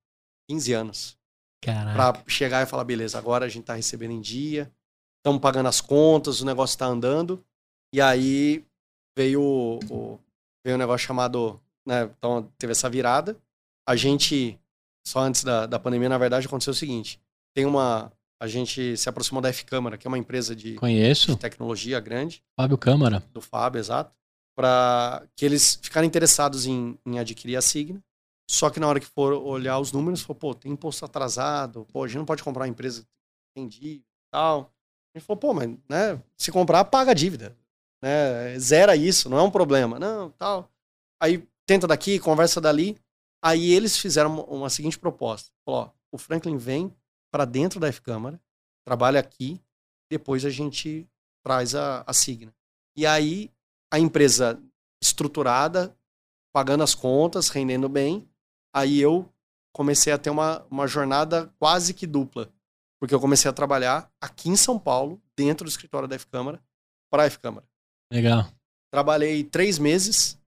[0.51, 1.18] 15 anos
[1.62, 1.95] Caraca.
[2.20, 4.73] para chegar e falar, beleza, agora a gente tá recebendo em dia,
[5.20, 7.45] estamos pagando as contas, o negócio tá andando.
[7.95, 8.64] E aí
[9.16, 10.18] veio o, o-
[10.64, 13.37] veio um negócio chamado, né, então teve essa virada.
[13.89, 14.59] A gente,
[15.07, 17.20] só antes da, da pandemia, na verdade, aconteceu o seguinte,
[17.55, 18.11] tem uma,
[18.43, 22.76] a gente se aproximou da F-Câmara, que é uma empresa de, de tecnologia grande, Fábio
[22.76, 23.22] Câmara.
[23.32, 24.12] do Fábio, exato,
[24.57, 28.03] para que eles ficarem interessados em, em adquirir a Signa.
[28.51, 32.03] Só que na hora que for olhar os números, falou, pô, tem imposto atrasado, pô,
[32.03, 33.09] a gente não pode comprar uma empresa que
[33.55, 34.74] tem dívida e tal.
[35.14, 37.57] A gente falou, pô, mas né, se comprar, paga a dívida.
[38.03, 40.01] Né, zera isso, não é um problema.
[40.01, 40.68] Não, tal.
[41.22, 42.99] Aí tenta daqui, conversa dali.
[43.40, 45.53] Aí eles fizeram uma, uma seguinte proposta.
[45.64, 46.93] Falou, ó, o Franklin vem
[47.33, 48.41] para dentro da F-Câmara,
[48.87, 49.61] trabalha aqui,
[50.11, 51.09] depois a gente
[51.43, 52.55] traz a, a Signa.
[52.97, 53.51] E aí
[53.91, 54.62] a empresa
[55.03, 55.97] estruturada,
[56.55, 58.28] pagando as contas, rendendo bem,
[58.74, 59.33] aí eu
[59.74, 62.53] comecei a ter uma, uma jornada quase que dupla.
[63.01, 66.62] Porque eu comecei a trabalhar aqui em São Paulo, dentro do escritório da F-Câmara,
[67.11, 67.66] para a F-Câmara.
[68.12, 68.49] Legal.
[68.93, 70.39] Trabalhei três meses,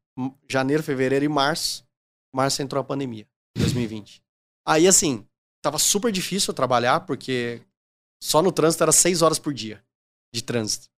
[0.48, 1.86] janeiro, fevereiro e março.
[2.34, 3.28] Março entrou a pandemia,
[3.58, 4.24] 2020.
[4.66, 5.28] Aí, assim,
[5.66, 7.60] tava super difícil trabalhar, porque
[8.22, 9.84] só no trânsito era seis horas por dia
[10.32, 10.90] de trânsito.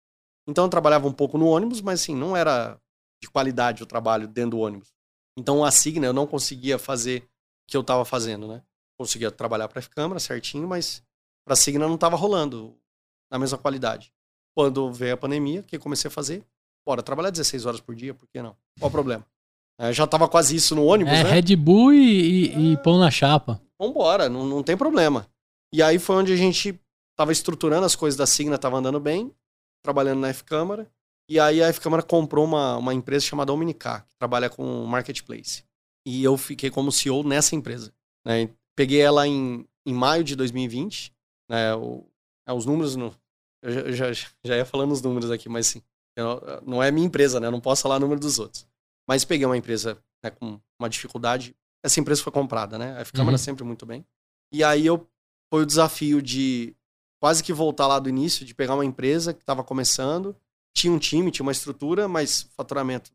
[0.46, 2.78] Então eu trabalhava um pouco no ônibus, mas assim, não era
[3.22, 4.94] de qualidade o trabalho dentro do ônibus.
[5.38, 8.62] Então a Signa eu não conseguia fazer o que eu tava fazendo, né?
[9.00, 11.02] Conseguia trabalhar para a câmara certinho, mas
[11.46, 12.78] para a Signa não tava rolando
[13.32, 14.14] na mesma qualidade.
[14.54, 16.46] Quando veio a pandemia, o que comecei a fazer?
[16.86, 18.58] Bora, trabalhar 16 horas por dia, por que não?
[18.80, 19.26] Qual o problema?
[19.80, 21.30] É, já tava quase isso no ônibus, É né?
[21.32, 23.62] Red Bull e, e- e pão na chapa.
[23.80, 25.28] Vambora, não, não tem problema.
[25.74, 26.80] E aí foi onde a gente
[27.16, 29.32] tava estruturando as coisas da Signa, tava andando bem,
[29.84, 30.90] trabalhando na F-Câmara.
[31.30, 35.64] E aí a F-Câmara comprou uma, uma empresa chamada Omnicar, que trabalha com marketplace.
[36.08, 37.94] E eu fiquei como CEO nessa empresa.
[38.26, 38.50] né?
[38.76, 41.14] Peguei ela em, em maio de 2020.
[41.50, 41.76] Né?
[41.76, 42.06] O,
[42.48, 43.14] é, os números, não,
[43.62, 45.82] eu já, já, já ia falando os números aqui, mas sim.
[46.16, 47.48] eu- não é minha empresa, né?
[47.48, 48.66] Eu não posso falar o número dos outros.
[49.08, 51.56] Mas peguei uma empresa né, com uma dificuldade.
[51.84, 52.98] Essa empresa foi comprada, né?
[52.98, 53.38] A F-Câmara Uhum.
[53.38, 54.06] sempre muito bem.
[54.52, 55.08] E aí eu
[55.52, 56.76] foi o desafio de
[57.22, 60.36] quase que voltar lá do início, de pegar uma empresa que estava começando,
[60.76, 63.12] tinha um time, tinha uma estrutura, mas faturamento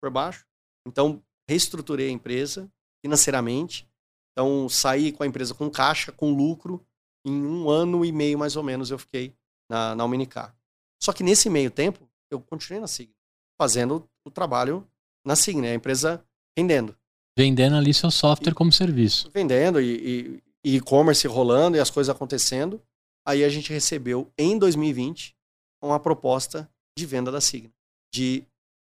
[0.00, 0.46] por baixo.
[0.86, 2.70] Então, reestruturei a empresa
[3.04, 3.88] financeiramente.
[4.32, 6.84] Então, saí com a empresa com caixa, com lucro.
[7.24, 9.34] Em um ano e meio, mais ou menos, eu fiquei
[9.70, 10.56] na, na Omnicar.
[11.00, 13.14] Só que nesse meio tempo, eu continuei na Signa,
[13.60, 14.88] fazendo o trabalho
[15.24, 16.24] na Signa, a empresa
[16.56, 16.96] rendendo
[17.38, 19.30] Vendendo ali seu software como serviço.
[19.32, 19.86] vendendo e
[20.34, 22.80] e- e e-commerce rolando e as coisas acontecendo.
[23.26, 25.34] Aí a gente recebeu em 2020
[25.82, 27.72] uma proposta de venda da Signa,
[28.14, 28.44] de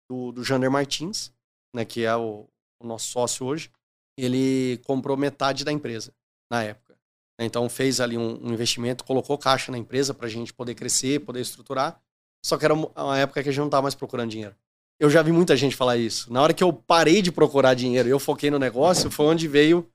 [0.09, 1.31] do, do Jander Martins,
[1.75, 2.47] né, que é o,
[2.81, 3.69] o nosso sócio hoje.
[4.17, 6.13] Ele comprou metade da empresa
[6.51, 6.95] na época.
[7.39, 11.19] Então fez ali um, um investimento, colocou caixa na empresa para a gente poder crescer,
[11.19, 12.01] poder estruturar.
[12.43, 14.55] Só que era uma uma época que a gente não estava mais procurando dinheiro.
[14.99, 16.31] Eu já vi muita gente falar isso.
[16.31, 19.47] Na hora que eu parei de procurar dinheiro e eu foquei no negócio, foi onde
[19.47, 19.89] veio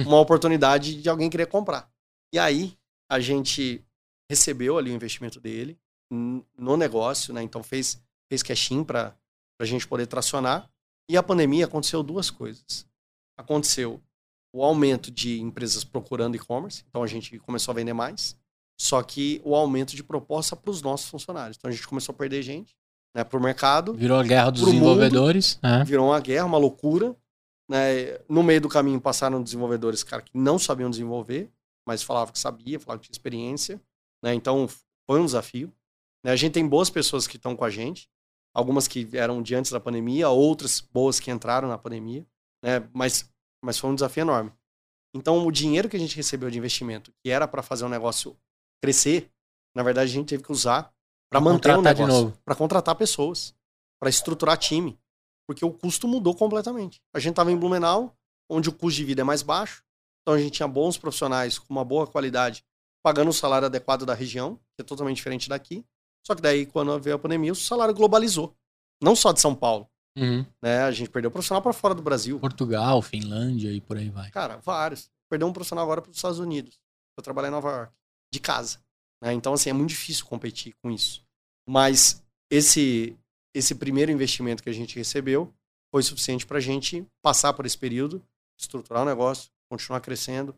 [0.00, 1.90] uma oportunidade de alguém querer comprar.
[2.32, 2.76] E aí,
[3.10, 3.84] a gente
[4.30, 5.78] recebeu ali o investimento dele
[6.10, 7.42] no negócio, né?
[7.42, 9.16] Então fez, fez cash-in para
[9.60, 10.68] a gente poder tracionar.
[11.08, 12.86] E a pandemia aconteceu duas coisas.
[13.38, 14.02] Aconteceu
[14.52, 18.36] o aumento de empresas procurando e-commerce, então a gente começou a vender mais.
[18.80, 21.56] Só que o aumento de proposta para os nossos funcionários.
[21.56, 22.76] Então a gente começou a perder gente
[23.18, 23.94] né, para o mercado.
[23.94, 25.58] Virou a guerra dos desenvolvedores.
[25.60, 25.84] Mundo, é.
[25.84, 27.16] Virou uma guerra, uma loucura.
[27.68, 28.16] Né?
[28.28, 31.50] No meio do caminho passaram desenvolvedores cara, que não sabiam desenvolver,
[31.86, 33.80] mas falavam que sabia, falavam que tinha experiência.
[34.22, 34.34] Né?
[34.34, 34.68] Então
[35.04, 35.72] foi um desafio.
[36.24, 36.30] Né?
[36.30, 38.08] A gente tem boas pessoas que estão com a gente,
[38.54, 42.24] algumas que eram de antes da pandemia, outras boas que entraram na pandemia,
[42.62, 42.88] né?
[42.92, 43.28] mas,
[43.64, 44.52] mas foi um desafio enorme.
[45.12, 48.36] Então o dinheiro que a gente recebeu de investimento, que era para fazer um negócio
[48.80, 49.28] crescer,
[49.74, 50.94] na verdade a gente teve que usar
[51.30, 53.54] para manter o negócio, para contratar pessoas,
[54.00, 54.98] para estruturar time,
[55.46, 57.02] porque o custo mudou completamente.
[57.14, 58.16] A gente estava em Blumenau,
[58.48, 59.82] onde o custo de vida é mais baixo,
[60.22, 62.64] então a gente tinha bons profissionais com uma boa qualidade,
[63.02, 65.84] pagando o salário adequado da região, que é totalmente diferente daqui.
[66.26, 68.54] Só que daí, quando veio a pandemia, o salário globalizou.
[69.02, 69.88] Não só de São Paulo.
[70.16, 70.44] Uhum.
[70.60, 70.82] Né?
[70.82, 72.38] A gente perdeu profissional para fora do Brasil.
[72.40, 74.30] Portugal, Finlândia e por aí vai.
[74.30, 75.10] Cara, vários.
[75.30, 76.78] Perdeu um profissional agora para os Estados Unidos.
[77.16, 77.92] Eu trabalhei em Nova York
[78.32, 78.78] de casa.
[79.22, 79.32] Né?
[79.32, 81.24] Então, assim, é muito difícil competir com isso.
[81.68, 83.16] Mas esse,
[83.54, 85.52] esse primeiro investimento que a gente recebeu
[85.90, 88.22] foi suficiente para a gente passar por esse período,
[88.58, 90.54] estruturar o negócio, continuar crescendo,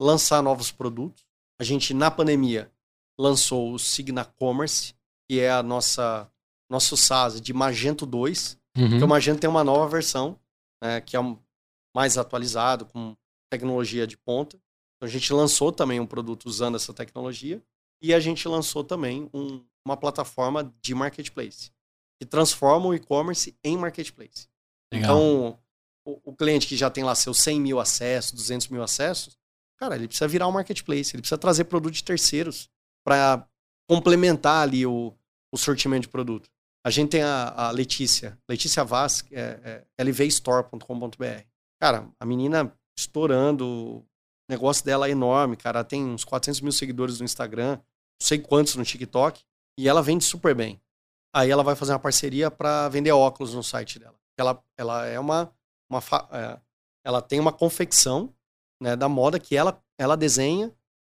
[0.00, 1.24] lançar novos produtos.
[1.60, 2.70] A gente, na pandemia,
[3.18, 4.94] lançou o Signa Commerce,
[5.28, 6.28] que é a nossa
[6.70, 8.58] nosso SaaS de Magento 2.
[8.78, 9.04] Uhum.
[9.04, 10.38] O Magento tem uma nova versão,
[10.82, 11.38] né, que é um,
[11.94, 13.14] mais atualizado, com
[13.50, 14.56] tecnologia de ponta.
[14.96, 17.62] Então a gente lançou também um produto usando essa tecnologia
[18.02, 21.70] e a gente lançou também um, uma plataforma de marketplace
[22.20, 24.48] que transforma o e-commerce em marketplace.
[24.92, 25.10] Legal.
[25.10, 25.58] Então
[26.04, 29.38] o, o, cliente que já tem lá seus 100 mil acessos, 200 mil acessos,
[29.78, 32.68] cara, ele precisa virar um marketplace, ele precisa trazer produto de terceiros
[33.04, 33.46] para
[33.88, 35.14] complementar ali o,
[35.52, 36.48] o sortimento de produto.
[36.84, 41.44] A gente tem a, a Letícia, Letícia Vaz, é, é lvstore.com.br.
[41.80, 44.06] Cara, a menina estourando, o
[44.48, 45.78] negócio dela é enorme, cara.
[45.78, 47.80] Ela tem uns 400 mil seguidores no Instagram,
[48.22, 49.42] sei quantos no TikTok,
[49.78, 50.80] e ela vende super bem.
[51.34, 54.14] Aí ela vai fazer uma parceria para vender óculos no site dela.
[54.38, 55.52] Ela, ela é uma.
[55.90, 56.00] uma
[56.30, 56.58] é,
[57.04, 58.32] ela tem uma confecção
[58.80, 60.72] né, da moda que ela, ela desenha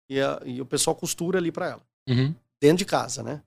[0.09, 1.81] e, a, e o pessoal costura ali para ela.
[2.07, 2.33] Uhum.
[2.61, 3.43] Dentro de casa, né?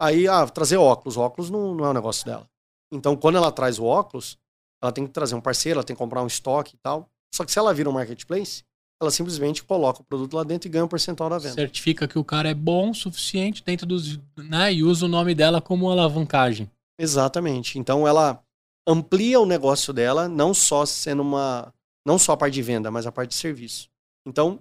[0.00, 1.16] Aí, ah, trazer óculos.
[1.16, 2.48] Óculos não, não é o negócio dela.
[2.92, 4.38] Então, quando ela traz o óculos,
[4.82, 7.08] ela tem que trazer um parceiro, ela tem que comprar um estoque e tal.
[7.34, 8.64] Só que se ela vira um marketplace,
[9.02, 11.54] ela simplesmente coloca o produto lá dentro e ganha um percentual da venda.
[11.54, 14.18] Certifica que o cara é bom o suficiente dentro dos.
[14.36, 16.70] Né, e usa o nome dela como alavancagem.
[16.98, 17.78] Exatamente.
[17.78, 18.42] Então ela
[18.86, 21.72] amplia o negócio dela, não só sendo uma.
[22.06, 23.88] Não só a parte de venda, mas a parte de serviço.
[24.26, 24.60] Então,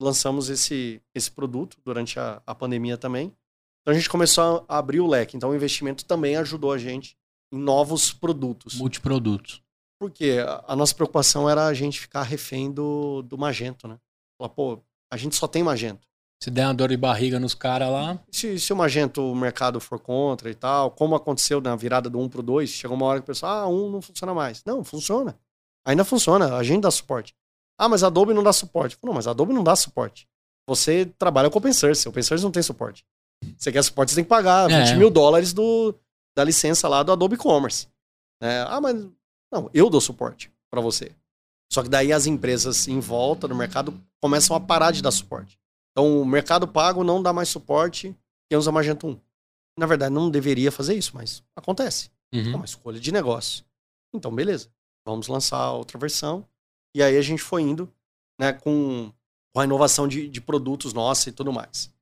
[0.00, 3.32] lançamos esse, esse produto durante a, a pandemia também.
[3.82, 5.36] Então a gente começou a abrir o leque.
[5.36, 7.16] Então o investimento também ajudou a gente
[7.52, 8.74] em novos produtos.
[8.74, 9.62] Multiprodutos.
[9.98, 13.98] Porque a nossa preocupação era a gente ficar refém do, do Magento, né?
[14.38, 14.80] Falar, pô,
[15.12, 16.06] a gente só tem Magento.
[16.40, 18.18] Se der uma dor de barriga nos caras lá.
[18.30, 22.20] Se, se o Magento, o mercado for contra e tal, como aconteceu na virada do
[22.20, 24.62] 1 pro 2, chegou uma hora que o pessoal, ah, 1 não funciona mais.
[24.64, 25.36] Não, funciona.
[25.84, 27.34] Ainda funciona, a gente dá suporte.
[27.76, 28.96] Ah, mas a Adobe não dá suporte.
[29.02, 30.28] Não, mas a Adobe não dá suporte.
[30.68, 33.04] Você trabalha com open source, open source não tem suporte.
[33.56, 34.84] Você quer suporte, você tem que pagar é.
[34.84, 35.94] 20 mil dólares do,
[36.36, 37.88] da licença lá do Adobe Commerce.
[38.40, 39.08] É, ah, mas
[39.52, 41.12] não, eu dou suporte para você.
[41.72, 45.58] Só que daí as empresas em volta do mercado começam a parar de dar suporte.
[45.92, 48.16] Então o mercado pago não dá mais suporte
[48.48, 49.20] quem usa Magento 1.
[49.78, 52.10] Na verdade, não deveria fazer isso, mas acontece.
[52.34, 52.52] Uhum.
[52.52, 53.64] É uma escolha de negócio.
[54.12, 54.70] Então, beleza.
[55.06, 56.46] Vamos lançar outra versão.
[56.94, 57.92] E aí a gente foi indo
[58.40, 59.12] né, com,
[59.54, 61.92] com a inovação de, de produtos nossa e tudo mais.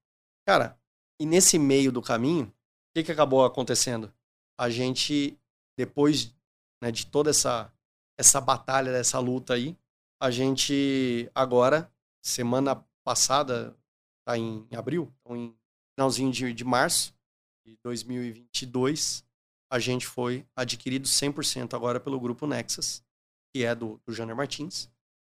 [0.47, 0.79] Cara,
[1.21, 2.53] e nesse meio do caminho, o
[2.95, 4.13] que, que acabou acontecendo?
[4.59, 5.37] A gente,
[5.77, 6.33] depois
[6.83, 7.73] né, de toda essa,
[8.19, 9.77] essa batalha, dessa luta aí.
[10.21, 11.91] A gente agora,
[12.23, 13.77] semana passada,
[14.27, 15.57] tá em, abril, então em
[15.95, 17.15] finalzinho de, de março
[17.65, 19.25] de 2022,
[19.71, 23.03] a gente foi adquirido 100% agora pelo grupo Nexus,
[23.53, 24.89] que é do, do Janer Martins.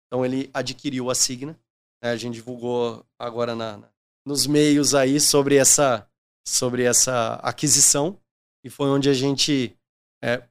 [0.07, 1.59] Então ele adquiriu a Signa.
[2.01, 3.89] Né, a gente divulgou agora na, na,
[4.25, 6.07] nos meios aí sobre essa,
[6.47, 8.19] sobre essa aquisição.
[8.63, 9.77] E foi onde a gente
[10.23, 10.47] é,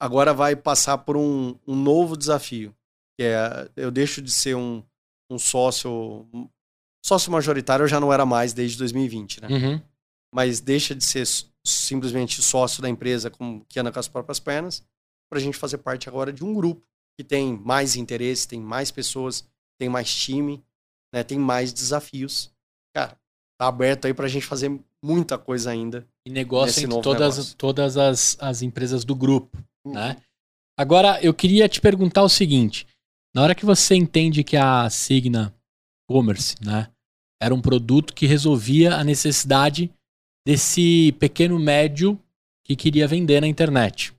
[0.00, 2.74] agora vai passar por um, um novo desafio.
[3.18, 4.82] Que é, eu deixo de ser um,
[5.30, 6.26] um sócio.
[7.04, 9.48] Sócio majoritário eu já não era mais desde 2020, né?
[9.48, 9.82] Uhum.
[10.34, 11.26] Mas deixa de ser
[11.64, 13.30] simplesmente sócio da empresa
[13.68, 14.82] que anda com as próprias pernas,
[15.30, 16.86] para a gente fazer parte agora de um grupo
[17.18, 19.46] que tem mais interesse, tem mais pessoas,
[19.78, 20.64] tem mais time,
[21.12, 22.50] né, tem mais desafios.
[22.94, 23.18] Cara,
[23.58, 26.06] tá aberto aí para a gente fazer muita coisa ainda.
[26.24, 27.56] E negócio entre todas, negócio.
[27.56, 29.58] todas as, as empresas do grupo,
[29.92, 30.16] né?
[30.78, 32.86] Agora, eu queria te perguntar o seguinte.
[33.34, 35.54] Na hora que você entende que a Signa
[36.08, 36.88] Commerce, né,
[37.40, 39.90] era um produto que resolvia a necessidade
[40.46, 42.18] desse pequeno médio
[42.64, 44.12] que queria vender na internet,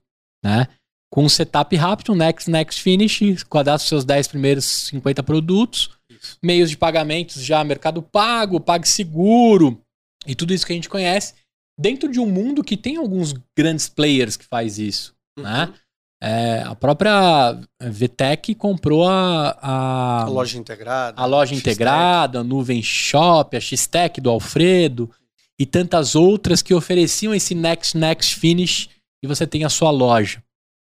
[0.44, 0.68] né?
[1.12, 6.38] Com um setup rápido, next, next, finish, cadastra seus 10 primeiros 50 produtos, isso.
[6.42, 9.82] meios de pagamentos já mercado pago, PagSeguro
[10.26, 11.34] e tudo isso que a gente conhece,
[11.80, 15.44] dentro de um mundo que tem alguns grandes players que faz isso, uhum.
[15.44, 15.74] né?
[16.22, 22.84] É, a própria VTech comprou a, a, a loja integrada, a loja integrada, a Nuvem
[22.84, 25.10] Shop, a X-Tech do Alfredo
[25.58, 28.90] e tantas outras que ofereciam esse next next finish
[29.24, 30.44] e você tem a sua loja.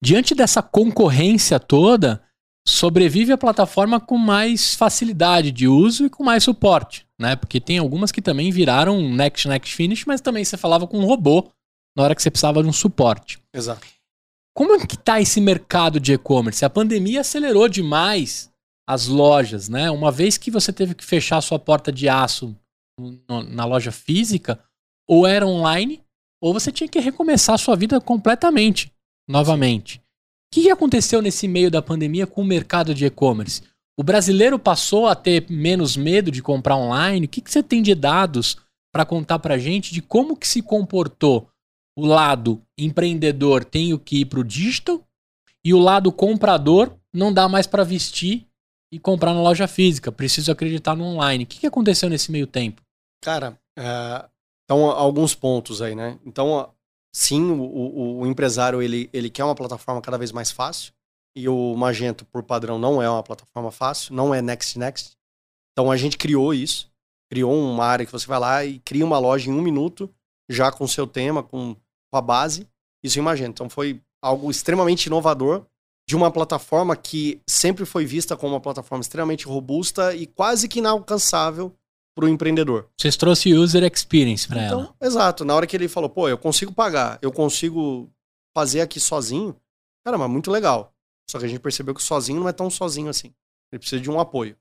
[0.03, 2.23] Diante dessa concorrência toda,
[2.67, 7.35] sobrevive a plataforma com mais facilidade de uso e com mais suporte, né?
[7.35, 11.07] Porque tem algumas que também viraram next next finish, mas também você falava com um
[11.07, 11.51] robô
[11.97, 13.39] na hora que você precisava de um suporte.
[13.55, 13.87] Exato.
[14.57, 16.65] Como é que está esse mercado de e-commerce?
[16.65, 18.53] A pandemia acelerou demais
[18.89, 19.91] as lojas, né?
[19.91, 22.57] Uma vez que você teve que fechar sua porta de aço
[23.29, 24.63] na loja física,
[25.09, 26.01] ou era online,
[26.41, 28.93] ou você tinha que recomeçar sua vida completamente,
[29.29, 29.99] novamente.
[29.99, 33.63] O que aconteceu nesse meio da pandemia com o mercado de e-commerce?
[33.99, 37.27] O brasileiro passou a ter menos medo de comprar online?
[37.27, 38.57] O que, você tem de dados
[38.93, 41.49] para contar para gente de como que se comportou
[41.97, 45.01] o lado empreendedor tem que ir para o digital
[45.65, 48.47] e o lado comprador não dá mais para vestir
[48.93, 50.13] e comprar na loja física.
[50.13, 51.45] Preciso acreditar no online.
[51.45, 52.83] O que, que aconteceu nesse meio tempo?
[53.23, 54.29] Cara, é,
[54.65, 56.19] então alguns pontos aí, né?
[56.25, 56.71] Então,
[57.13, 60.93] sim, o, o, o, empresário ele, ele quer uma plataforma cada vez mais fácil
[61.37, 65.17] e o Magento, por padrão, não é uma plataforma fácil, não é next next.
[65.73, 66.91] Então a gente criou isso,
[67.31, 70.09] criou uma área que você vai lá e cria uma loja em um minuto,
[70.49, 71.75] já com seu tema, com
[72.15, 72.69] com a base,
[73.03, 73.51] isso em Magento.
[73.51, 75.67] Então foi algo extremamente inovador
[76.09, 80.79] de uma plataforma que sempre foi vista como uma plataforma extremamente robusta e quase que
[80.79, 81.75] inalcançável
[82.15, 82.89] para o empreendedor.
[82.97, 84.95] Vocês trouxe user experience para então, ela.
[85.01, 85.45] Exato.
[85.45, 88.09] Na hora que ele falou, pô, eu consigo pagar, eu consigo
[88.57, 89.57] fazer aqui sozinho,
[90.05, 90.95] cara, mas muito legal.
[91.29, 93.35] Só que a gente percebeu que sozinho não é tão sozinho assim.
[93.73, 94.57] Ele precisa de um apoio.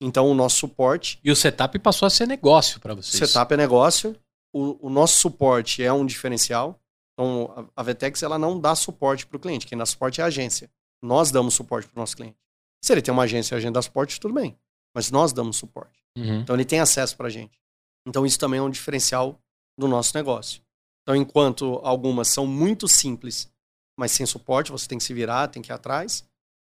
[0.00, 1.18] Então o nosso suporte.
[1.22, 3.20] E o setup passou a ser negócio para vocês.
[3.20, 4.16] O setup é negócio.
[4.54, 6.80] O, o nosso suporte é um diferencial.
[7.14, 9.66] Então, a Vetex ela não dá suporte para o cliente.
[9.66, 10.70] Quem dá suporte é a agência.
[11.02, 12.36] Nós damos suporte para o nosso cliente.
[12.82, 14.58] Se ele tem uma agência e a agenda dá suporte, tudo bem.
[14.94, 16.02] Mas nós damos suporte.
[16.16, 16.40] Uhum.
[16.40, 17.60] Então, ele tem acesso para a gente.
[18.06, 19.40] Então, isso também é um diferencial
[19.78, 20.62] do nosso negócio.
[21.02, 23.50] Então, enquanto algumas são muito simples,
[23.98, 26.24] mas sem suporte, você tem que se virar, tem que ir atrás,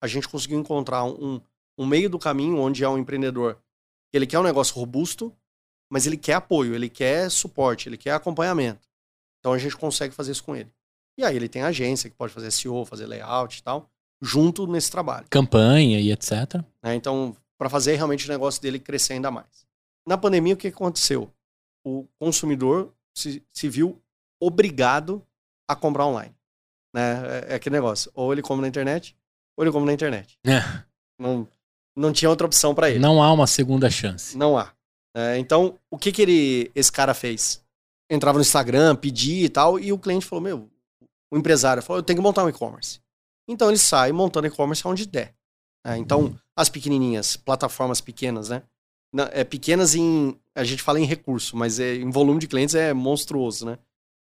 [0.03, 1.41] a gente conseguiu encontrar um,
[1.79, 3.59] um meio do caminho onde é um empreendedor
[4.13, 5.35] ele quer um negócio robusto,
[5.91, 8.87] mas ele quer apoio, ele quer suporte, ele quer acompanhamento.
[9.43, 10.73] Então a gente consegue fazer isso com ele.
[11.19, 13.91] E aí ele tem agência que pode fazer SEO, fazer layout e tal,
[14.21, 15.27] junto nesse trabalho.
[15.29, 16.63] Campanha e etc.
[16.81, 19.67] É, então, para fazer realmente o negócio dele crescer ainda mais.
[20.07, 21.31] Na pandemia, o que aconteceu?
[21.85, 24.01] O consumidor se, se viu
[24.41, 25.25] obrigado
[25.69, 26.35] a comprar online.
[26.95, 27.47] Né?
[27.49, 28.11] É, é, aquele negócio.
[28.15, 29.17] Ou ele come na internet,
[29.57, 30.39] ou ele come na internet.
[30.47, 30.61] É.
[31.19, 31.49] Não,
[31.97, 33.01] não tinha outra opção para ele.
[33.01, 34.37] Não há uma segunda chance.
[34.37, 34.73] Não há.
[35.15, 37.63] É, então, o que, que ele, esse cara fez?
[38.11, 40.71] Entrava no Instagram, pedia e tal, e o cliente falou: Meu,
[41.33, 43.01] o empresário falou: Eu tenho que montar um e-commerce.
[43.49, 45.35] Então ele sai montando e-commerce onde der.
[45.85, 48.63] É, então, as pequenininhas, plataformas pequenas, né?
[49.33, 50.39] É, pequenas em.
[50.55, 53.79] A gente fala em recurso, mas é, em volume de clientes é monstruoso, né?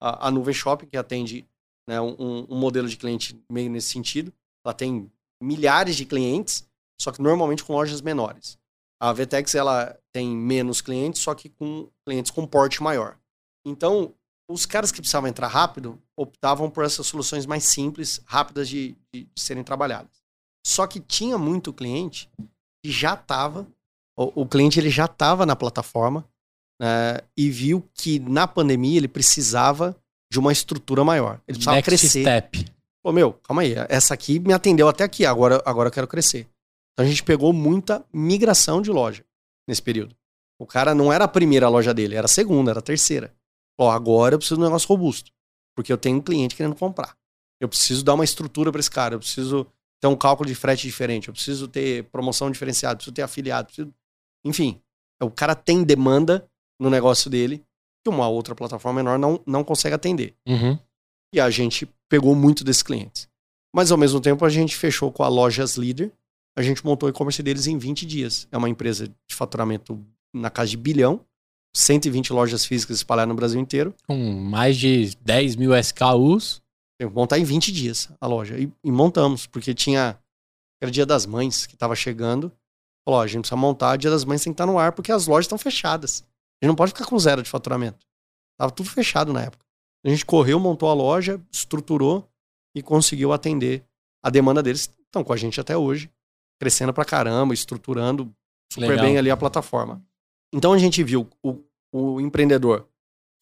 [0.01, 1.47] A, a Nuvem Shopping, que atende
[1.87, 4.33] né, um, um modelo de cliente meio nesse sentido,
[4.65, 5.11] ela tem
[5.41, 6.67] milhares de clientes,
[6.99, 8.57] só que normalmente com lojas menores.
[9.01, 13.17] A Vtex ela tem menos clientes, só que com clientes com porte maior.
[13.65, 14.13] Então,
[14.49, 19.23] os caras que precisavam entrar rápido optavam por essas soluções mais simples, rápidas de, de,
[19.23, 20.21] de serem trabalhadas.
[20.65, 22.29] Só que tinha muito cliente
[22.83, 23.67] que já estava,
[24.17, 26.25] o, o, cliente ele já estava na plataforma
[26.79, 29.95] né, e viu que na pandemia ele precisava
[30.31, 31.39] de uma estrutura maior.
[31.47, 32.21] Ele precisava Next crescer.
[32.21, 32.65] Step.
[33.03, 36.47] Pô, meu, calma aí, essa aqui me atendeu até aqui, agora, agora eu quero crescer.
[36.93, 39.25] Então a gente pegou muita migração de loja
[39.67, 40.15] nesse período.
[40.59, 43.33] O cara não era a primeira loja dele, era a segunda, era a terceira.
[43.79, 45.31] Ó, agora eu preciso de um negócio robusto.
[45.75, 47.17] Porque eu tenho um cliente querendo comprar.
[47.59, 49.15] Eu preciso dar uma estrutura para esse cara.
[49.15, 49.65] Eu preciso
[49.99, 51.27] ter um cálculo de frete diferente.
[51.27, 52.93] Eu preciso ter promoção diferenciada.
[52.93, 53.67] Eu preciso ter afiliado.
[53.67, 53.93] Preciso...
[54.45, 54.79] Enfim,
[55.21, 56.47] o cara tem demanda
[56.79, 57.63] no negócio dele.
[58.03, 60.35] que uma outra plataforma menor não, não consegue atender.
[60.47, 60.77] Uhum.
[61.33, 63.29] E a gente pegou muito desses clientes.
[63.73, 66.11] Mas ao mesmo tempo a gente fechou com a Lojas Líder.
[66.55, 68.47] A gente montou o e-commerce deles em 20 dias.
[68.51, 69.99] É uma empresa de faturamento
[70.31, 71.25] na casa de bilhão,
[71.75, 73.93] 120 lojas físicas espalhadas no Brasil inteiro.
[74.07, 76.61] Com mais de 10 mil SKUs.
[76.99, 78.57] Tem que montar em 20 dias a loja.
[78.57, 80.17] E, e montamos, porque tinha.
[80.81, 82.51] Era dia das mães que estava chegando.
[83.05, 85.27] Falou: a gente precisa montar, dia das mães tem que estar no ar, porque as
[85.27, 86.23] lojas estão fechadas.
[86.61, 88.05] A gente não pode ficar com zero de faturamento.
[88.57, 89.65] Tava tudo fechado na época.
[90.05, 92.29] A gente correu, montou a loja, estruturou
[92.75, 93.83] e conseguiu atender
[94.23, 94.89] a demanda deles.
[95.05, 96.09] Estão com a gente até hoje,
[96.59, 98.33] crescendo pra caramba, estruturando
[98.71, 99.05] super Legal.
[99.05, 100.01] bem ali a plataforma.
[100.53, 101.59] Então a gente viu o,
[101.91, 102.87] o empreendedor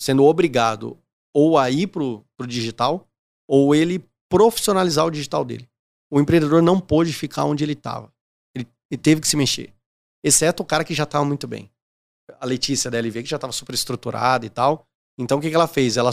[0.01, 0.97] sendo obrigado
[1.36, 3.07] ou a ir pro, pro digital
[3.47, 5.70] ou ele profissionalizar o digital dele.
[6.09, 8.12] O empreendedor não pôde ficar onde ele estava.
[8.55, 9.74] Ele, ele teve que se mexer.
[10.24, 11.70] Exceto o cara que já estava muito bem.
[12.39, 14.88] A Letícia da LV, que já estava super estruturada e tal.
[15.20, 15.97] Então o que, que ela fez?
[15.97, 16.12] Ela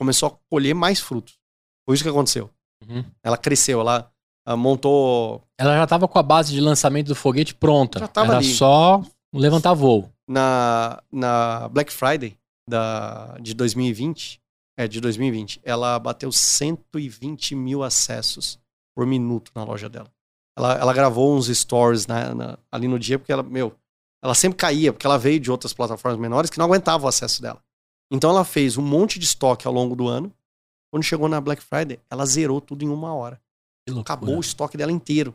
[0.00, 1.38] começou a colher mais frutos.
[1.86, 2.50] Foi isso que aconteceu.
[2.86, 3.04] Uhum.
[3.22, 4.10] Ela cresceu, ela
[4.56, 7.98] montou Ela já tava com a base de lançamento do foguete pronta.
[7.98, 8.54] Já tava Era ali.
[8.54, 9.02] só
[9.32, 10.10] levantar voo.
[10.26, 12.36] na, na Black Friday
[12.68, 14.40] da, de 2020.
[14.76, 15.60] É, de 2020.
[15.64, 18.60] Ela bateu 120 mil acessos
[18.96, 20.08] por minuto na loja dela.
[20.56, 23.74] Ela, ela gravou uns stories na- na- ali no dia, porque ela, meu,
[24.22, 27.42] ela sempre caía, porque ela veio de outras plataformas menores que não aguentavam o acesso
[27.42, 27.60] dela.
[28.10, 30.32] Então ela fez um monte de estoque ao longo do ano.
[30.92, 33.40] Quando chegou na Black Friday, ela zerou tudo em uma hora.
[34.00, 35.34] Acabou o estoque dela inteiro.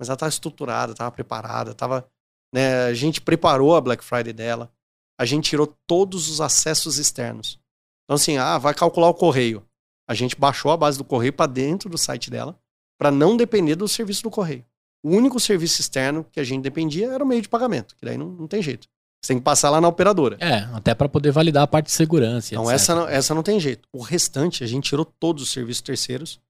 [0.00, 2.08] Mas ela estava estruturada, estava preparada, tava,
[2.52, 4.70] né, a gente preparou a Black Friday dela.
[5.18, 7.58] A gente tirou todos os acessos externos.
[8.04, 9.64] Então assim, ah, vai calcular o correio.
[10.08, 12.58] A gente baixou a base do correio para dentro do site dela,
[12.98, 14.64] para não depender do serviço do correio.
[15.04, 18.16] O único serviço externo que a gente dependia era o meio de pagamento, que daí
[18.16, 18.88] não, não tem jeito.
[19.22, 20.36] Você tem que passar lá na operadora.
[20.40, 22.54] É, até pra poder validar a parte de segurança.
[22.54, 22.74] Então etc.
[22.74, 23.88] essa não, essa não tem jeito.
[23.92, 26.40] O restante, a gente tirou todos os serviços terceiros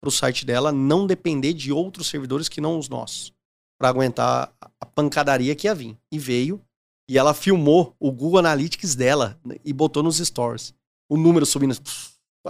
[0.00, 3.32] para o site dela não depender de outros servidores que não os nossos.
[3.78, 5.96] Para aguentar a- pancadaria que ia vir.
[6.12, 6.60] E veio.
[7.08, 10.74] E ela filmou o Google Analytics dela né, e botou nos stories.
[11.10, 11.74] O número subindo.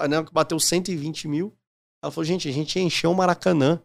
[0.08, 1.54] né, Bateu 120 mil.
[2.02, 3.80] Ela falou, gente, a gente encheu o Maracanã.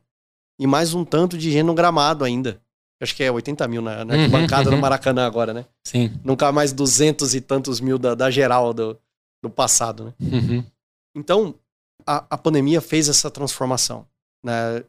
[0.59, 2.61] E mais um tanto de gente no gramado ainda.
[3.01, 4.29] Acho que é 80 mil na, na Uhum,
[4.69, 4.75] uhum.
[4.75, 5.65] do Maracanã agora, né?
[5.85, 6.17] Sim.
[6.23, 8.97] Nunca mais 200 e tantos mil da, da geral do,
[9.43, 10.13] do passado, né?
[10.21, 10.63] Uhum.
[11.15, 11.55] Então,
[12.05, 14.07] a, a pandemia fez essa transformação,
[14.43, 14.83] né?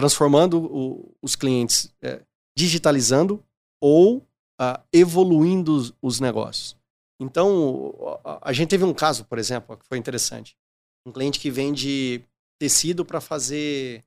[0.00, 2.22] Transformando o- os clientes, é,
[2.56, 3.44] digitalizando
[3.80, 4.26] ou
[4.58, 6.76] ah, evoluindo os, os negócios.
[7.20, 10.56] Então, a, a gente teve um caso, por exemplo, que foi interessante.
[11.06, 12.24] Um cliente que vende
[12.58, 14.04] tecido para fazer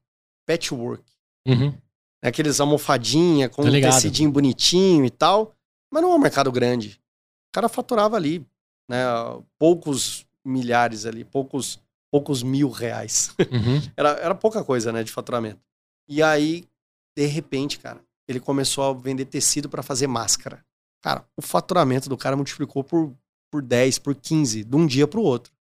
[0.47, 1.03] patchwork.
[1.47, 1.71] Uhum.
[1.71, 2.29] né?
[2.29, 3.65] Aqueles almofadinha com um
[3.95, 5.55] tecidinho bonitinho e tal.
[5.91, 6.99] Mas não é um mercado grande.
[7.49, 8.45] O cara faturava ali,
[8.89, 9.03] né?
[9.59, 11.79] Poucos milhares ali, poucos,
[12.11, 13.33] poucos mil reais.
[13.39, 13.81] Uhum.
[13.97, 15.59] Era, era pouca coisa, né, de faturamento.
[16.07, 16.67] E aí,
[17.15, 20.65] de repente, cara, ele começou a vender tecido para fazer máscara.
[21.01, 23.15] Cara, o faturamento do cara multiplicou por,
[23.51, 25.53] por 10, por 15, de um dia para o outro.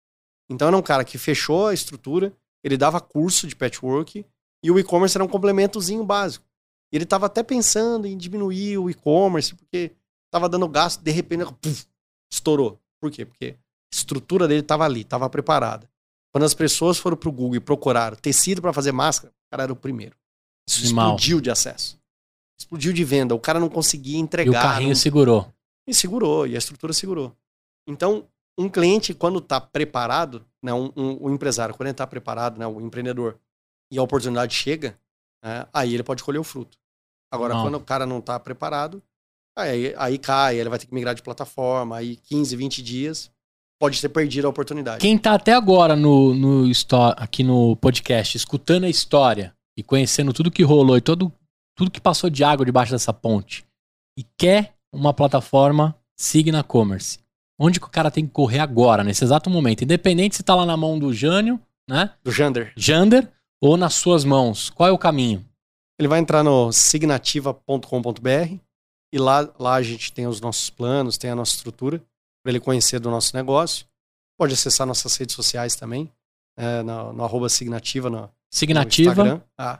[0.49, 2.33] Então era um cara que fechou a estrutura,
[2.63, 4.25] ele dava curso de patchwork
[4.63, 6.45] e o e-commerce era um complementozinho básico.
[6.91, 9.91] Ele estava até pensando em diminuir o e-commerce, porque
[10.25, 11.85] estava dando gasto, de repente, puf,
[12.31, 12.79] estourou.
[13.01, 13.25] Por quê?
[13.25, 15.89] Porque a estrutura dele estava ali, estava preparada.
[16.31, 19.73] Quando as pessoas foram pro Google e procuraram tecido para fazer máscara, o cara era
[19.73, 20.15] o primeiro.
[20.67, 21.07] Isso Animal.
[21.15, 21.97] explodiu de acesso.
[22.59, 23.35] Explodiu de venda.
[23.35, 24.49] O cara não conseguia E entregar.
[24.51, 25.51] o carrinho não- segurou.
[25.87, 27.35] E segurou, e a estrutura segurou.
[27.87, 28.25] Então,
[28.57, 32.65] um cliente, quando está preparado, né, um, um- o empresário, quando ele está preparado, né,
[32.65, 33.37] o empreendedor,
[33.91, 34.97] e a oportunidade chega,
[35.43, 36.77] né, aí ele pode colher o fruto.
[37.31, 37.63] Agora, Não.
[37.63, 39.03] quando o cara não está preparado,
[39.57, 43.29] aí, aí cai, ele vai ter que migrar de plataforma, aí 15, 20 dias,
[43.81, 45.01] pode ter perdido a oportunidade.
[45.01, 46.71] Quem tá até agora no, no
[47.17, 51.31] aqui no podcast, escutando a história e conhecendo tudo que rolou e todo,
[51.75, 53.65] tudo que passou de água debaixo dessa ponte
[54.17, 57.19] e quer uma plataforma Signa Commerce,
[57.59, 59.83] onde que o cara tem que correr agora, nesse exato momento?
[59.83, 61.59] Independente se tá lá na mão do Jânio,
[61.89, 62.13] né?
[62.23, 62.73] Do Jander.
[62.77, 64.69] Jander, ou nas suas mãos.
[64.69, 65.43] Qual é o caminho?
[65.99, 68.57] Ele vai entrar no signativa.com.br
[69.13, 71.99] e lá, lá a gente tem os nossos planos, tem a nossa estrutura,
[72.43, 73.85] para ele conhecer do nosso negócio.
[74.37, 76.11] Pode acessar nossas redes sociais também,
[76.57, 79.43] é, no, no arroba signativa no Signativa.
[79.57, 79.79] Ah,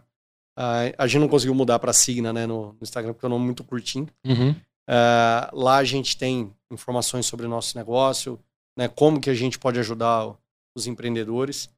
[0.57, 3.31] ah, a gente não conseguiu mudar para Signa né, no, no Instagram, porque é um
[3.31, 4.07] nome muito curtinho.
[4.25, 4.55] Uhum.
[4.89, 8.39] Ah, lá a gente tem informações sobre o nosso negócio,
[8.77, 10.35] né, como que a gente pode ajudar
[10.75, 11.69] os empreendedores,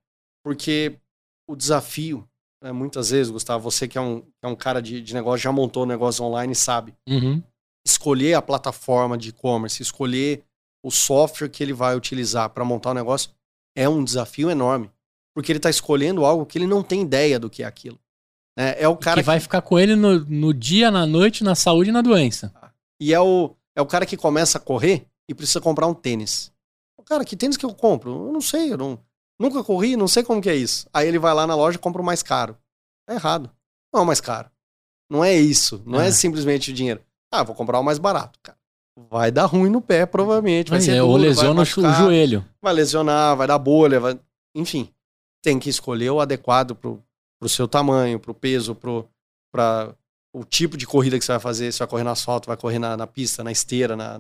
[0.44, 0.98] porque
[1.50, 2.26] o desafio,
[2.64, 5.52] né, muitas vezes, Gustavo, você que é um, é um cara de, de negócio, já
[5.52, 7.44] montou negócio online, sabe, Uhum.
[7.86, 10.46] escolher a plataforma de e-commerce, escolher
[10.84, 13.32] o software que ele vai utilizar para montar o negócio
[13.76, 14.90] é um desafio enorme.
[15.36, 18.00] Porque ele está escolhendo algo que ele não tem ideia do que é aquilo.
[18.58, 21.44] É, é o cara que, que vai ficar com ele no, no dia, na noite,
[21.44, 22.54] na saúde e na doença.
[23.00, 26.54] E é o, é o cara que começa a correr e precisa comprar um tênis.
[26.98, 28.28] O cara, que tênis que eu compro?
[28.28, 28.98] Eu não sei, eu não,
[29.38, 30.88] nunca corri, não sei como que é isso.
[30.94, 32.58] Aí ele vai lá na loja e compra o mais caro.
[33.08, 33.52] É errado.
[33.94, 34.50] Não é o mais caro.
[35.10, 35.84] Não é isso.
[35.86, 37.02] Não é, é simplesmente o dinheiro.
[37.32, 38.58] Ah, vou comprar o mais barato, cara.
[39.10, 40.70] Vai dar ruim no pé, provavelmente.
[40.70, 42.46] Vai, ser é, duro, ou lesiona o joelho.
[42.62, 44.18] Vai lesionar, vai dar bolha, vai...
[44.56, 44.90] enfim.
[45.46, 47.06] Tem que escolher o adequado pro,
[47.40, 49.08] pro seu tamanho, pro peso, pro,
[49.54, 49.96] pra,
[50.34, 52.80] o tipo de corrida que você vai fazer, se vai correr no asfalto, vai correr
[52.80, 54.20] na, na pista, na esteira, na,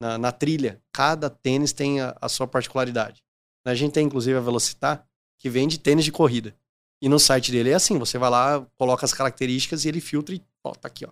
[0.00, 0.80] na, na, trilha.
[0.90, 3.22] Cada tênis tem a, a, sua particularidade.
[3.66, 5.06] A gente tem, inclusive, a Velocitar,
[5.38, 6.56] que vende tênis de corrida.
[7.02, 10.34] E no site dele é assim, você vai lá, coloca as características e ele filtra
[10.34, 11.10] e, ó, tá aqui, ó.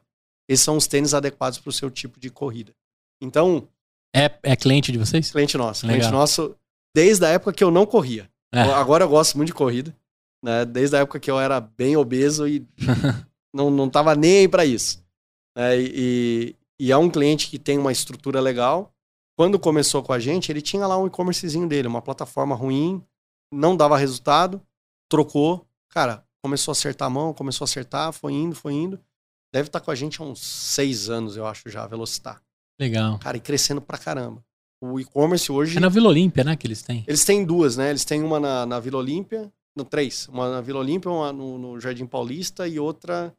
[0.48, 2.74] Esses são os tênis adequados para o seu tipo de corrida.
[3.20, 3.68] Então...
[4.16, 5.30] É, é cliente de vocês?
[5.30, 5.86] Cliente nosso.
[5.86, 6.00] Legal.
[6.00, 6.56] Cliente nosso
[6.96, 8.30] desde a época que eu não corria.
[8.54, 8.72] É.
[8.74, 9.94] Agora eu gosto muito de corrida.
[10.42, 10.64] Né?
[10.64, 12.66] Desde a época que eu era bem obeso e
[13.52, 15.02] não, não tava nem aí para isso.
[15.56, 18.92] É, e, e é um cliente que tem uma estrutura legal.
[19.36, 23.02] Quando começou com a gente, ele tinha lá um e-commercezinho dele, uma plataforma ruim,
[23.52, 24.60] não dava resultado,
[25.08, 25.66] trocou.
[25.88, 29.00] Cara, começou a acertar a mão, começou a acertar, foi indo, foi indo.
[29.52, 32.42] Deve estar tá com a gente há uns seis anos, eu acho, já, a Velocitar.
[32.78, 33.18] Legal.
[33.18, 34.44] Cara, e crescendo pra caramba.
[34.84, 35.78] O e-commerce hoje.
[35.78, 37.04] É na Vila Olímpia, né, que eles têm?
[37.06, 37.88] Eles têm duas, né?
[37.90, 40.28] Eles têm uma na, na Vila Olímpia, no três.
[40.28, 43.34] Uma na Vila Olímpia, uma no, no Jardim Paulista e outra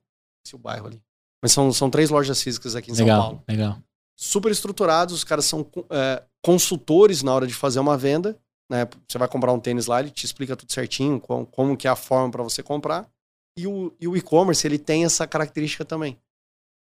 [0.53, 1.01] o bairro ali.
[1.41, 3.43] Mas são, são três lojas físicas aqui em legal, São Paulo.
[3.47, 3.77] Legal.
[4.15, 8.37] Super estruturados, os caras são é, consultores na hora de fazer uma venda.
[8.69, 8.87] Né?
[9.07, 11.91] Você vai comprar um tênis lá, ele te explica tudo certinho, como, como que é
[11.91, 13.07] a forma para você comprar.
[13.57, 16.17] E o, e o e-commerce, ele tem essa característica também.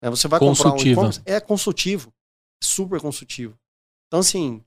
[0.02, 0.10] Né?
[0.10, 2.12] Você vai comprar um e-commerce, é consultivo.
[2.62, 3.58] Super consultivo.
[4.12, 4.62] Então, assim,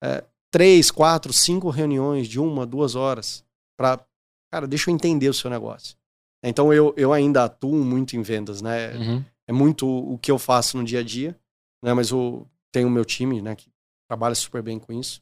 [0.00, 3.44] é, três, quatro, cinco reuniões de uma, duas horas
[3.76, 4.06] para
[4.48, 5.96] Cara, deixa eu entender o seu negócio.
[6.42, 8.94] Então eu, eu ainda atuo muito em vendas, né?
[8.96, 9.24] Uhum.
[9.48, 11.38] É muito o que eu faço no dia a dia,
[11.82, 11.92] né?
[11.92, 13.56] Mas eu tenho o meu time, né?
[13.56, 13.68] Que
[14.08, 15.20] trabalha super bem com isso.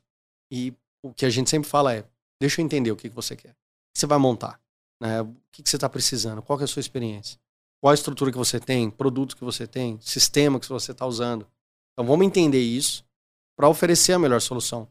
[0.53, 2.05] E o que a gente sempre fala é,
[2.39, 3.51] deixa eu entender o que, que você quer.
[3.51, 4.61] O que você vai montar?
[5.01, 5.23] Né?
[5.23, 6.43] O que, que você está precisando?
[6.43, 7.41] Qual é a sua experiência?
[7.81, 8.91] Qual a estrutura que você tem?
[8.91, 9.99] Produtos que você tem?
[10.01, 11.47] Sistema que você está usando?
[11.93, 13.05] Então vamos entender isso
[13.57, 14.89] para oferecer a melhor solução.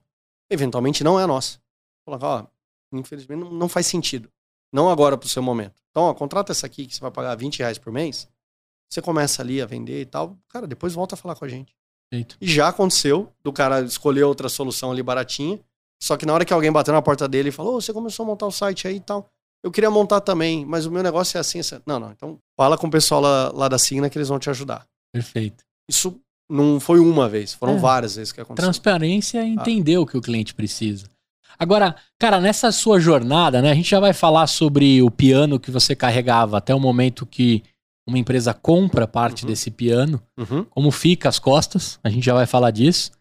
[0.49, 1.59] Eventualmente não é a nossa.
[2.05, 2.47] Falar, ó,
[2.91, 4.29] infelizmente não, faz sentido.
[4.71, 5.81] Não agora para o seu momento.
[5.91, 8.27] Então, ó, contrata essa aqui que você vai pagar 20 reais por mês.
[8.89, 10.37] Você começa ali a vender e tal.
[10.49, 11.75] Cara, depois volta a falar com a gente.
[12.11, 12.37] Eito.
[12.39, 15.59] E já aconteceu do cara escolher outra solução ali baratinha.
[16.01, 18.23] Só que na hora que alguém bateu na porta dele e falou: oh, você começou
[18.23, 19.29] a montar o site aí e tal.
[19.63, 21.59] Eu queria montar também, mas o meu negócio é assim.
[21.59, 21.81] assim.
[21.85, 22.11] Não, não.
[22.11, 24.85] Então fala com o pessoal lá, lá da Signa que eles vão te ajudar.
[25.11, 25.63] Perfeito.
[25.89, 26.19] Isso
[26.53, 27.79] não foi uma vez, foram é.
[27.79, 28.69] várias vezes que aconteceu.
[28.69, 30.01] Transparência é entender ah.
[30.01, 31.07] o que o cliente precisa.
[31.57, 35.71] Agora, cara, nessa sua jornada, né, a gente já vai falar sobre o piano que
[35.71, 37.63] você carregava até o momento que
[38.07, 39.49] uma empresa compra parte uhum.
[39.49, 40.65] desse piano, uhum.
[40.65, 43.11] como fica as costas, a gente já vai falar disso.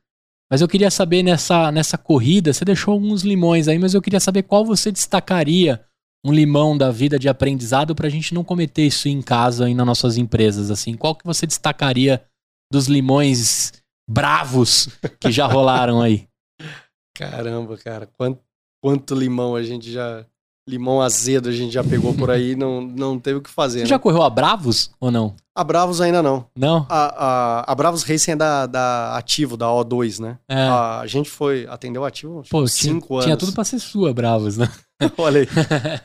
[0.50, 4.20] Mas eu queria saber nessa, nessa corrida, você deixou alguns limões aí, mas eu queria
[4.20, 5.80] saber qual você destacaria
[6.24, 9.74] um limão da vida de aprendizado para a gente não cometer isso em casa e
[9.74, 10.94] nas nossas empresas, assim.
[10.94, 12.22] Qual que você destacaria
[12.72, 13.70] dos limões
[14.08, 14.88] bravos
[15.20, 16.26] que já rolaram aí?
[17.14, 18.40] Caramba, cara, quanto,
[18.82, 20.24] quanto limão a gente já.
[20.68, 23.80] Limão azedo a gente já pegou por aí não, não teve o que fazer.
[23.80, 23.88] Você né?
[23.88, 25.34] já correu a Bravos ou não?
[25.56, 26.46] A Bravos ainda não.
[26.56, 26.86] Não?
[26.88, 30.38] A, a, a Bravos Racing é da, da Ativo, da O2, né?
[30.48, 30.54] É.
[30.54, 33.24] A, a gente foi, atendeu Ativo Pô, cinco tinha, anos.
[33.24, 34.70] Tinha tudo pra ser sua, Bravos, né?
[35.18, 35.48] Olha aí.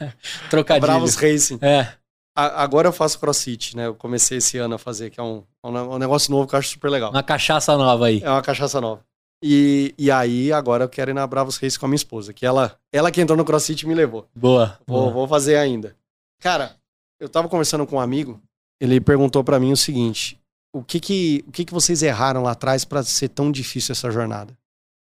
[0.50, 0.88] Trocadilho.
[0.88, 1.60] Bravos Racing.
[1.62, 1.94] É.
[2.38, 3.88] A, agora eu faço crossfit, né?
[3.88, 6.70] Eu comecei esse ano a fazer, que é um, um negócio novo que eu acho
[6.70, 7.10] super legal.
[7.10, 8.22] Uma cachaça nova aí.
[8.24, 9.04] É uma cachaça nova.
[9.44, 12.46] E, e aí, agora eu quero ir na Bravos Reis com a minha esposa, que
[12.46, 14.28] ela, ela que entrou no CrossFit me levou.
[14.36, 14.80] Boa.
[14.86, 15.14] Vou, boa.
[15.14, 15.96] vou fazer ainda.
[16.40, 16.76] Cara,
[17.20, 18.40] eu tava conversando com um amigo,
[18.80, 20.40] ele perguntou para mim o seguinte:
[20.72, 24.12] o que que, o que que vocês erraram lá atrás para ser tão difícil essa
[24.12, 24.56] jornada?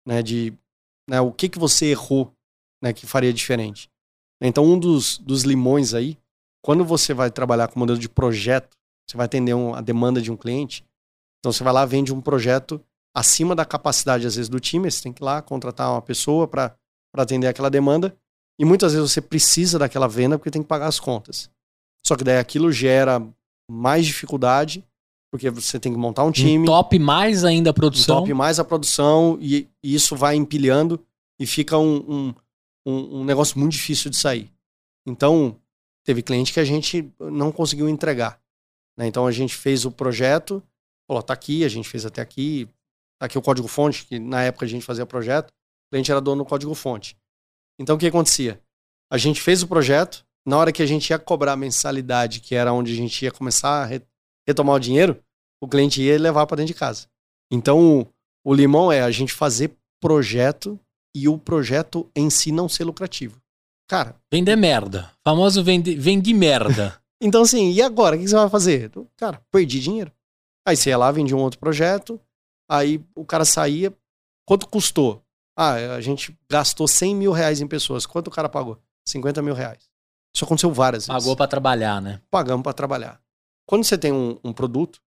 [0.07, 0.53] Né, de,
[1.09, 2.31] né, o que que você errou
[2.81, 3.89] né, que faria diferente?
[4.41, 6.17] Então, um dos, dos limões aí,
[6.67, 8.75] quando você vai trabalhar com modelo de projeto,
[9.09, 10.83] você vai atender um, a demanda de um cliente,
[11.39, 12.83] então você vai lá, vende um projeto
[13.15, 14.91] acima da capacidade, às vezes, do time.
[14.91, 16.75] Você tem que ir lá contratar uma pessoa para
[17.15, 18.13] atender aquela demanda.
[18.59, 21.49] E muitas vezes você precisa daquela venda porque tem que pagar as contas.
[22.05, 23.25] Só que daí aquilo gera
[23.71, 24.83] mais dificuldade,
[25.31, 26.63] porque você tem que montar um time.
[26.63, 28.17] Um top mais ainda a produção.
[28.17, 30.99] Um top mais a produção, e, e isso vai empilhando
[31.39, 32.35] e fica um, um,
[32.85, 34.51] um, um negócio muito difícil de sair.
[35.05, 35.55] Então,
[36.07, 38.39] teve cliente que a gente não conseguiu entregar.
[38.97, 39.07] Né?
[39.07, 40.63] Então a gente fez o projeto,
[41.05, 42.65] falou, tá aqui, a gente fez até aqui,
[43.19, 46.45] tá aqui o código-fonte, que na época a gente fazia projeto, o cliente era dono
[46.45, 47.17] do código-fonte.
[47.77, 48.61] Então o que acontecia?
[49.11, 52.55] A gente fez o projeto, na hora que a gente ia cobrar a mensalidade, que
[52.55, 54.01] era onde a gente ia começar a re
[54.47, 55.21] retomar o dinheiro,
[55.61, 57.09] o cliente ia levar para dentro de casa.
[57.51, 58.07] Então o,
[58.45, 60.79] o limão é a gente fazer projeto
[61.13, 63.41] e o projeto em si não ser lucrativo.
[63.87, 64.15] Cara.
[64.31, 65.11] Vender merda.
[65.23, 66.99] Famoso vende, vende merda.
[67.21, 68.15] então, assim, e agora?
[68.15, 68.91] O que você vai fazer?
[69.15, 70.11] Cara, perdi dinheiro.
[70.67, 72.19] Aí você ia lá, vendia um outro projeto,
[72.69, 73.93] aí o cara saía.
[74.45, 75.23] Quanto custou?
[75.57, 78.05] Ah, a gente gastou 100 mil reais em pessoas.
[78.05, 78.77] Quanto o cara pagou?
[79.07, 79.89] 50 mil reais.
[80.35, 81.23] Isso aconteceu várias vezes.
[81.23, 82.21] Pagou para trabalhar, né?
[82.29, 83.19] Pagamos para trabalhar.
[83.65, 85.01] Quando você tem um, um, produto,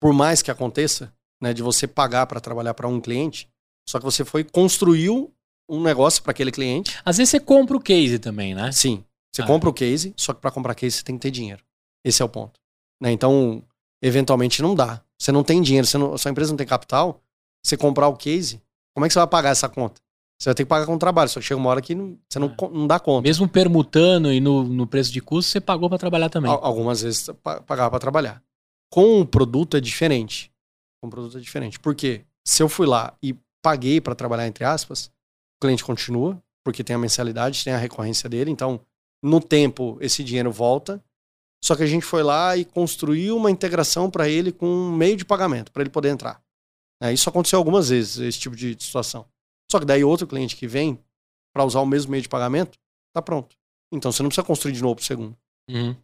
[0.00, 3.48] por mais que aconteça, né, de você pagar para trabalhar para um cliente,
[3.88, 5.34] só que você foi construiu
[5.68, 6.96] um negócio para aquele cliente.
[7.04, 8.70] Às vezes você compra o case também, né?
[8.72, 9.04] Sim.
[9.32, 9.46] Você ah.
[9.46, 11.62] compra o case, só que para comprar case você tem que ter dinheiro.
[12.04, 12.60] Esse é o ponto.
[13.00, 13.10] Né?
[13.10, 13.62] Então,
[14.02, 15.02] eventualmente não dá.
[15.18, 17.20] Você não tem dinheiro, você não, sua empresa não tem capital,
[17.62, 18.60] você comprar o case,
[18.94, 20.00] como é que você vai pagar essa conta?
[20.38, 22.18] Você vai ter que pagar com o trabalho, só que chega uma hora que não,
[22.28, 22.68] você não, é.
[22.70, 23.22] não dá conta.
[23.22, 26.50] Mesmo permutando e no, no preço de custo, você pagou para trabalhar também.
[26.50, 27.30] Algumas vezes
[27.66, 28.42] pagava para trabalhar.
[28.90, 30.52] Com o produto é diferente.
[31.00, 31.80] Com o produto é diferente.
[31.80, 32.24] Por quê?
[32.44, 35.10] Se eu fui lá e paguei para trabalhar, entre aspas,
[35.64, 38.80] cliente continua, porque tem a mensalidade, tem a recorrência dele, então
[39.22, 41.02] no tempo esse dinheiro volta.
[41.62, 45.16] Só que a gente foi lá e construiu uma integração para ele com um meio
[45.16, 46.42] de pagamento, para ele poder entrar.
[47.02, 49.24] É, isso aconteceu algumas vezes, esse tipo de situação.
[49.70, 50.98] Só que daí outro cliente que vem
[51.54, 52.78] para usar o mesmo meio de pagamento,
[53.14, 53.56] tá pronto.
[53.90, 55.34] Então você não precisa construir de novo o segundo.
[55.70, 55.96] Uhum.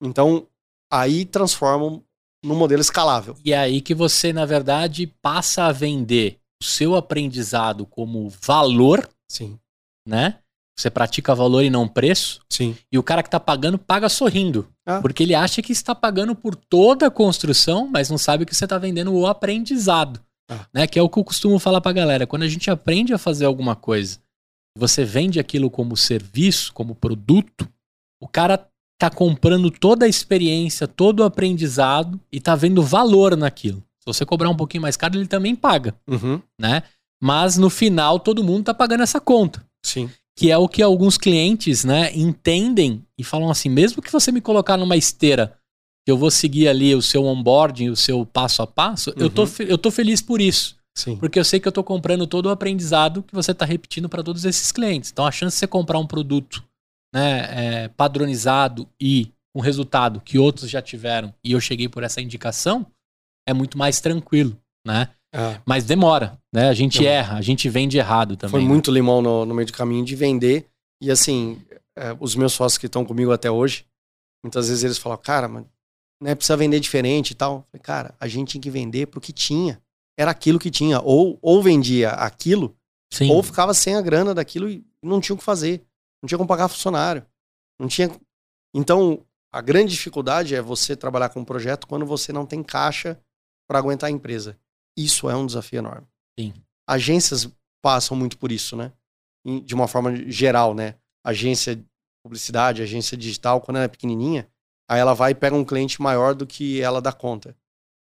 [0.00, 0.46] Então
[0.92, 2.04] aí transformam
[2.44, 3.36] num modelo escalável.
[3.44, 9.08] E é aí que você, na verdade, passa a vender o seu aprendizado como valor.
[9.28, 9.58] Sim.
[10.06, 10.38] Né?
[10.78, 12.40] Você pratica valor e não preço.
[12.50, 12.76] Sim.
[12.90, 14.66] E o cara que está pagando paga sorrindo.
[14.86, 15.00] Ah.
[15.00, 18.64] Porque ele acha que está pagando por toda a construção, mas não sabe que você
[18.64, 20.20] está vendendo o aprendizado.
[20.50, 20.66] Ah.
[20.72, 20.86] Né?
[20.86, 22.26] Que é o que eu costumo falar pra galera.
[22.26, 24.18] Quando a gente aprende a fazer alguma coisa,
[24.76, 27.68] você vende aquilo como serviço, como produto,
[28.20, 28.66] o cara
[28.98, 33.82] tá comprando toda a experiência, todo o aprendizado e tá vendo valor naquilo.
[34.00, 36.40] Se você cobrar um pouquinho mais caro, ele também paga, uhum.
[36.58, 36.82] né?
[37.22, 39.64] Mas no final todo mundo tá pagando essa conta.
[39.84, 40.10] Sim.
[40.36, 44.40] Que é o que alguns clientes, né, entendem e falam assim, mesmo que você me
[44.40, 45.56] colocar numa esteira
[46.06, 49.16] que eu vou seguir ali o seu onboarding, o seu passo a passo, uhum.
[49.18, 49.50] eu, tô, uhum.
[49.60, 50.76] eu tô feliz por isso.
[50.96, 51.16] Sim.
[51.16, 54.22] Porque eu sei que eu tô comprando todo o aprendizado que você tá repetindo para
[54.22, 55.10] todos esses clientes.
[55.10, 56.64] Então a chance de você comprar um produto
[57.14, 57.48] né,
[57.84, 62.86] é, padronizado e um resultado que outros já tiveram e eu cheguei por essa indicação,
[63.46, 64.56] é muito mais tranquilo,
[64.86, 65.08] né?
[65.32, 65.60] É.
[65.64, 66.68] Mas demora, né?
[66.68, 68.50] A gente erra, a gente vende errado também.
[68.50, 68.68] Foi né?
[68.68, 70.66] muito limão no, no, meio do caminho de vender.
[71.00, 71.62] E assim,
[71.96, 73.86] é, os meus sócios que estão comigo até hoje,
[74.42, 75.64] muitas vezes eles falam, cara, mas
[76.20, 77.66] né, precisa vender diferente e tal.
[77.70, 79.80] falei, cara, a gente tinha que vender pro que tinha.
[80.18, 81.00] Era aquilo que tinha.
[81.00, 82.76] Ou, ou vendia aquilo,
[83.12, 83.30] Sim.
[83.30, 85.84] ou ficava sem a grana daquilo e não tinha o que fazer.
[86.22, 87.24] Não tinha como pagar funcionário.
[87.80, 88.10] Não tinha.
[88.74, 93.18] Então, a grande dificuldade é você trabalhar com um projeto quando você não tem caixa
[93.70, 94.58] para aguentar a empresa.
[94.96, 96.04] Isso é um desafio enorme.
[96.36, 96.52] Sim.
[96.88, 97.48] Agências
[97.80, 98.90] passam muito por isso, né?
[99.64, 100.96] De uma forma geral, né?
[101.24, 101.84] Agência de
[102.20, 104.48] publicidade, agência digital, quando ela é pequenininha,
[104.88, 107.56] aí ela vai e pega um cliente maior do que ela dá conta.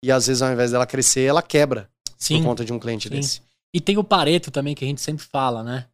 [0.05, 2.37] E às vezes, ao invés dela crescer, ela quebra Sim.
[2.37, 3.15] por conta de um cliente Sim.
[3.15, 3.41] desse.
[3.73, 5.89] E tem o Pareto também, que a gente sempre fala, né?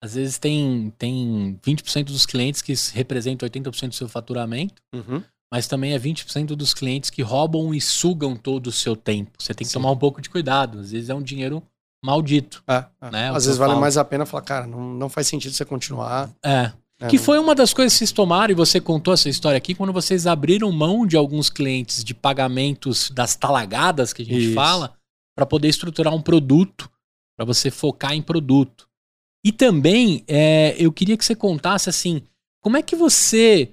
[0.00, 5.24] Às vezes tem, tem 20% dos clientes que representam 80% do seu faturamento, uhum.
[5.52, 9.32] Mas também é 20% dos clientes que roubam e sugam todo o seu tempo.
[9.38, 9.78] Você tem que Sim.
[9.78, 10.80] tomar um pouco de cuidado.
[10.80, 11.62] Às vezes é um dinheiro
[12.04, 12.62] maldito.
[12.68, 13.10] É, é.
[13.10, 13.28] Né?
[13.30, 13.80] Às vezes vale falo.
[13.80, 16.30] mais a pena falar, cara, não, não faz sentido você continuar.
[16.44, 16.72] É.
[17.00, 17.08] é.
[17.08, 19.92] Que foi uma das coisas que vocês tomaram, e você contou essa história aqui, quando
[19.92, 24.54] vocês abriram mão de alguns clientes de pagamentos das talagadas que a gente Isso.
[24.54, 24.94] fala,
[25.34, 26.90] para poder estruturar um produto,
[27.36, 28.88] para você focar em produto.
[29.44, 32.22] E também é, eu queria que você contasse assim,
[32.60, 33.72] como é que você,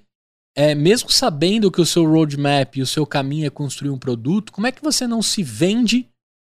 [0.56, 4.53] é, mesmo sabendo que o seu roadmap e o seu caminho é construir um produto,
[4.53, 6.07] como é que você não se vende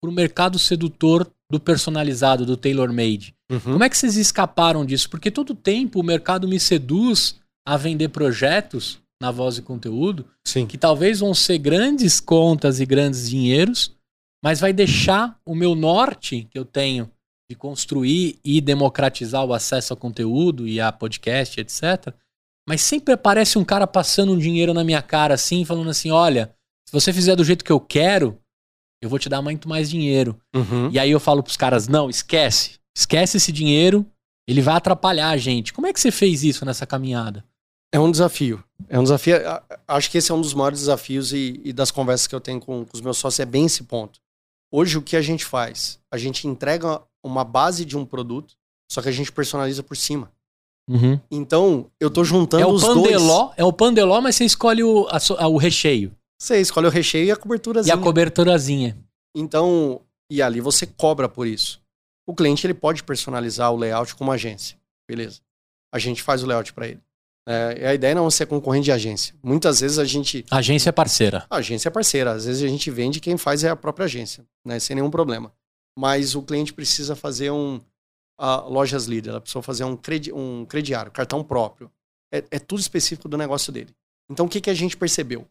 [0.02, 3.35] para o mercado sedutor do personalizado, do tailor-made?
[3.51, 3.60] Uhum.
[3.60, 5.10] Como é que vocês escaparam disso?
[5.10, 10.66] Porque todo tempo o mercado me seduz a vender projetos na voz e conteúdo Sim.
[10.66, 13.94] que talvez vão ser grandes contas e grandes dinheiros,
[14.43, 17.10] mas vai deixar o meu norte que eu tenho
[17.51, 22.14] de construir e democratizar o acesso ao conteúdo e a podcast, etc.
[22.70, 26.55] Mas sempre aparece um cara passando um dinheiro na minha cara assim, falando assim: olha,
[26.86, 28.38] se você fizer do jeito que eu quero,
[29.02, 30.40] eu vou te dar muito mais dinheiro.
[30.55, 30.88] Uhum.
[30.92, 32.78] E aí eu falo pros caras: não, esquece.
[32.97, 34.06] Esquece esse dinheiro,
[34.47, 35.72] ele vai atrapalhar a gente.
[35.72, 37.44] Como é que você fez isso nessa caminhada?
[37.92, 38.62] É um desafio.
[38.88, 39.34] É um desafio.
[39.88, 42.60] Acho que esse é um dos maiores desafios e, e das conversas que eu tenho
[42.60, 44.20] com, com, os meus sócios é bem esse ponto.
[44.70, 45.98] Hoje, o que a gente faz?
[46.09, 48.55] A gente entrega uma base de um produto,
[48.88, 50.30] só que a gente personaliza por cima.
[50.90, 51.20] Uhum.
[51.30, 53.54] Então, eu tô juntando É o os pandeló, dois.
[53.56, 57.30] é o pandeló, mas você escolhe o, a o recheio Você escolhe o recheio e
[57.30, 57.94] a e coberturazinha.
[57.94, 58.98] a coberturazinha.
[59.36, 60.00] Então,
[60.30, 61.80] e ali você cobra por isso.
[62.26, 64.76] O cliente ele pode personalizar o layout como agência.
[65.08, 65.40] Beleza.
[65.94, 67.00] A gente faz o layout para ele.
[67.48, 69.34] É, e a ideia não é ser concorrente de agência.
[69.42, 70.44] Muitas vezes a gente.
[70.50, 71.46] Agência parceira.
[71.50, 72.32] A agência é parceira.
[72.32, 74.78] Às vezes a gente vende quem faz é a própria agência, né?
[74.78, 75.52] Sem nenhum problema.
[75.98, 77.80] Mas o cliente precisa fazer um.
[78.68, 81.90] Lojas líder, ela precisa fazer um, credi, um crediário, cartão próprio.
[82.32, 83.94] É, é tudo específico do negócio dele.
[84.30, 85.46] Então o que, que a gente percebeu?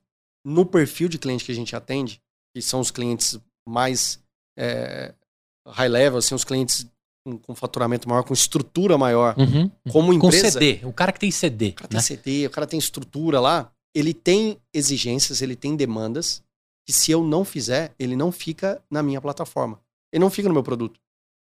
[0.45, 2.22] No perfil de cliente que a gente atende,
[2.56, 3.38] que são os clientes
[3.68, 4.20] mais
[4.57, 5.14] é,
[5.68, 6.88] high level, assim, os clientes
[7.26, 9.70] com, com faturamento maior, com estrutura maior, Uhum.
[9.91, 10.52] como Com empresa.
[10.60, 10.80] CD.
[10.86, 11.70] O cara que tem CD.
[11.70, 11.99] O cara né?
[11.99, 16.41] tem CD, o cara tem estrutura lá, ele tem exigências, ele tem demandas,
[16.88, 19.80] que se eu não fizer, ele não fica na minha plataforma.
[20.11, 20.99] Ele não fica no meu produto.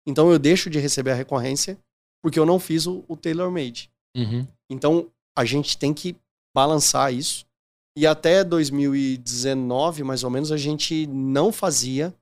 [0.06, 1.78] Então eu deixo de receber a recorrência
[2.22, 3.90] porque eu não fiz o, o tailor-made.
[4.16, 4.46] Uhum.
[4.70, 6.16] Então a gente tem que
[6.54, 7.44] balançar isso.
[7.96, 8.42] E até
[9.22, 12.14] 2019, mais ou menos, a gente não fazia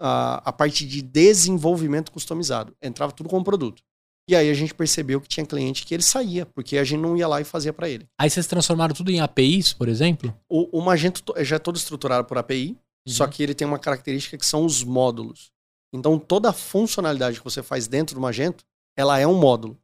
[0.00, 2.74] a, a parte de desenvolvimento customizado.
[2.82, 3.82] Entrava tudo como produto.
[4.28, 7.16] E aí a gente percebeu que tinha cliente que ele saía, porque a gente não
[7.16, 8.06] ia lá e fazia para ele.
[8.18, 10.34] Aí vocês transformaram tudo em APIs, por exemplo?
[10.48, 12.76] O, o Magento to- já é todo estruturado por API,
[13.08, 13.30] só Uhum.
[13.30, 15.50] que ele tem uma característica que são os módulos.
[15.92, 18.64] Então, toda a funcionalidade que você faz dentro do Magento,
[18.96, 19.76] ela é um módulo.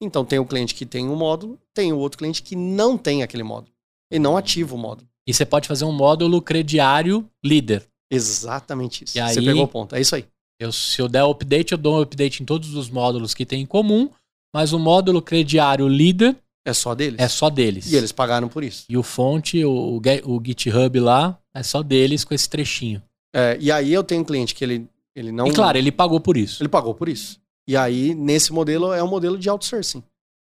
[0.00, 3.22] Então, tem o cliente que tem um módulo, tem o outro cliente que não tem
[3.22, 3.72] aquele módulo.
[4.10, 5.08] E não ativa o módulo.
[5.26, 7.86] E você pode fazer um módulo crediário líder.
[8.10, 9.18] Exatamente isso.
[9.18, 9.94] E Você aí- pegou o ponto.
[9.94, 10.24] É isso aí.
[10.60, 13.62] Eu, se eu der update, eu dou um update em todos os módulos que tem
[13.62, 14.10] em comum,
[14.54, 17.18] mas o módulo crediário líder É só deles.
[17.20, 17.90] é só deles.
[17.90, 18.84] E eles pagaram por isso.
[18.88, 23.02] E o fonte, o, o GitHub lá, é só deles com esse trechinho.
[23.34, 25.46] É, e aí eu tenho um cliente que ele, ele não.
[25.46, 26.62] E claro, ele pagou por isso.
[26.62, 27.40] Ele pagou por isso.
[27.68, 30.02] E aí, nesse modelo, é um modelo de outsourcing.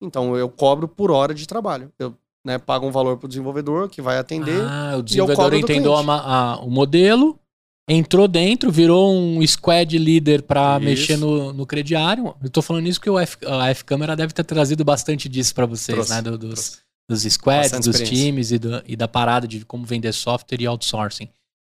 [0.02, 1.90] Então, eu cobro por hora de trabalho.
[1.98, 2.14] Eu
[2.44, 4.60] né, pago um valor para o desenvolvedor que vai atender.
[4.62, 6.00] Ah, o desenvolvedor entendeu a
[6.54, 7.38] a- o modelo,
[7.88, 12.34] entrou dentro, virou um squad líder para mexer no, no crediário.
[12.42, 15.66] Eu tô falando isso porque o F, a F-Câmera deve ter trazido bastante disso para
[15.66, 16.22] vocês, Trouxe, né?
[16.22, 16.78] Do- dos, trouxe.
[17.08, 20.66] dos squads, Bastante dos times e, do- e da parada de como vender software e
[20.66, 21.28] outsourcing.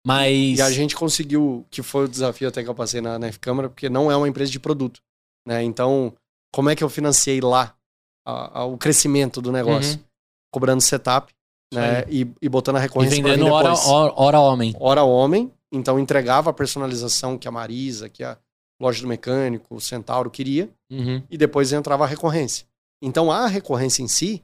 [0.09, 0.59] Mas.
[0.59, 3.69] E a gente conseguiu, que foi o desafio até que eu passei na, na F-Câmara,
[3.69, 5.01] porque não é uma empresa de produto.
[5.47, 5.63] Né?
[5.63, 6.13] Então,
[6.53, 7.75] como é que eu financiei lá
[8.27, 9.99] a- a- o crescimento do negócio?
[9.99, 10.05] Uhum.
[10.53, 11.33] Cobrando setup
[11.73, 12.05] né?
[12.09, 14.75] e, e botando a recorrência para vendendo hora, hora, hora homem.
[14.81, 18.39] hora homem, então entregava a personalização que a Marisa, que a
[18.81, 21.23] loja do mecânico, o Centauro queria, Uhum.
[21.31, 22.67] e depois entrava a recorrência.
[23.03, 24.43] Então a recorrência em si,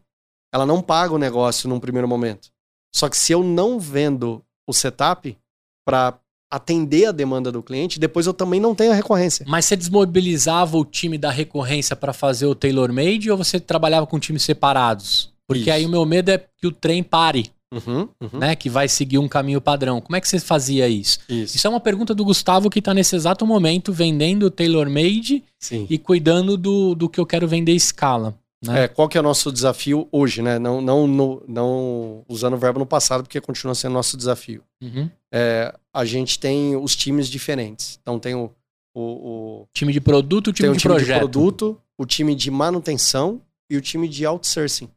[0.52, 2.50] ela não paga o negócio num primeiro momento.
[2.94, 5.36] Só que se eu não vendo o setup
[5.84, 6.18] para
[6.50, 9.44] atender a demanda do cliente, depois eu também não tenho a recorrência.
[9.48, 14.20] Mas você desmobilizava o time da recorrência para fazer o tailor-made ou você trabalhava com
[14.20, 15.32] times separados?
[15.46, 15.72] Porque Isso.
[15.72, 18.38] aí o meu medo é que o trem pare, Uhum, uhum.
[18.38, 18.54] né?
[18.54, 20.00] Que vai seguir um caminho padrão.
[20.00, 21.18] Como é que você fazia isso?
[21.28, 21.56] Isso.
[21.56, 25.42] Isso é uma pergunta do Gustavo que tá nesse exato momento vendendo o tailor-made
[25.90, 28.34] e cuidando do, do que eu quero vender escala.
[28.62, 28.84] Né?
[28.84, 30.58] É, qual que é o nosso desafio hoje, né?
[30.58, 31.06] Não, não,
[31.46, 34.62] não usando o verbo no passado, porque continua sendo nosso desafio.
[34.82, 35.10] Uhum.
[35.32, 37.98] É, a gente tem os times diferentes.
[38.00, 38.50] Então tem o,
[38.94, 41.14] o, o- Time de produto, time tem o de time projeto.
[41.16, 43.40] de produto, o time de manutenção
[43.70, 44.88] e o time de outsourcing.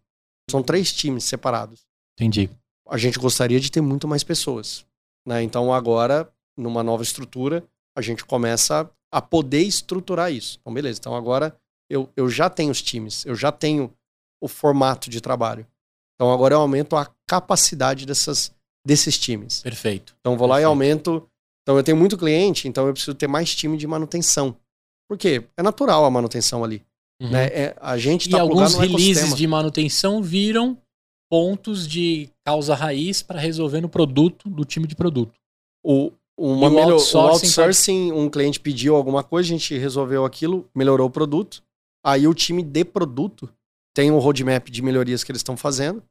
[0.50, 1.82] São três times separados.
[2.18, 2.50] Entendi.
[2.88, 4.86] A gente gostaria de ter muito mais pessoas.
[5.28, 5.44] Né?
[5.44, 7.64] Então agora, numa nova estrutura,
[7.98, 10.58] a gente começa a poder estruturar isso.
[10.62, 11.00] Então, beleza.
[11.00, 11.54] Então agora
[11.89, 13.93] eu, eu já tenho os times, eu já tenho
[14.41, 15.65] o formato de trabalho.
[16.15, 18.51] Então agora eu aumento a capacidade dessas,
[18.85, 19.61] desses times.
[19.61, 20.15] Perfeito.
[20.19, 21.27] Então vou lá e aumento.
[21.64, 24.55] Então eu tenho muito cliente, então eu preciso ter mais time de manutenção.
[25.07, 25.43] Por quê?
[25.55, 26.84] É natural a manutenção ali.
[27.22, 27.31] Uhum.
[27.31, 27.45] Né?
[27.47, 30.77] É, a gente E está alguns releases de manutenção viram
[31.30, 35.34] pontos de causa raiz para resolver no produto do time de produto.
[35.84, 40.69] O, uma E o outsourcing outsourcing, um cliente pediu alguma coisa, a gente resolveu aquilo,
[40.73, 41.64] melhorou o produto.
[42.08, 43.54] Aí o time de produto
[43.94, 46.02] tem um roadmap de melhorias que eles estão fazendo.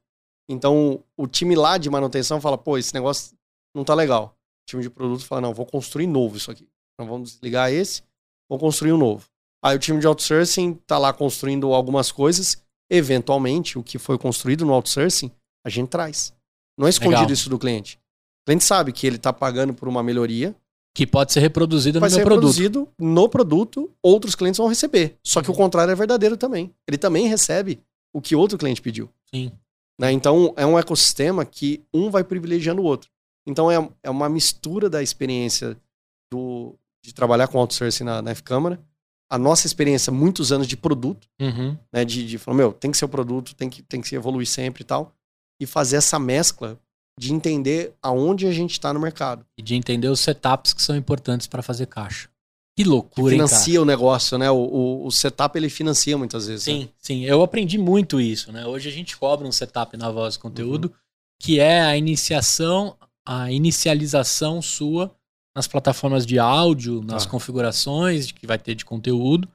[0.47, 3.35] Então o time lá de manutenção fala, pô, esse negócio
[3.75, 4.37] não tá legal.
[4.37, 6.69] O time de produto fala, não, vou construir novo isso aqui.
[6.93, 8.03] Então vamos desligar esse,
[8.47, 9.27] vou construir um novo.
[9.63, 12.63] Aí o time de outsourcing tá lá construindo algumas coisas.
[12.91, 15.31] Eventualmente, o que foi construído no outsourcing,
[15.65, 16.31] a gente traz.
[16.77, 17.33] Não é escondido Legal.
[17.33, 17.99] isso do cliente.
[18.43, 20.55] O cliente sabe que ele está pagando por uma melhoria,
[20.97, 22.41] Que pode ser reproduzida vai no ser meu produto.
[22.41, 25.15] produzido no produto, outros clientes vão receber.
[25.23, 26.73] Só que o contrário é verdadeiro também.
[26.87, 27.79] Ele também recebe
[28.11, 29.07] o que outro cliente pediu.
[29.29, 29.51] Sim.
[29.99, 30.11] né?
[30.11, 33.11] Então é um ecossistema que um vai privilegiando o outro.
[33.45, 35.77] Então é, é uma mistura da experiência
[36.31, 38.79] do, de trabalhar com outsourcing na, na F-Câmara,
[39.29, 41.77] a nossa experiência, muitos anos de produto, Uhum.
[41.93, 42.03] né?
[42.03, 44.47] De, de falar, meu, tem que ser o produto, tem que, tem que se evoluir
[44.47, 45.13] sempre e tal.
[45.61, 46.79] E fazer essa mescla
[47.19, 49.45] de entender aonde a gente está no mercado.
[49.57, 52.27] E de entender os setups que são importantes para fazer caixa.
[52.77, 53.47] Que Que loucura, hein, cara?
[53.49, 54.51] financia o negócio, né?
[54.51, 56.67] O, o, o setup ele financia muitas vezes.
[56.67, 56.73] né?
[56.73, 57.25] Sim, sim.
[57.25, 58.67] Eu aprendi muito isso, né?
[58.67, 60.93] Hoje a gente cobra um setup na voz conteúdo,
[61.41, 62.95] que é a iniciação,
[63.25, 65.11] a inicialização sua
[65.55, 67.31] nas plataformas de áudio, nas Tá.
[67.31, 69.47] configurações que vai ter de conteúdo,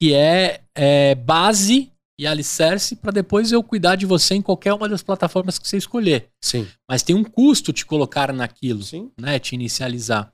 [0.00, 1.89] que é, é base
[2.20, 5.78] e alicerce para depois eu cuidar de você em qualquer uma das plataformas que você
[5.78, 6.28] escolher.
[6.38, 6.66] Sim.
[6.86, 9.10] Mas tem um custo te colocar naquilo Sim.
[9.18, 10.30] né, te inicializar.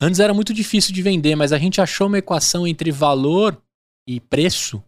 [0.00, 3.56] Antes era muito difícil de vender, mas a gente achou uma equação entre valor
[4.08, 4.82] e preço,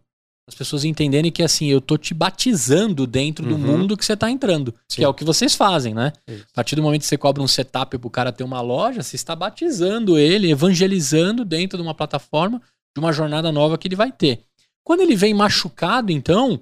[0.45, 3.77] as pessoas entenderem que assim, eu tô te batizando dentro do Uhum.
[3.77, 4.97] mundo que você tá entrando, Sim.
[4.97, 6.11] que é o que vocês fazem, né?
[6.27, 6.45] Isso.
[6.51, 9.15] A partir do momento que você cobra um setup pro cara ter uma loja, você
[9.15, 12.61] está batizando ele, evangelizando dentro de uma plataforma
[12.93, 14.43] de uma jornada nova que ele vai ter.
[14.85, 16.59] Quando ele vem machucado, então,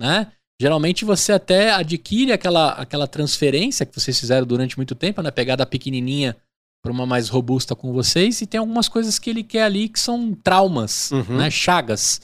[0.00, 0.30] né?
[0.60, 5.30] Geralmente você até adquire aquela, aquela transferência que vocês fizeram durante muito tempo, né?
[5.30, 6.36] Pegar da pequenininha
[6.84, 9.98] para uma mais robusta com vocês e tem algumas coisas que ele quer ali que
[9.98, 11.36] são traumas, Uhum.
[11.38, 11.50] né?
[11.50, 12.20] Chagas.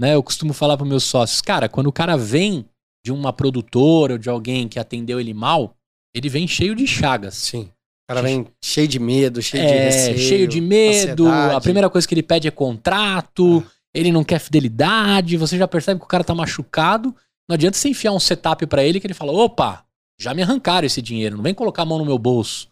[0.00, 0.14] Né?
[0.14, 2.64] Eu costumo falar para meus sócios, cara, quando o cara vem
[3.04, 5.74] de uma produtora ou de alguém que atendeu ele mal,
[6.14, 7.34] ele vem cheio de chagas.
[7.34, 7.64] Sim.
[8.04, 10.18] O cara vem cheio de medo, cheio de É, receio.
[10.18, 11.26] cheio de medo.
[11.26, 11.54] ansiedade.
[11.56, 13.64] A primeira coisa que ele pede é contrato.
[13.94, 15.36] Ele não quer fidelidade.
[15.36, 17.14] Você já percebe que o cara tá machucado.
[17.48, 19.84] Não adianta você enfiar um setup pra ele que ele fala: opa,
[20.20, 21.36] já me arrancaram esse dinheiro.
[21.36, 22.68] Não vem colocar a mão no meu bolso.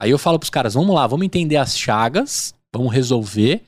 [0.00, 3.64] Aí eu falo pros caras: vamos lá, vamos entender as chagas, vamos resolver.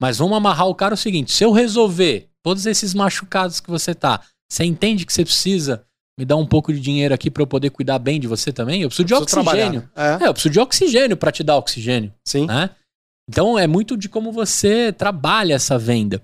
[0.00, 3.94] Mas vamos amarrar o cara o seguinte: se eu resolver todos esses machucados que você
[3.94, 4.20] tá,
[4.50, 5.84] você entende que você precisa
[6.18, 8.82] me dar um pouco de dinheiro aqui pra eu poder cuidar bem de você também?
[8.82, 9.90] Eu preciso de Preciso trabalhar, oxigênio.
[9.94, 12.46] É, É, eu preciso de oxigênio pra te dar oxigênio sim.
[12.46, 12.70] né?
[13.28, 16.22] Então é muito de como você trabalha essa venda.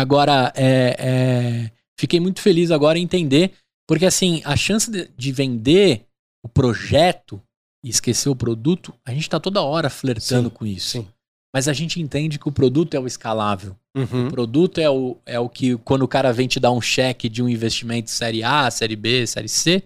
[0.00, 3.52] Agora, é, é, fiquei muito feliz agora em entender,
[3.86, 6.06] porque assim, a chance de, de vender
[6.42, 7.40] o projeto
[7.84, 10.88] e esquecer o produto, a gente está toda hora flertando Sim, com isso.
[10.90, 11.08] sim.
[11.54, 13.76] Mas a gente entende que o produto é o escalável.
[13.96, 14.28] Uhum.
[14.28, 17.28] O produto é o, é o que, quando o cara vem te dar um cheque
[17.28, 19.82] de um investimento série A, série B, série C,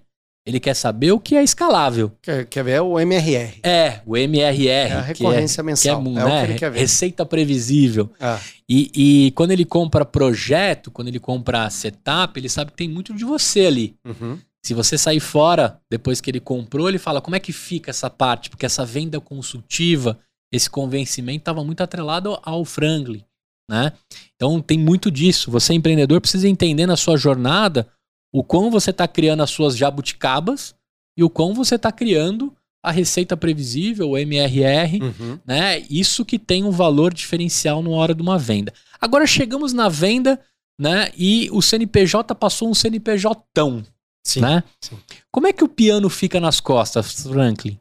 [0.47, 2.13] ele quer saber o que é escalável.
[2.21, 3.61] Quer, quer ver é o MRR.
[3.63, 4.67] É, o MRR.
[4.69, 6.03] É a que é- recorrência que é, mensal.
[6.03, 6.79] mu- é o né, que ele quer ver.
[6.81, 8.11] Receita previsível.
[8.21, 8.39] É.
[8.69, 8.91] E,
[9.27, 13.25] e quando ele compra projeto, quando ele compra setup, ele sabe que tem muito de
[13.25, 13.97] você ali.
[14.05, 14.39] Uhum.
[14.65, 18.09] Se você sair fora depois que ele comprou, ele fala como é que fica essa
[18.09, 20.19] parte, porque essa venda consultiva,
[20.53, 23.23] esse convencimento estava muito atrelado ao Franklin,
[23.71, 23.93] né?
[24.37, 25.51] Então tem muito disso.
[25.51, 27.87] Você empreendedor precisa entender na sua jornada
[28.35, 30.75] o quão você está criando as suas jabuticabas
[31.17, 32.53] e o quão você está criando
[32.83, 35.39] a receita previsível, o MRR, Uhum.
[35.47, 35.79] né?
[35.89, 38.75] Isso que tem um valor diferencial na hora de uma venda.
[39.01, 40.39] Agora chegamos na venda,
[40.79, 41.11] né?
[41.17, 43.85] E o CNPJ passou um CNPJ tão,
[44.27, 44.41] Sim.
[44.41, 44.65] né?
[44.83, 44.99] sim.
[45.31, 47.79] Como é que o piano fica nas costas, Franklin?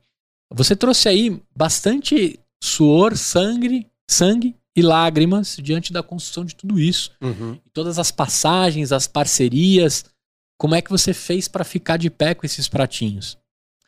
[0.54, 7.12] Você trouxe aí bastante suor, sangue, sangue e lágrimas diante da construção de tudo isso.
[7.22, 7.58] Uhum.
[7.74, 10.06] Todas as passagens, as parcerias.
[10.64, 13.38] Como é que você fez para ficar de pé com esses pratinhos?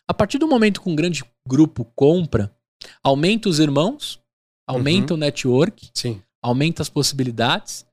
[0.05, 2.53] A partir do momento que um grande grupo compra,
[3.01, 4.19] aumenta os irmãos,
[4.67, 6.21] aumenta o network, Sim.
[6.43, 7.85] aumenta as possibilidades,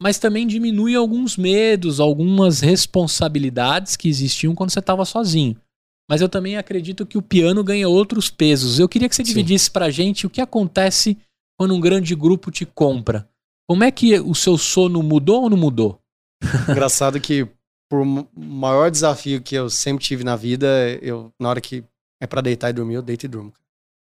[0.00, 5.60] mas também diminui alguns medos, algumas responsabilidades que existiam quando você estava sozinho.
[6.08, 8.78] Mas eu também acredito que o piano ganha outros pesos.
[8.78, 9.30] Eu queria que você Sim.
[9.30, 11.18] dividisse pra gente o que acontece
[11.58, 13.28] quando um grande grupo te compra.
[13.68, 15.98] Como é que o seu sono mudou ou não mudou?
[16.70, 17.48] Engraçado que
[17.88, 18.04] por
[18.36, 20.66] maior desafio que eu sempre tive na vida,
[21.00, 21.84] eu na hora que
[22.20, 23.52] é pra deitar e dormir, eu deito e durmo.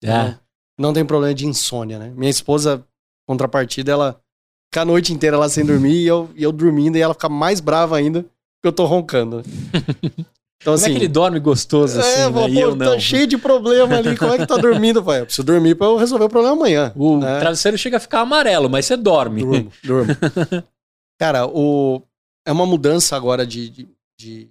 [0.04, 0.08] É.
[0.08, 0.40] Não,
[0.78, 2.12] não tem problema de insônia, né?
[2.16, 2.84] Minha esposa,
[3.28, 4.20] contrapartida, ela
[4.68, 7.30] fica a noite inteira lá sem dormir e eu, e eu dormindo e ela fica
[7.30, 9.44] mais brava ainda porque eu tô roncando.
[10.62, 12.32] Então, Como é que ele dorme gostoso assim, é, né?
[12.32, 13.00] pô, eu tá não.
[13.00, 14.18] cheio de problema ali.
[14.18, 15.20] Como é que tá dormindo, pai?
[15.22, 16.92] Eu preciso dormir pra eu resolver o problema amanhã.
[16.96, 17.40] O né?
[17.40, 19.42] travesseiro chega a ficar amarelo, mas você dorme.
[19.44, 20.18] Durmo, durmo.
[21.20, 22.02] Cara, o,
[22.46, 24.50] é uma mudança agora de, de,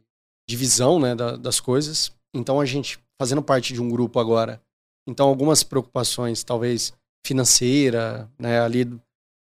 [0.49, 2.13] de, visão né, da- das coisas.
[2.35, 4.61] Então a gente, fazendo parte de um grupo agora,
[5.09, 6.93] então algumas preocupações, talvez
[7.25, 8.91] financeira, né, ali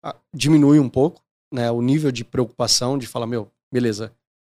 [0.02, 1.22] ah, diminui um pouco,
[1.52, 4.12] né, o nível de preocupação de falar, meu, beleza,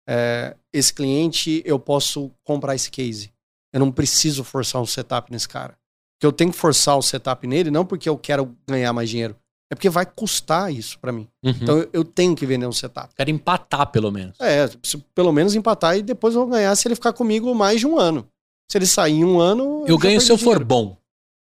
[0.08, 3.32] é, esse cliente eu posso comprar esse case.
[3.74, 5.78] Eu não preciso forçar um setup nesse cara.
[6.16, 9.36] Porque eu tenho que forçar o setup nele, não porque eu quero ganhar mais dinheiro,
[9.72, 11.28] é porque vai custar isso pra mim.
[11.42, 11.52] Uhum.
[11.52, 13.16] Então eu, eu tenho que vender um setup.
[13.16, 14.36] Quero empatar, pelo menos.
[14.42, 17.80] É, eu pelo menos empatar e depois eu vou ganhar se ele ficar comigo mais
[17.80, 18.28] de um ano.
[18.70, 19.86] Se ele sair em um ano.
[19.88, 20.98] Eu já ganho se eu for bom.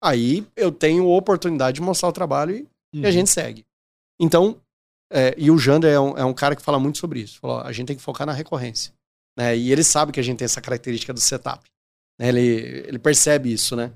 [0.04, 2.56] Aí eu tenho a oportunidade de mostrar o trabalho
[2.94, 3.66] e, e a gente segue.
[4.20, 4.58] Então,
[5.12, 7.40] é, e o Jander é um, é um, cara que fala muito sobre isso.
[7.40, 8.94] Falou, a gente tem que focar na recorrência.
[9.38, 9.56] Né?
[9.56, 11.64] E ele sabe que a gente tem essa característica do setup.
[12.20, 12.28] Né?
[12.28, 13.94] Ele, ele percebe isso, né?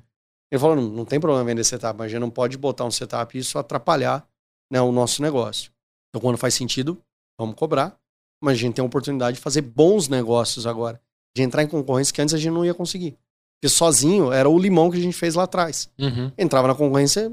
[0.54, 2.92] Ele falou, não, não tem problema vender setup, mas a gente não pode botar um
[2.92, 4.24] setup e isso atrapalhar
[4.72, 5.72] né, o nosso negócio.
[6.10, 6.96] Então, quando faz sentido,
[7.40, 7.98] vamos cobrar.
[8.40, 11.02] Mas a gente tem a oportunidade de fazer bons negócios agora.
[11.36, 13.18] De entrar em concorrência que antes a gente não ia conseguir.
[13.56, 15.90] Porque sozinho era o limão que a gente fez lá atrás.
[15.98, 16.32] Uhum.
[16.38, 17.32] Entrava na concorrência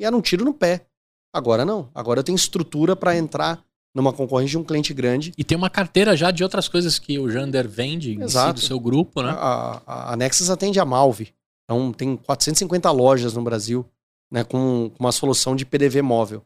[0.00, 0.86] e era um tiro no pé.
[1.32, 1.88] Agora não.
[1.94, 3.62] Agora eu tenho estrutura para entrar
[3.94, 5.32] numa concorrência de um cliente grande.
[5.38, 8.54] E tem uma carteira já de outras coisas que o Jander vende Exato.
[8.54, 9.30] do seu grupo, né?
[9.30, 11.32] A, a, a Nexus atende a Malve.
[11.68, 13.84] Então tem 450 lojas no Brasil
[14.30, 16.44] né, com, uma solução de PDV móvel.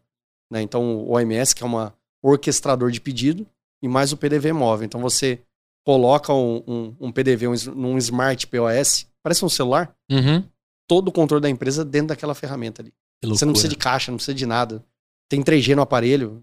[0.51, 0.63] Né?
[0.63, 3.47] Então o OMS, que é uma orquestrador de pedido,
[3.83, 4.87] e mais o PDV móvel.
[4.87, 5.41] Então você
[5.87, 10.45] coloca um, um, um PDV um, num Smart POS, parece um celular, Uhum.
[10.89, 12.93] todo o controle da empresa dentro daquela ferramenta ali.
[13.25, 14.85] Você não precisa de caixa, não precisa de nada.
[15.29, 16.43] Tem 3G no aparelho.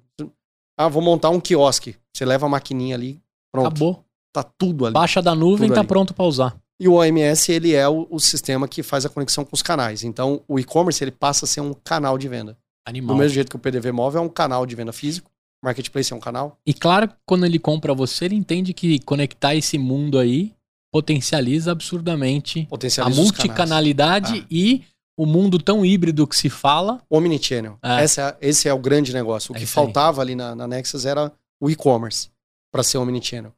[0.77, 1.95] Ah, vou montar um quiosque.
[2.15, 3.19] Você leva a maquininha ali,
[3.51, 3.67] pronto.
[3.67, 4.05] Acabou.
[4.31, 4.93] Tá tudo ali.
[4.93, 5.87] Baixa da nuvem, Tudo tá ali.
[5.87, 6.55] pronto pra usar.
[6.79, 10.03] E o OMS, ele é o, o sistema que faz a conexão com os canais.
[10.03, 12.57] Então, o e-commerce, ele passa a ser um canal de venda.
[12.85, 13.15] Animal.
[13.15, 15.29] Do mesmo jeito que o PDV móvel é um canal de venda físico,
[15.63, 16.57] Marketplace é um canal.
[16.65, 20.53] E claro, quando ele compra você, ele entende que conectar esse mundo aí
[20.93, 23.31] potencializa absurdamente a Potencializa canais.
[23.31, 24.47] multicanalidade Ah.
[24.49, 24.83] e
[25.17, 27.01] o mundo tão híbrido que se fala.
[27.09, 27.77] Omnichannel.
[27.83, 28.03] É.
[28.03, 29.51] Esse, é, esse é o grande negócio.
[29.51, 29.85] O É que isso aí.
[29.85, 32.29] faltava ali na, na Nexus era o e-commerce
[32.71, 33.51] para ser omnichannel.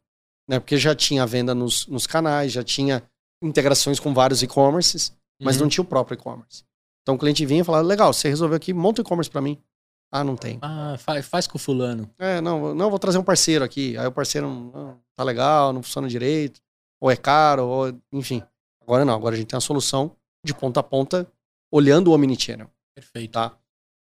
[0.50, 0.60] Né?
[0.60, 3.04] Porque já tinha venda nos, nos canais, já tinha
[3.42, 5.64] integrações com vários e-commerces, mas Uhum.
[5.64, 6.64] não tinha o próprio e-commerce.
[7.02, 9.58] Então o cliente vinha e falava: legal, você resolveu aqui, monta o e-commerce para mim.
[10.12, 10.58] Ah, não tem.
[10.62, 12.10] Ah, faz, faz com o fulano.
[12.18, 13.96] É, não, não, vou trazer um parceiro aqui.
[13.98, 16.60] Aí o parceiro não, tá legal, não funciona direito,
[17.00, 18.42] ou é caro, ou enfim.
[18.82, 21.32] Agora não, agora a gente tem a solução de ponta a ponta,
[21.72, 22.72] olhando o omnichannel.
[22.96, 23.34] Perfeito.
[23.34, 23.56] Tá?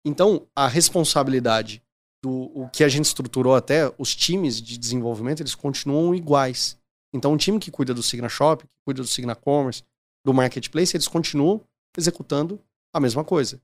[0.05, 1.81] Então, a responsabilidade
[2.21, 6.77] do o que a gente estruturou até, os times de desenvolvimento, eles continuam iguais.
[7.13, 9.83] Então, um time que cuida do Signa Shop, que cuida do Signa Commerce,
[10.25, 11.61] do Marketplace, eles continuam
[11.97, 12.59] executando
[12.93, 13.59] a mesma coisa.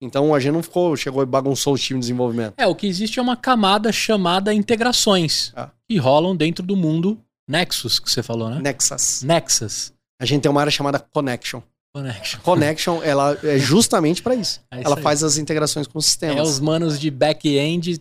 [0.00, 2.54] Então, a gente não ficou, chegou e bagunçou o time de desenvolvimento.
[2.56, 5.70] É, o que existe é uma camada chamada integrações Ah.
[5.88, 8.60] que rolam dentro do mundo Nexus, que você falou, né?
[8.60, 9.22] Nexus.
[9.22, 9.92] Nexus.
[10.20, 11.62] A gente tem uma área chamada Connection.
[11.94, 12.40] Connection.
[12.42, 14.60] Connection, ela é justamente para isso.
[14.70, 15.02] É isso ela aí.
[15.02, 16.48] faz as integrações com os É sistemas.
[16.48, 18.00] os manos de back-end,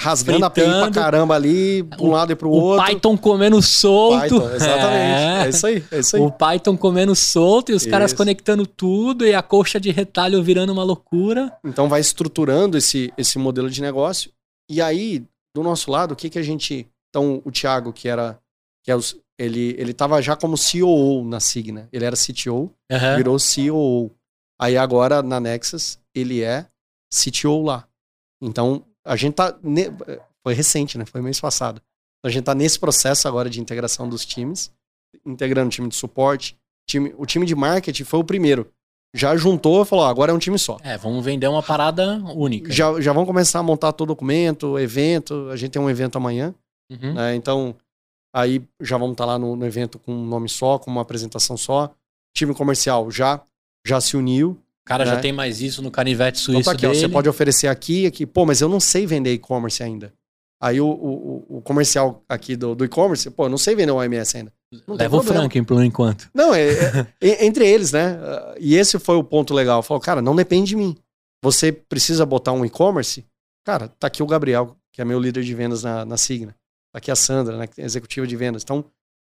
[0.00, 2.86] Rasgando a API pra caramba ali, pra um lado e pro o outro.
[2.86, 4.20] Python comendo solto.
[4.20, 5.18] Python, exatamente.
[5.20, 5.42] É.
[5.44, 5.48] É.
[5.48, 6.22] isso aí, é isso aí.
[6.22, 8.16] O Python comendo solto e os caras Isso.
[8.16, 11.52] conectando tudo e a coxa de retalho virando uma loucura.
[11.64, 14.30] Então vai estruturando esse, esse modelo de negócio.
[14.70, 16.86] E aí, do nosso lado, o que, que a gente.
[17.10, 18.38] Então, o Thiago, que era.
[18.84, 21.88] Que é os- ele, ele tava já como COO na Signa.
[21.92, 23.16] Ele era CTO, Aham.
[23.16, 24.10] virou COO.
[24.60, 26.66] Aí agora, na Nexus, ele é
[27.12, 27.84] CTO lá.
[28.42, 29.56] Então, a gente tá.
[29.62, 29.90] ne-
[30.42, 31.04] Foi recente, né?
[31.04, 31.80] Foi mês passado.
[32.24, 34.70] A gente tá nesse processo agora de integração dos times,
[35.26, 36.56] integrando o time de suporte.
[36.88, 38.70] Time, o time de marketing foi o primeiro.
[39.14, 40.76] Já juntou e falou: agora é um time só.
[40.82, 42.72] É, vamos vender uma parada única.
[42.72, 45.48] Já, já vão começar a montar todo o documento, evento.
[45.50, 46.54] A gente tem um evento amanhã,
[46.90, 47.14] Uhum.
[47.14, 47.34] né?
[47.34, 47.74] Então,
[48.34, 51.56] aí já vamos estar lá no, no evento com um nome só, com uma apresentação
[51.56, 51.90] só.
[52.36, 53.40] Time comercial já
[53.86, 54.58] já se uniu.
[54.88, 55.20] O cara já né?
[55.20, 58.24] tem mais isso no canivete Então suíço tá aqui, ó, você pode oferecer aqui, aqui.
[58.24, 60.14] Pô, mas eu não sei vender e-commerce ainda.
[60.58, 63.96] Aí o, o, o- comercial aqui do, do e-commerce, pô, eu não sei vender o
[63.96, 64.50] OMS ainda.
[64.86, 65.22] Não Leva o.
[65.22, 66.30] Franklin por enquanto.
[66.32, 66.70] Não, é,
[67.20, 68.18] é- é- entre eles, né?
[68.58, 69.82] E esse foi o ponto legal.
[69.82, 70.96] Falou, cara, não depende de mim.
[71.44, 73.26] Você precisa botar um e-commerce?
[73.66, 76.52] Cara, tá aqui o Gabriel, que é meu líder de vendas na, na Signa.
[76.92, 78.62] Tá aqui a Sandra, né, é executiva de vendas.
[78.62, 78.82] Então,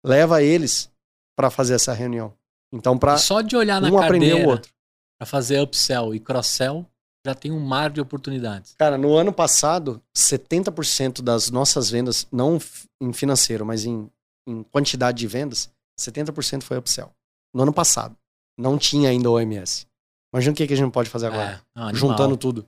[0.05, 0.89] leva eles
[1.35, 2.31] para fazer essa reunião.
[2.71, 4.71] Então, para Só de olhar na um aprender o outro.
[5.19, 6.85] Pra fazer upsell e cross-sell,
[7.26, 8.73] já tem um mar de oportunidades.
[8.77, 12.60] Cara, no ano passado, 70% das nossas vendas, não
[13.02, 14.10] em financeiro, mas em,
[14.48, 15.69] em quantidade de vendas,
[15.99, 17.11] 70% foi upsell.
[17.53, 18.15] No ano passado.
[18.57, 19.85] Não tinha ainda o OMS.
[20.34, 21.64] Imagina o que, que a gente pode fazer agora.
[21.76, 22.65] É, não, juntando tudo.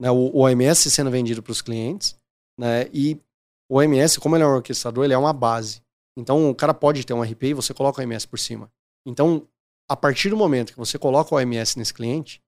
[0.00, 2.16] Né, o, o OMS sendo vendido para os clientes,
[2.58, 3.18] né, e
[3.68, 5.82] o OMS, como ele é um orquestrador, ele é uma base.
[6.16, 8.70] Então, o cara pode ter um RP e você coloca o OMS por cima.
[9.06, 9.46] Então,
[9.90, 12.40] a partir do momento que você coloca o OMS nesse cliente,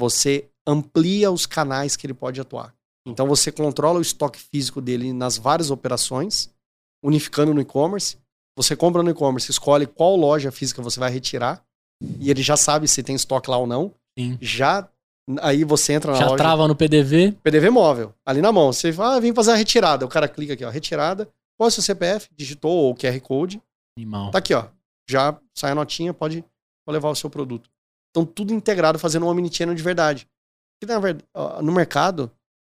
[0.00, 2.72] você amplia os canais que ele pode atuar.
[3.04, 6.54] Então, você controla o estoque físico dele nas várias operações,
[7.04, 8.16] unificando no e-commerce.
[8.56, 11.64] Você compra no e-commerce, escolhe qual loja física você vai retirar,
[12.20, 13.92] e ele já sabe se tem estoque lá ou não.
[14.16, 14.38] Sim.
[14.40, 14.88] Já
[15.40, 17.32] aí você entra na Já loja trava no PDV.
[17.42, 18.72] PDV móvel, ali na mão.
[18.72, 20.06] Você fala, ah, vim fazer a retirada.
[20.06, 21.28] O cara clica aqui, ó, retirada.
[21.56, 22.28] Qual é o seu CPF?
[22.36, 23.60] Digitou ou QR Code.
[23.98, 24.30] Animal.
[24.30, 24.66] Tá aqui, ó.
[25.08, 26.44] Já sai a notinha, pode,
[26.86, 27.68] pode levar o seu produto.
[28.10, 30.26] Então, tudo integrado, fazendo um omnichannel de verdade.
[30.80, 31.24] Porque, na verdade,
[31.62, 32.30] no mercado,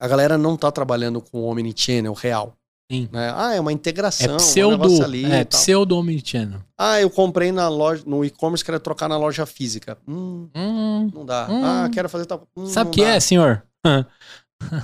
[0.01, 2.55] a galera não tá trabalhando com o omnichannel real.
[2.91, 3.09] Sim.
[3.11, 3.33] né?
[3.35, 6.61] Ah, é uma É integração, um pseudo, negócio ali é pseudo omnichannel.
[6.77, 9.97] Ah, eu comprei na loja, no e-commerce, quero trocar na loja física.
[10.07, 11.47] Hum, Hum, não dá.
[11.49, 11.65] Hum.
[11.65, 12.47] Ah, quero fazer tal.
[12.55, 13.09] Hum, sabe o que dá.
[13.15, 13.63] é, senhor?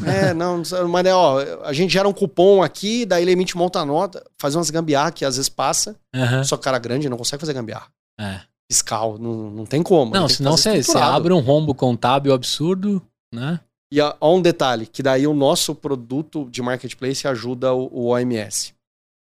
[0.06, 3.84] É, não, mas é, ó, a gente gera um cupom aqui, daí ele emite monta
[3.86, 6.44] nota, faz umas gambiarra que às vezes passa, Aham.
[6.44, 7.88] só cara grande não consegue fazer gambiarra.
[8.20, 8.42] É.
[8.72, 10.14] Fiscal, não, não tem como.
[10.14, 13.60] Não, tem senão você, você abre um rombo contábil absurdo, né?
[13.92, 18.74] E ó um detalhe, que daí o nosso produto de marketplace ajuda o, o OMS.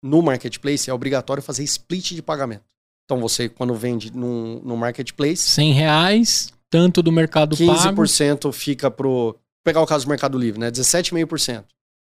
[0.03, 2.65] No marketplace é obrigatório fazer split de pagamento.
[3.05, 8.03] Então você, quando vende no, no marketplace, 100 reais, tanto do mercado pago.
[8.03, 9.09] 15% fica pro.
[9.09, 10.73] Vou pegar o caso do Mercado Livre, né?
[10.73, 11.65] 17,5%.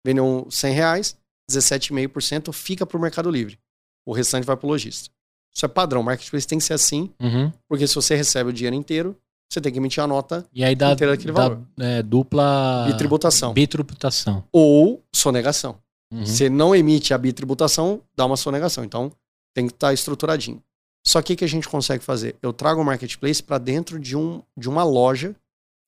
[0.07, 1.17] Vendeu 100 reais,
[1.51, 3.59] 17,5% fica pro Mercado Livre.
[4.07, 5.11] O restante vai pro lojista.
[5.57, 6.03] Isso é padrão.
[6.03, 7.51] Marketplace tem que ser assim, Uhum.
[7.67, 9.17] porque se você recebe o dinheiro inteiro,
[9.51, 11.63] você tem que emitir a nota E aí dá, inteira daquele dá valor.
[11.81, 12.85] é, dupla...
[12.89, 13.55] Bitributação.
[13.55, 14.45] Bitributação.
[14.53, 15.79] Ou sonegação.
[16.13, 16.27] Uhum.
[16.27, 18.85] Você não emite a bitributação, dá uma sonegação.
[18.85, 19.11] Então,
[19.55, 20.63] tem que estar estruturadinho.
[21.07, 22.37] Só que o que a gente consegue fazer?
[22.43, 25.35] Eu trago o marketplace para dentro de, um, de uma loja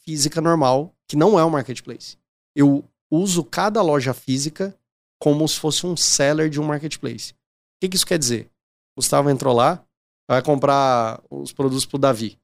[0.05, 2.17] física normal, que não é um marketplace.
[2.57, 4.75] Eu uso cada loja física
[5.21, 7.33] como se fosse um seller de um marketplace.
[7.33, 7.35] O
[7.83, 8.49] que, que isso quer dizer?
[8.99, 9.83] Gustavo entrou lá,
[10.29, 12.39] vai comprar os produtos pro Davi.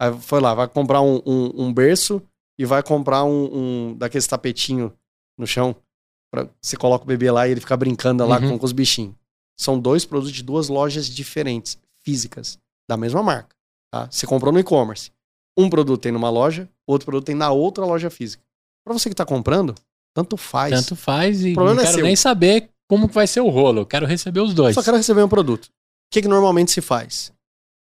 [0.00, 2.22] Aí foi lá, vai comprar um, um, um berço
[2.58, 3.50] e vai comprar um,
[3.90, 4.92] um daqueles tapetinho
[5.36, 5.74] no chão.
[6.32, 8.50] Pra, você coloca o bebê lá e ele fica brincando lá Uhum.
[8.50, 9.14] com, com os bichinhos.
[9.58, 12.58] São dois produtos de duas lojas diferentes, físicas,
[12.88, 13.56] da mesma marca.
[13.92, 14.08] Tá?
[14.10, 15.10] Você comprou no e-commerce.
[15.58, 18.42] Um produto tem numa loja, outro produto tem na outra loja física.
[18.84, 19.74] Para você que está comprando,
[20.14, 20.72] tanto faz.
[20.72, 22.04] Tanto faz e O problema não é quero seu.
[22.04, 23.80] nem saber como vai ser o rolo.
[23.80, 24.74] Eu quero receber os dois.
[24.76, 25.68] Só quero receber um produto.
[26.08, 27.32] O que, que normalmente se faz?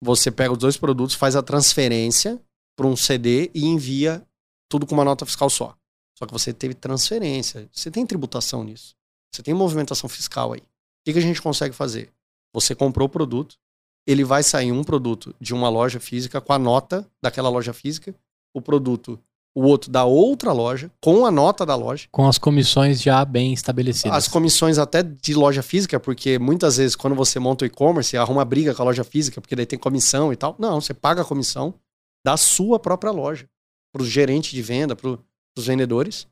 [0.01, 2.41] Você pega os dois produtos, faz a transferência
[2.75, 4.25] para um CD e envia
[4.67, 5.77] tudo com uma nota fiscal só.
[6.17, 7.69] Só que você teve transferência.
[7.71, 8.95] Você tem tributação nisso.
[9.31, 10.59] Você tem movimentação fiscal aí.
[10.59, 10.63] O
[11.05, 12.11] que, que a gente consegue fazer?
[12.53, 13.57] Você comprou o produto,
[14.07, 18.15] ele vai sair um produto de uma loja física com a nota daquela loja física,
[18.53, 19.19] o produto,
[19.55, 22.07] o outro da outra loja, com a nota da loja.
[22.11, 24.15] Com as comissões já bem estabelecidas.
[24.15, 28.43] As comissões até de loja física, porque muitas vezes quando você monta o e-commerce, arruma
[28.43, 30.57] briga com a loja física, porque daí tem comissão e tal.
[30.59, 31.73] Não, você paga a comissão
[32.25, 33.47] da sua própria loja,
[33.93, 35.17] para o gerente de venda, para
[35.57, 36.27] os vendedores,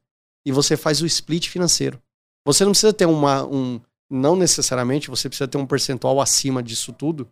[0.45, 2.01] e você faz o split financeiro.
[2.45, 3.45] Você não precisa ter uma.
[3.45, 3.79] Um,
[4.11, 7.27] não necessariamente você precisa ter um percentual acima disso tudo,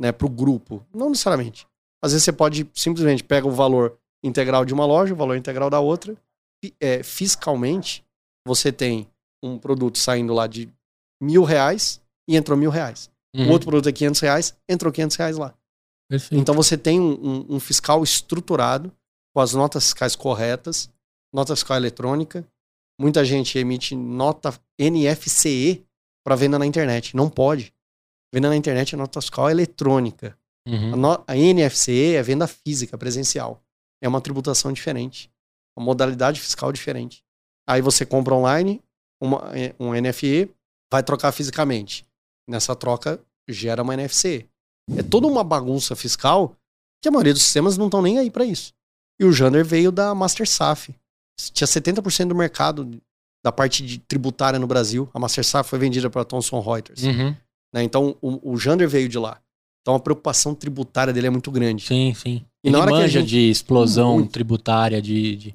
[0.00, 0.86] né, para o grupo.
[0.94, 1.66] Não necessariamente.
[2.00, 5.68] Às vezes você pode simplesmente pega o valor integral de uma loja, o valor integral
[5.70, 6.16] da outra.
[6.80, 8.04] É, fiscalmente,
[8.46, 9.08] você tem
[9.42, 10.68] um produto saindo lá de
[11.20, 13.10] mil reais e entrou mil reais.
[13.34, 13.48] Uhum.
[13.48, 15.54] O outro produto é 500 reais, entrou 500 reais lá.
[16.10, 16.40] Perfeito.
[16.40, 18.92] Então você tem um, um- um fiscal estruturado,
[19.34, 20.90] com as notas fiscais corretas,
[21.34, 22.46] nota fiscal eletrônica.
[23.00, 25.82] Muita gente emite nota NFCE
[26.24, 27.16] para venda na internet.
[27.16, 27.72] Não pode.
[28.32, 30.36] Venda na internet é nota fiscal eletrônica.
[30.66, 30.96] A, Uhum.
[30.96, 33.61] no- a NFCE é venda física, presencial.
[34.02, 35.30] É uma tributação diferente.
[35.76, 37.22] Uma modalidade fiscal diferente.
[37.66, 38.82] Aí você compra online
[39.20, 40.50] uma- é, um NFE,
[40.92, 42.04] vai trocar fisicamente.
[42.48, 44.48] Nessa troca, gera uma NFCE.
[44.96, 46.56] É toda uma bagunça fiscal
[47.00, 48.72] que a maioria dos sistemas não estão nem aí para isso.
[49.20, 50.92] E o Jander veio da Master SAF.
[51.52, 53.00] Tinha 70% do mercado
[53.44, 55.08] da parte de tributária no Brasil.
[55.14, 57.02] A Master SAF foi vendida para Thomson Reuters.
[57.04, 57.34] Uhum.
[57.72, 57.82] né?
[57.82, 59.40] Então, o, o Jander veio de lá.
[59.80, 61.86] Então, a preocupação tributária dele é muito grande.
[61.86, 62.44] Sim, sim.
[62.64, 64.32] E Ele na hora que a gente- de explosão Muito.
[64.32, 65.54] tributária, de, de-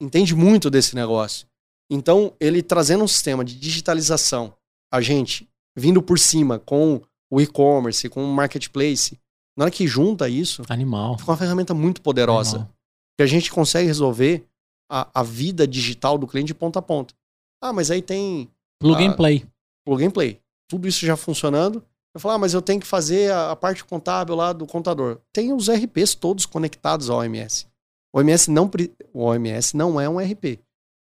[0.00, 1.46] Entende muito desse negócio.
[1.90, 4.54] Então, ele trazendo um sistema de digitalização,
[4.92, 9.18] a gente vindo por cima com o e-commerce, com o marketplace,
[9.56, 11.18] na hora que junta isso, animal.
[11.18, 12.56] fica uma ferramenta muito poderosa.
[12.58, 12.74] Animal.
[13.16, 14.44] Que a gente consegue resolver
[14.90, 17.14] a, a vida digital do cliente de ponta a ponta.
[17.62, 18.48] Ah, mas aí tem
[18.80, 19.44] Plug and Ah, play.
[19.84, 20.40] plug and play.
[20.70, 21.82] Tudo isso já funcionando.
[22.14, 25.20] Eu falo, ah, mas eu tenho que fazer a, a parte contábil lá do contador.
[25.32, 27.66] Tem os RPs todos conectados ao OMS.
[28.12, 28.70] O OMS não,
[29.12, 30.58] o OMS não é um RP.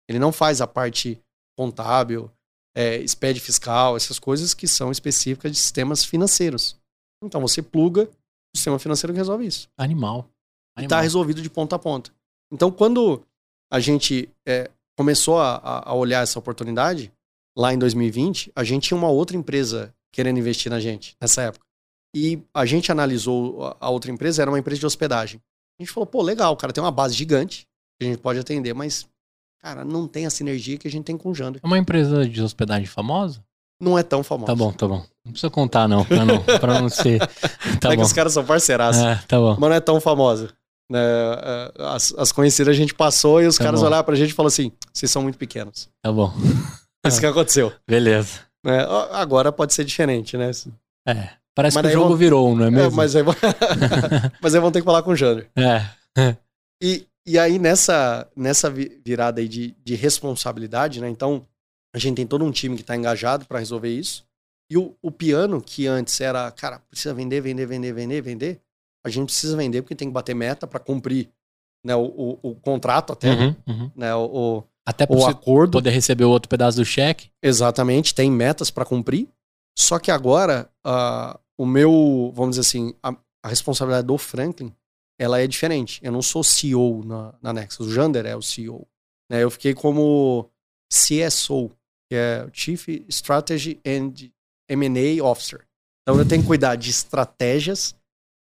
[0.09, 1.21] Ele não faz a parte
[1.57, 2.31] contábil,
[2.75, 6.75] é, SPED fiscal, essas coisas que são específicas de sistemas financeiros.
[7.23, 8.03] Então você pluga
[8.53, 9.69] o sistema financeiro que resolve isso.
[9.77, 10.27] Animal.
[10.75, 10.85] E Animal.
[10.85, 12.11] está resolvido de ponta a ponta.
[12.51, 13.21] Então, quando
[13.71, 17.11] a gente é, começou a, a- a olhar essa oportunidade,
[17.57, 21.65] lá em 2020, a gente tinha uma outra empresa querendo investir na gente, nessa época.
[22.15, 25.41] E a gente analisou a- outra empresa, era uma empresa de hospedagem.
[25.79, 27.67] A gente falou, pô, legal, cara tem uma base gigante,
[27.99, 29.05] que a gente pode atender, mas,
[29.61, 31.59] cara, não tem a sinergia que a gente tem com o Jander.
[31.63, 33.43] É uma empresa de hospedagem famosa?
[33.81, 34.45] Não é tão famoso.
[34.45, 35.03] Tá bom, tá bom.
[35.25, 37.19] Não precisa contar, não, pra não, pra não ser.
[37.81, 38.03] Tá é que bom.
[38.03, 39.01] os caras são parceiraços.
[39.01, 39.57] É, tá bom.
[39.59, 40.53] Mas não é tão famosa.
[40.91, 43.87] Né, é, as, as conhecidas a gente passou e os Tá caras bom.
[43.87, 45.89] olharam pra gente e falaram assim: vocês são muito pequenos.
[46.01, 46.31] Tá bom.
[47.05, 47.73] Isso que aconteceu.
[47.87, 48.41] Beleza.
[48.63, 48.85] Né?
[48.87, 50.51] Ó, Agora pode ser diferente, né?
[51.07, 51.29] É.
[51.55, 52.95] Parece Mas que o jogo vão- virou não é É, mesmo?
[52.95, 53.35] mas, aí, vão-
[54.41, 55.49] mas aí vão ter que falar com o Jander.
[55.55, 56.35] É.
[56.81, 61.07] E, e aí, nessa, nessa vi- virada aí de, de responsabilidade, né?
[61.09, 61.45] Então,
[61.95, 64.25] a gente tem todo um time que tá engajado para resolver isso.
[64.71, 68.61] E o, o piano, que antes era, cara, precisa vender, vender, vender, vender, vender.
[69.05, 71.29] A gente precisa vender porque tem que bater meta para cumprir
[71.85, 73.91] né, o, o, o contrato até, Uhum, uhum.
[73.95, 74.15] né?
[74.15, 75.71] O, Até o acordo.
[75.71, 77.29] poder receber o outro pedaço do cheque.
[77.41, 79.29] Exatamente, tem metas para cumprir.
[79.77, 84.73] Só que agora, ah, o meu, vamos dizer assim, a, a responsabilidade do Franklin,
[85.19, 85.99] ela é diferente.
[86.03, 88.87] Eu não sou CEO na, na Nexus, o Jander é o CEO.
[89.31, 89.43] né?
[89.43, 90.49] Eu fiquei como
[90.91, 91.71] CSO,
[92.09, 94.13] que é Chief Strategy and
[94.69, 95.65] M&A Officer.
[96.01, 97.95] Então eu tenho que cuidar de estratégias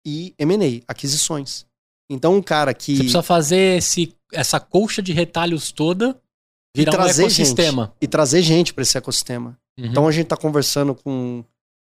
[0.05, 1.65] e M&A, aquisições.
[2.09, 2.95] Então um cara que...
[2.95, 6.19] Você precisa fazer esse, essa colcha de retalhos toda
[6.75, 7.93] virar um trazer ecossistema.
[8.01, 9.57] E trazer gente para esse ecossistema.
[9.79, 9.85] Uhum.
[9.85, 11.43] Então a gente tá conversando com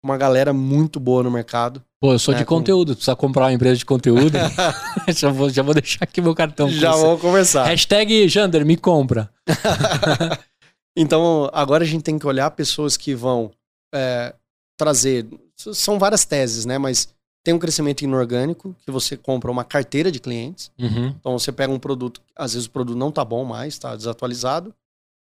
[0.03, 1.83] uma galera muito boa no mercado.
[2.01, 2.95] Pô, eu sou de É, com- conteúdo.
[2.95, 4.37] Precisa comprar uma empresa de conteúdo.
[5.15, 6.69] já, vou, já vou deixar aqui meu cartão.
[6.69, 7.65] Já vamos conversar.
[7.65, 9.29] Hashtag Jander, me compra.
[10.97, 13.51] Então agora a gente tem que olhar pessoas que vão
[13.93, 14.35] é,
[14.77, 15.25] trazer.
[15.55, 16.77] São várias teses, né?
[16.77, 17.07] Mas
[17.43, 20.71] tem um crescimento inorgânico, que você compra uma carteira de clientes.
[20.79, 21.07] Uhum.
[21.19, 24.73] Então você pega um produto, às vezes o produto não tá bom mais, tá desatualizado.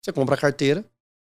[0.03, 0.81] Você compra a carteira.
[0.81, 0.85] né?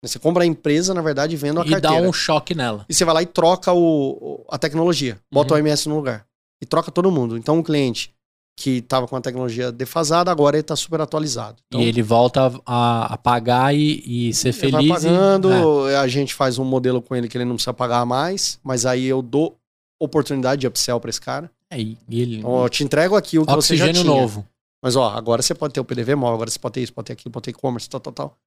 [0.07, 2.07] Você compra a empresa, na verdade, vendo a E dá carteira.
[2.07, 2.85] um choque nela.
[2.87, 5.17] E você vai lá e troca o, a tecnologia.
[5.31, 5.59] Bota Uhum.
[5.61, 6.25] o OMS no lugar.
[6.61, 7.37] E troca todo mundo.
[7.37, 8.13] Então, um cliente
[8.57, 11.57] que estava com a tecnologia defasada, agora ele está super atualizado.
[11.67, 14.87] Então, e ele volta a, a pagar e, e ser ele feliz.
[14.89, 18.05] vai pagando, e, a gente faz um modelo com ele que ele não precisa pagar
[18.05, 19.57] mais, mas aí eu dou
[19.99, 21.51] oportunidade de upsell para esse cara.
[21.69, 24.21] é, e ele, Então, eu te entrego aqui o que você já oxigênio tinha.
[24.21, 24.47] novo.
[24.83, 27.13] Mas, ó, agora você pode ter o PDV agora você pode ter isso, pode ter
[27.13, 28.37] aquilo, pode ter e-commerce, tal, tal, tal.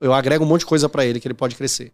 [0.00, 1.92] Eu agrego um monte de coisa para ele que ele pode crescer.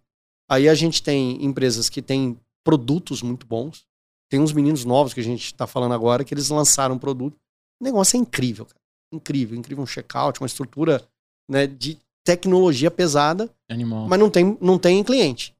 [0.50, 3.86] Aí a gente tem empresas que têm produtos muito bons.
[4.28, 7.36] Tem uns meninos novos que a gente tá falando agora que eles lançaram um produto.
[7.80, 8.80] O negócio é incrível, cara.
[9.12, 9.84] Incrível, incrível.
[9.84, 11.06] Um checkout, uma estrutura
[11.48, 14.08] né, de tecnologia pesada, Animal.
[14.08, 15.54] mas não tem, não tem cliente.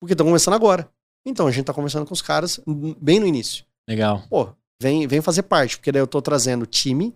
[0.00, 0.90] Porque estão começando agora.
[1.28, 2.58] Então a gente tá conversando com os caras
[3.00, 4.24] bem no início Legal.
[4.28, 4.48] pô,
[4.80, 7.14] vem, vem fazer parte, porque daí eu tô trazendo time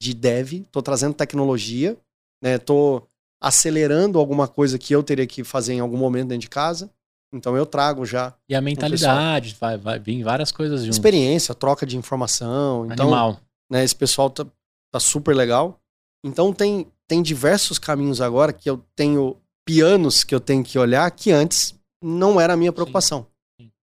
[0.00, 1.96] de dev, tô trazendo tecnologia,
[2.42, 2.58] né?
[2.58, 3.02] Tô
[3.40, 6.90] acelerando alguma coisa que eu teria que fazer em algum momento dentro de casa.
[7.32, 10.96] Então eu trago já E a mentalidade, vai, vai vir várias coisas juntas.
[10.96, 12.86] experiência, troca de informação.
[12.86, 13.40] Então, Animal.
[13.70, 14.44] né, esse pessoal tá,
[14.92, 15.80] tá super legal.
[16.24, 21.08] Então tem, tem diversos caminhos agora que eu tenho pianos que eu tenho que olhar
[21.12, 23.22] que antes não era a minha preocupação.
[23.22, 23.31] Sim.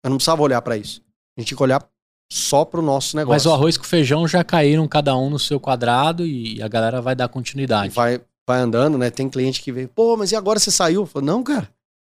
[0.05, 1.01] Eu não precisava olhar para isso.
[1.37, 1.87] A gente tinha que olhar
[2.31, 3.35] só pro nosso negócio.
[3.35, 7.01] Mas o arroz com feijão já caíram cada um no seu quadrado e a galera
[7.01, 7.95] vai dar E continuidade.
[7.95, 9.11] vai, vai andando, né?
[9.11, 11.03] Tem cliente que vem, pô, mas e agora você saiu?
[11.03, 11.69] Eu falo, não, cara,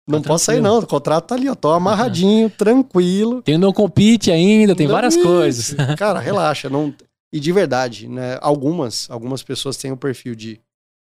[0.08, 3.42] não Tá posso sair não, o contrato tá ali, ó, tô amarradinho, tranquilo.
[3.42, 5.24] Tem o não compete ainda, tem várias Isso.
[5.24, 5.74] coisas.
[5.98, 6.94] Cara, relaxa, não...
[7.32, 8.38] E de verdade, né?
[8.40, 10.60] Algumas, algumas pessoas têm o perfil de,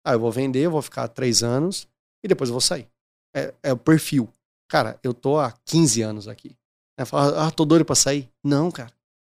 [0.05, 1.87] ah, eu vou vender, eu vou ficar três anos
[2.23, 2.87] e depois eu vou sair.
[3.33, 4.29] É, é o perfil.
[4.67, 6.55] Cara, eu tô há 15 anos aqui.
[6.99, 8.27] Aí fala, ah, tô doido pra sair.
[8.43, 8.91] Não, cara.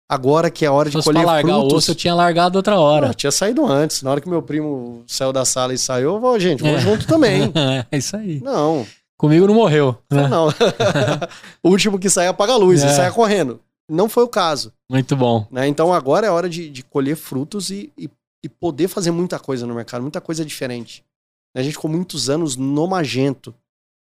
[0.10, 1.77] Agora que é a hora de pra colher largar o frutos.
[1.80, 3.07] osso, eu tinha largado outra hora.
[3.07, 4.02] eu tinha saído antes.
[4.02, 6.80] Na hora que meu primo saiu da sala e saiu, eu vou, gente, vou É.
[6.80, 7.52] junto também.
[7.91, 8.39] é isso aí.
[8.41, 8.88] Não,
[9.18, 9.98] Comigo não morreu.
[10.10, 10.27] né?
[10.30, 10.48] não.
[11.61, 12.85] o último que saia apaga a luz, É.
[12.88, 13.60] ele saia correndo.
[13.89, 14.72] Não foi o caso.
[14.89, 15.45] Muito bom.
[15.52, 15.68] Né?
[15.68, 18.10] Então agora é hora de, de colher frutos e, e,
[18.44, 21.03] e poder fazer muita coisa no mercado, muita coisa diferente.
[21.56, 23.53] A gente ficou muitos anos no Magento.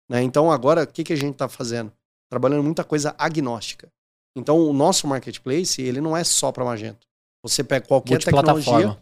[0.09, 0.23] Né?
[0.23, 1.91] Então agora o que, que a gente está fazendo?
[2.31, 3.91] Trabalhando muita coisa agnóstica.
[4.35, 7.05] Então o nosso marketplace, ele não é só para Magento.
[7.43, 8.97] Você pega qualquer tecnologia,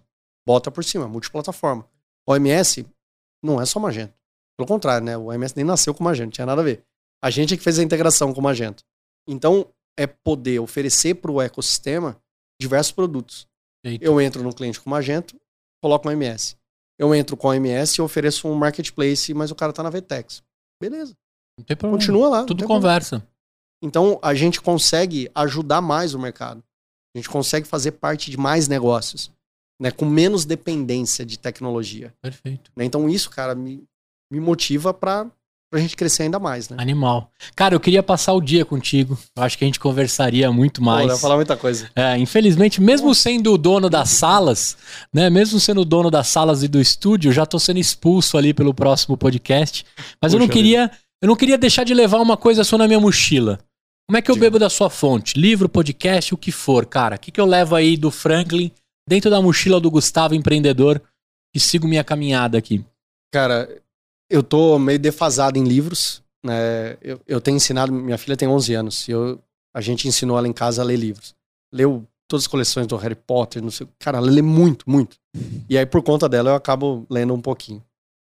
[0.48, 1.88] bota por cima, multiplataforma.
[2.28, 2.86] O OMS
[3.44, 4.14] não é só Magento.
[4.58, 5.16] Pelo contrário, né?
[5.16, 6.84] O OMS nem nasceu com Magento, não tinha nada a ver.
[7.24, 8.84] A gente é que fez a integração com o Magento.
[9.28, 12.20] Então, é poder oferecer para o ecossistema
[12.60, 13.48] diversos produtos.
[13.86, 14.04] Feito.
[14.04, 15.40] Eu entro no cliente com Magento,
[15.84, 16.56] coloco um MS.
[16.98, 20.42] Eu entro com o MS e ofereço um marketplace, mas o cara tá na VTEX.
[20.82, 21.16] Beleza.
[21.60, 21.98] Não tem problema.
[22.00, 22.40] Continua lá.
[22.44, 22.82] Tudo tem problema.
[22.82, 23.24] conversa.
[23.82, 26.64] Então, a gente consegue ajudar mais o mercado.
[27.16, 29.32] A gente consegue fazer parte de mais negócios,
[29.80, 29.90] né?
[29.92, 32.14] Com menos dependência de tecnologia.
[32.22, 32.72] Perfeito.
[32.76, 32.86] né?
[32.86, 33.84] Então, isso, cara, me,
[34.32, 35.28] me motiva para
[35.72, 36.78] a gente crescer ainda mais, né?
[36.80, 37.32] Animal.
[37.56, 39.18] Cara, eu queria passar o dia contigo.
[39.36, 41.08] Eu acho que a gente conversaria muito Pô, mais.
[41.08, 41.90] eu ia falar muita coisa.
[41.96, 44.76] É, infelizmente, mesmo sendo o dono das salas,
[45.14, 45.30] né?
[45.30, 48.54] Mesmo sendo o dono das salas e do estúdio, eu já tô sendo expulso ali
[48.54, 49.86] pelo próximo podcast.
[50.22, 50.92] Mas eu não Puxa queria,
[51.22, 53.60] eu não queria deixar de levar uma coisa só na minha mochila.
[54.08, 54.48] Como é que eu Diga.
[54.48, 55.40] bebo da sua fonte?
[55.40, 57.16] Livro, podcast, o que for, cara.
[57.16, 58.72] O que, que eu levo aí do Franklin
[59.08, 61.02] dentro da mochila do Gustavo empreendedor
[61.54, 62.84] e sigo minha caminhada aqui?
[63.32, 63.70] Cara,
[64.30, 66.98] eu tô meio defasado em livros, né?
[67.02, 69.40] Eu, eu tenho ensinado, minha filha tem 11 anos, e eu,
[69.76, 71.36] a gente ensinou ela em casa a ler livros.
[71.72, 75.18] Leu todas as coleções do Harry Potter, não sei, cara, ela lê muito, muito.
[75.70, 77.84] E aí por conta dela eu acabo lendo um pouquinho.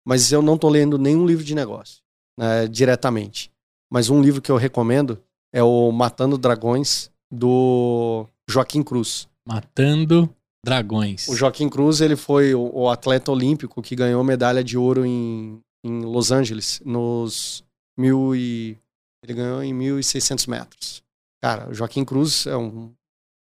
[0.06, 2.01] Mas eu não tô lendo nenhum livro de negócio,
[2.38, 3.50] né, diretamente.
[3.90, 5.22] Mas um livro que eu recomendo
[5.52, 9.28] é o Matando Dragões do Joaquim Cruz.
[9.46, 10.34] Matando
[10.64, 11.28] Dragões.
[11.28, 15.60] O Joaquim Cruz, ele foi o, o atleta olímpico que ganhou medalha de ouro em,
[15.84, 17.64] em Los Angeles, nos
[17.98, 18.78] mil e...
[19.24, 21.02] Ele ganhou em 1.600 metros.
[21.40, 22.92] Cara, o Joaquim Cruz é um...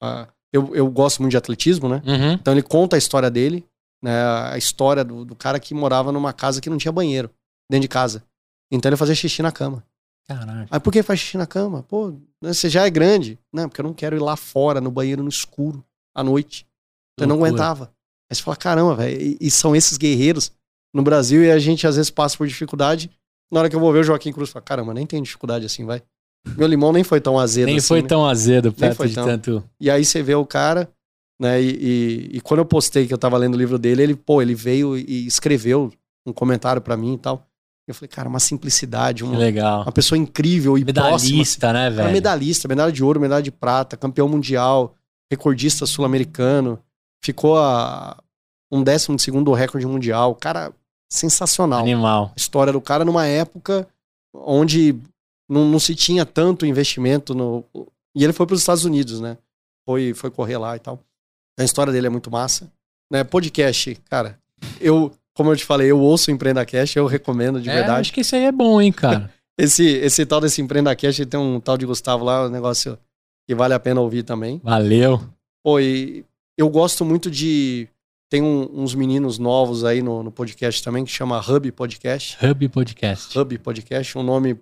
[0.02, 2.02] Uh, eu, eu gosto muito de atletismo, né?
[2.04, 2.32] Uhum.
[2.32, 3.64] Então ele conta a história dele,
[4.02, 4.12] né?
[4.50, 7.30] A história do, do cara que morava numa casa que não tinha banheiro,
[7.70, 8.22] dentro de casa.
[8.72, 9.84] Então ele fazia xixi na cama.
[10.26, 10.68] Caraca.
[10.70, 11.82] Aí por que faz xixi na cama?
[11.82, 13.38] Pô, você já é grande.
[13.52, 15.84] Não, porque eu não quero ir lá fora, no banheiro, no escuro,
[16.14, 16.66] à noite.
[17.20, 17.92] Eu não aguentava.
[18.30, 20.50] Aí você fala, caramba, velho, e, e são esses guerreiros
[20.94, 23.10] no Brasil e a gente às vezes passa por dificuldade.
[23.52, 25.66] Na hora que eu vou ver o Joaquim Cruz, eu falo, caramba, nem tem dificuldade
[25.66, 26.02] assim, vai.
[26.56, 28.08] Meu limão nem foi tão azedo Nem assim, foi né?
[28.08, 29.26] tão azedo Nem perto foi de tão.
[29.26, 29.62] tanto.
[29.78, 30.90] E aí você vê o cara,
[31.38, 31.60] né?
[31.62, 34.40] E, e- e quando eu postei que eu tava lendo o livro dele, ele, pô,
[34.40, 35.92] ele veio e escreveu
[36.26, 37.46] um comentário pra mim e tal.
[37.86, 39.82] Eu falei, cara, uma simplicidade, uma, legal.
[39.82, 41.32] uma pessoa incrível e próxima.
[41.32, 42.12] Medalhista, né, Cara, velho?
[42.12, 44.94] medalhista, medalha de ouro, medalha de prata, campeão mundial,
[45.30, 46.78] recordista sul-americano,
[47.24, 48.22] ficou a
[48.70, 50.34] um décimo de segundo do recorde mundial.
[50.34, 50.72] Cara,
[51.10, 51.80] sensacional.
[51.80, 52.32] Animal.
[52.34, 53.86] A história do cara numa época
[54.34, 54.98] onde
[55.48, 57.64] não, não se tinha tanto investimento no.
[58.16, 59.36] E ele foi para os Estados Unidos, né?
[59.84, 60.98] Foi, foi correr lá e tal.
[61.58, 62.70] A história dele é muito massa.
[63.10, 63.22] Né?
[63.24, 64.38] Podcast, cara,
[64.80, 68.00] eu, como eu te falei, eu ouço o Empreenda Cash, eu recomendo de É, verdade.
[68.00, 69.30] acho que isso aí é bom, hein, cara.
[69.58, 72.98] Esse, esse tal desse Empreenda Cash tem um tal de Gustavo lá, um negócio
[73.46, 74.58] que vale a pena ouvir também.
[74.64, 75.20] Valeu.
[75.62, 76.24] Pô, e
[76.56, 77.86] eu gosto muito de.
[78.30, 82.38] Tem um- uns meninos novos aí no, no podcast também que chama Hub Podcast.
[82.44, 83.38] Hub Podcast.
[83.38, 84.58] Hub Podcast, um nome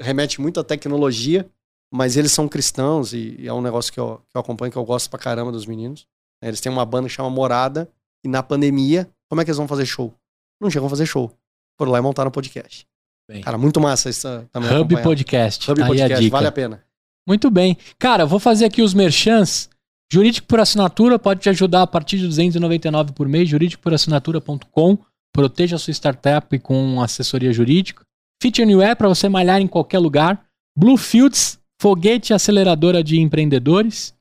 [0.00, 1.48] remete muito à tecnologia,
[1.92, 4.78] mas eles são cristãos e, e é um negócio que eu, que eu acompanho, que
[4.78, 6.06] eu gosto pra caramba dos meninos.
[6.42, 7.88] Eles têm uma banda que chama Morada,
[8.22, 10.14] e na pandemia, como é que eles vão fazer show?
[10.60, 11.28] Não chegam a fazer show.
[11.76, 12.86] Foram lá e montaram um podcast.
[13.28, 13.42] Bem.
[13.42, 14.70] Cara, muito massa isso também.
[14.70, 15.02] Hub acompanhar.
[15.02, 15.70] Podcast.
[15.70, 16.36] Hub Aí a Podcast, dica.
[16.36, 16.84] vale a pena.
[17.26, 17.76] Muito bem.
[17.98, 19.68] Cara, vou fazer aqui os merchans.
[20.12, 23.48] Jurídico por assinatura pode te ajudar a partir de 299 por mês.
[23.48, 24.98] Jurídicoporassinatura.com.
[25.32, 28.04] Proteja a sua startup com assessoria jurídica.
[28.40, 30.46] Fit Anywhere para você malhar em qualquer lugar.
[30.78, 34.14] Bluefields, foguete aceleradora de empreendedores.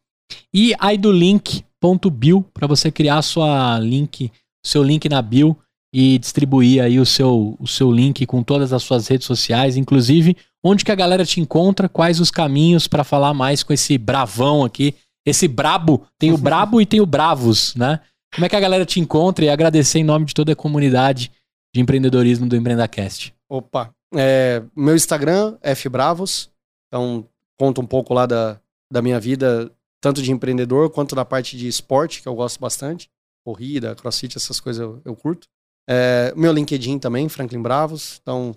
[0.51, 4.31] E idolink.bio para você criar sua link,
[4.65, 5.57] seu link na bio
[5.93, 10.35] e distribuir aí o seu, o seu link com todas as suas redes sociais, inclusive
[10.63, 14.63] onde que a galera te encontra, quais os caminhos para falar mais com esse bravão
[14.63, 14.95] aqui,
[15.25, 17.99] esse brabo, tem o brabo e tem o bravos, né?
[18.33, 21.31] Como é que a galera te encontra e agradecer em nome de toda a comunidade
[21.73, 23.33] de empreendedorismo do EmpreendaCast.
[23.49, 23.93] Opa.
[24.15, 26.49] É, meu Instagram, fbravos.
[26.87, 27.27] Então,
[27.57, 28.59] conta um pouco lá da,
[28.91, 29.71] da minha vida,
[30.01, 33.09] tanto de empreendedor quanto da parte de esporte, que eu gosto bastante.
[33.45, 35.47] Corrida, crossfit, essas coisas eu, eu curto.
[35.89, 38.19] É, meu LinkedIn também, Franklin Bravos.
[38.21, 38.55] Então,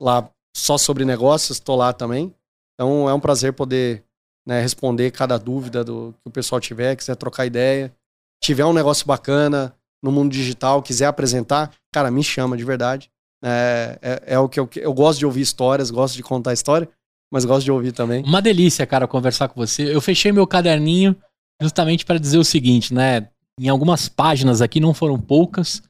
[0.00, 2.34] lá só sobre negócios, estou lá também.
[2.74, 4.04] Então, é um prazer poder
[4.46, 7.92] né, responder cada dúvida do que o pessoal tiver, quiser trocar ideia.
[8.42, 13.10] Tiver um negócio bacana no mundo digital, quiser apresentar, cara, me chama de verdade.
[13.42, 16.88] É, é, é o que eu, eu gosto de ouvir histórias, gosto de contar história,
[17.32, 18.22] mas gosto de ouvir também.
[18.24, 19.94] Uma delícia, cara, conversar com você.
[19.94, 21.16] Eu fechei meu caderninho
[21.60, 23.28] justamente para dizer o seguinte, né?
[23.58, 25.82] Em algumas páginas aqui, não foram poucas.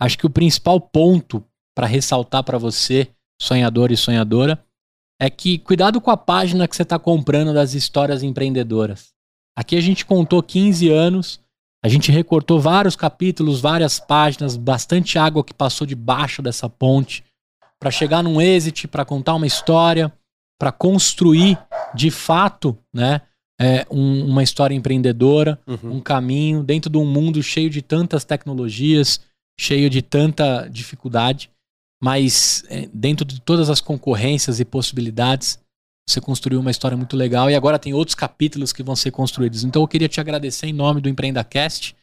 [0.00, 1.42] Acho que o principal ponto
[1.74, 3.08] para ressaltar para você,
[3.40, 4.62] sonhador e sonhadora,
[5.20, 9.12] é que cuidado com a página que você está comprando das histórias empreendedoras.
[9.56, 11.40] Aqui a gente contou 15 anos,
[11.82, 17.24] a gente recortou vários capítulos, várias páginas, bastante água que passou debaixo dessa ponte
[17.78, 20.12] para chegar num exit, para contar uma história,
[20.58, 21.58] para construir
[21.94, 23.20] de fato, né,
[23.60, 25.96] é, um- uma história empreendedora, Uhum.
[25.96, 29.20] um caminho dentro de um mundo cheio de tantas tecnologias,
[29.58, 31.50] cheio de tanta dificuldade,
[32.02, 35.58] mas é, dentro de todas as concorrências e possibilidades,
[36.08, 39.64] você construiu uma história muito legal e agora tem outros capítulos que vão ser construídos.
[39.64, 41.96] Então eu queria te agradecer em nome do EmpreendaCast,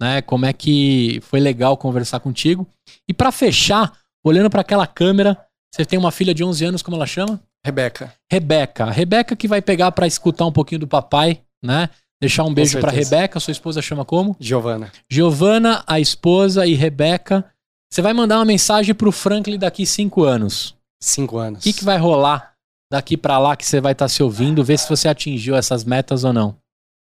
[0.00, 0.20] né?
[0.22, 2.66] Como é que foi legal conversar contigo.
[3.08, 5.38] E para fechar, olhando para aquela câmera,
[5.74, 7.40] você tem uma filha de 11 anos, como ela chama?
[7.64, 8.14] Rebeca.
[8.30, 8.90] Rebeca.
[8.90, 11.90] Rebeca que vai pegar para escutar um pouquinho do papai, né?
[12.20, 12.90] Deixar um beijo para.
[12.90, 14.36] Rebeca, sua esposa chama como?
[14.40, 14.90] Giovana.
[15.10, 17.44] Giovana, a esposa e Rebeca.
[17.90, 20.74] Você vai mandar uma mensagem pro Franklin daqui cinco anos.
[21.00, 21.62] Cinco O anos.
[21.62, 22.54] que, que vai rolar
[22.90, 24.64] daqui para lá que você vai estar se ouvindo?
[24.64, 26.56] Ver se você atingiu essas metas ou não.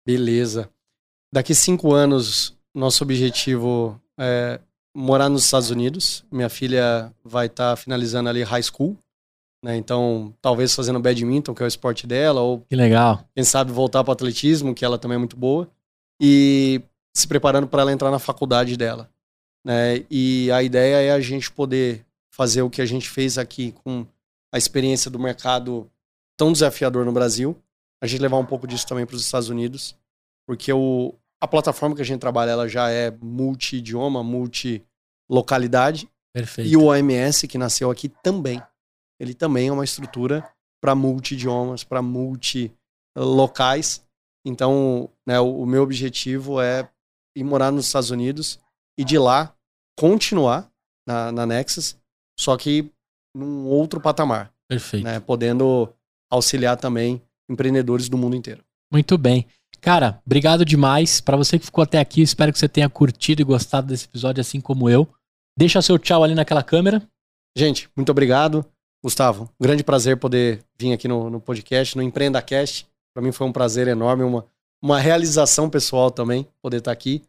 [0.06, 0.70] Beleza.
[1.34, 4.60] Daqui cinco anos, nosso objetivo é
[4.96, 6.24] morar nos Estados Unidos.
[6.32, 8.98] Minha filha vai estar tá finalizando ali high school.
[9.68, 9.76] Né?
[9.76, 13.28] Então, talvez fazendo badminton, que é o esporte dela, ou que legal.
[13.36, 15.70] quem sabe voltar para o atletismo, que ela também é muito boa,
[16.22, 16.82] e
[17.14, 19.10] se preparando para ela entrar na faculdade dela.
[19.66, 20.06] Né?
[20.10, 24.08] E a ideia é a gente poder fazer o que a gente fez aqui com
[24.54, 25.92] a experiência do mercado
[26.38, 27.62] tão desafiador no Brasil,
[28.02, 29.98] a gente levar um pouco disso também para os Estados Unidos,
[30.48, 36.08] porque o, a plataforma que a gente trabalha ela já é multi-idioma, multi-localidade.
[36.32, 36.70] Perfeito.
[36.70, 38.62] E o OMS, que nasceu aqui, também
[39.20, 40.48] ele também é uma estrutura
[40.82, 44.06] para multi-idiomas, para multi-locais.
[44.46, 46.90] Então, né, o, o, meu objetivo é
[47.36, 48.60] ir morar nos Estados Unidos
[48.98, 49.54] e de lá
[49.98, 50.72] continuar
[51.08, 51.98] na, na Nexus,
[52.40, 52.92] só que
[53.36, 54.54] num outro patamar.
[54.68, 55.04] Perfeito.
[55.04, 55.92] Né, podendo
[56.30, 58.64] auxiliar também empreendedores do mundo inteiro.
[58.92, 59.48] Muito bem.
[59.82, 61.22] Cara, obrigado demais.
[61.22, 64.42] Para você que ficou até aqui, espero que você tenha curtido e gostado desse episódio
[64.42, 65.08] assim como eu.
[65.58, 67.08] Deixa seu tchau ali naquela câmera.
[67.58, 68.66] Gente, muito obrigado.
[69.04, 72.88] Gustavo, grande prazer poder vir aqui no, no podcast, no Empreenda Cast.
[73.14, 74.46] Para mim foi um prazer enorme, uma,
[74.82, 77.22] uma realização pessoal também poder estar aqui.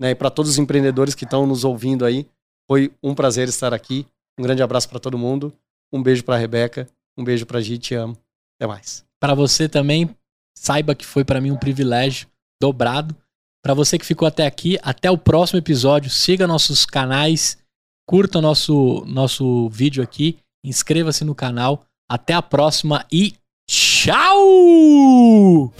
[0.00, 0.10] Né?
[0.10, 2.26] E para todos os empreendedores que estão nos ouvindo aí,
[2.68, 4.06] foi um prazer estar aqui.
[4.38, 5.52] Um grande abraço para todo mundo.
[5.92, 8.16] Um beijo para Rebeca, um beijo para Gi, te amo.
[8.58, 9.04] Até mais.
[9.20, 10.14] Para você também,
[10.56, 12.28] saiba que foi para mim um privilégio
[12.60, 13.16] dobrado.
[13.62, 16.10] Para você que ficou até aqui, até o próximo episódio.
[16.10, 17.58] Siga nossos canais,
[18.06, 21.84] curta nosso nosso vídeo aqui inscreva-se no canal.
[22.08, 23.34] Até a próxima e
[23.68, 25.72] tchau!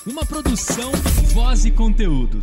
[0.07, 0.91] Uma produção,
[1.33, 2.41] voz e conteúdo.